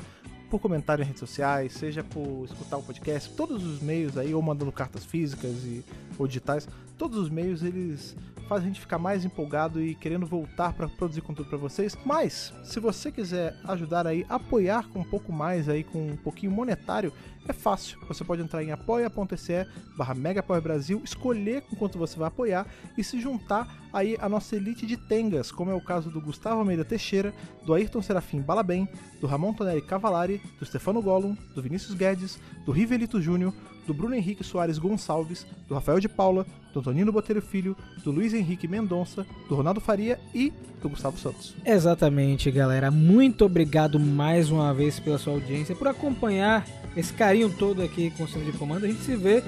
por 0.49 0.59
comentário 0.59 1.03
em 1.03 1.05
redes 1.05 1.19
sociais, 1.19 1.73
seja 1.73 2.03
por 2.03 2.45
escutar 2.45 2.77
o 2.77 2.83
podcast, 2.83 3.29
todos 3.33 3.65
os 3.65 3.81
meios 3.81 4.17
aí, 4.17 4.33
ou 4.33 4.41
mandando 4.41 4.71
cartas 4.71 5.03
físicas 5.03 5.51
e, 5.65 5.83
ou 6.17 6.25
digitais, 6.27 6.65
todos 6.97 7.17
os 7.17 7.29
meios 7.29 7.63
eles 7.63 8.15
faz 8.47 8.63
a 8.63 8.65
gente 8.65 8.79
ficar 8.79 8.99
mais 8.99 9.25
empolgado 9.25 9.81
e 9.81 9.95
querendo 9.95 10.25
voltar 10.25 10.73
para 10.73 10.87
produzir 10.87 11.21
conteúdo 11.21 11.49
para 11.49 11.57
vocês. 11.57 11.97
Mas, 12.05 12.53
se 12.63 12.79
você 12.79 13.11
quiser 13.11 13.55
ajudar 13.65 14.05
aí, 14.05 14.25
apoiar 14.29 14.87
com 14.89 14.99
um 14.99 15.03
pouco 15.03 15.31
mais 15.31 15.67
aí, 15.67 15.83
com 15.83 16.11
um 16.11 16.17
pouquinho 16.17 16.51
monetário, 16.51 17.11
é 17.47 17.53
fácil. 17.53 17.99
Você 18.07 18.23
pode 18.23 18.41
entrar 18.41 18.63
em 18.63 18.71
apoia.se 18.71 19.67
barra 19.97 20.15
Brasil, 20.61 21.01
escolher 21.03 21.61
com 21.61 21.75
quanto 21.75 21.97
você 21.97 22.17
vai 22.17 22.27
apoiar 22.27 22.67
e 22.97 23.03
se 23.03 23.19
juntar 23.19 23.67
aí 23.93 24.17
a 24.19 24.27
nossa 24.27 24.55
elite 24.55 24.85
de 24.85 24.97
tengas, 24.97 25.51
como 25.51 25.71
é 25.71 25.73
o 25.73 25.81
caso 25.81 26.09
do 26.09 26.21
Gustavo 26.21 26.59
Almeida 26.59 26.83
Teixeira, 26.83 27.33
do 27.65 27.73
Ayrton 27.73 28.01
Serafim 28.01 28.41
Balabem, 28.41 28.87
do 29.21 29.27
Ramon 29.27 29.53
Tonelli 29.53 29.81
Cavalari, 29.81 30.41
do 30.59 30.65
Stefano 30.65 31.01
Gollum, 31.01 31.35
do 31.53 31.61
Vinícius 31.61 31.93
Guedes, 31.93 32.39
do 32.65 32.71
Rivelito 32.71 33.21
Júnior, 33.21 33.53
do 33.85 33.93
Bruno 33.93 34.15
Henrique 34.15 34.43
Soares 34.43 34.77
Gonçalves, 34.77 35.45
do 35.67 35.73
Rafael 35.73 35.99
de 35.99 36.09
Paula, 36.09 36.45
do 36.73 36.79
Antonino 36.79 37.11
Botelho 37.11 37.41
Filho, 37.41 37.75
do 38.03 38.11
Luiz 38.11 38.33
Henrique 38.33 38.67
Mendonça, 38.67 39.25
do 39.47 39.55
Ronaldo 39.55 39.79
Faria 39.79 40.19
e 40.33 40.51
do 40.81 40.89
Gustavo 40.89 41.17
Santos. 41.17 41.55
Exatamente, 41.65 42.51
galera. 42.51 42.91
Muito 42.91 43.45
obrigado 43.45 43.99
mais 43.99 44.51
uma 44.51 44.73
vez 44.73 44.99
pela 44.99 45.17
sua 45.17 45.33
audiência, 45.33 45.75
por 45.75 45.87
acompanhar 45.87 46.65
esse 46.95 47.13
carinho 47.13 47.49
todo 47.49 47.81
aqui 47.81 48.11
com 48.11 48.23
o 48.23 48.27
Centro 48.27 48.51
de 48.51 48.57
Comando. 48.57 48.85
A 48.85 48.87
gente 48.87 49.01
se 49.01 49.15
vê 49.15 49.43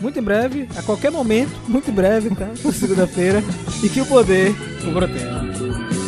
muito 0.00 0.18
em 0.18 0.22
breve, 0.22 0.68
a 0.76 0.82
qualquer 0.82 1.10
momento, 1.10 1.52
muito 1.68 1.90
em 1.90 1.94
breve, 1.94 2.34
tá? 2.34 2.54
Segunda-feira. 2.72 3.42
E 3.82 3.88
que 3.88 4.00
o 4.00 4.06
poder 4.06 4.54
o 4.86 4.92
proteja. 4.92 5.99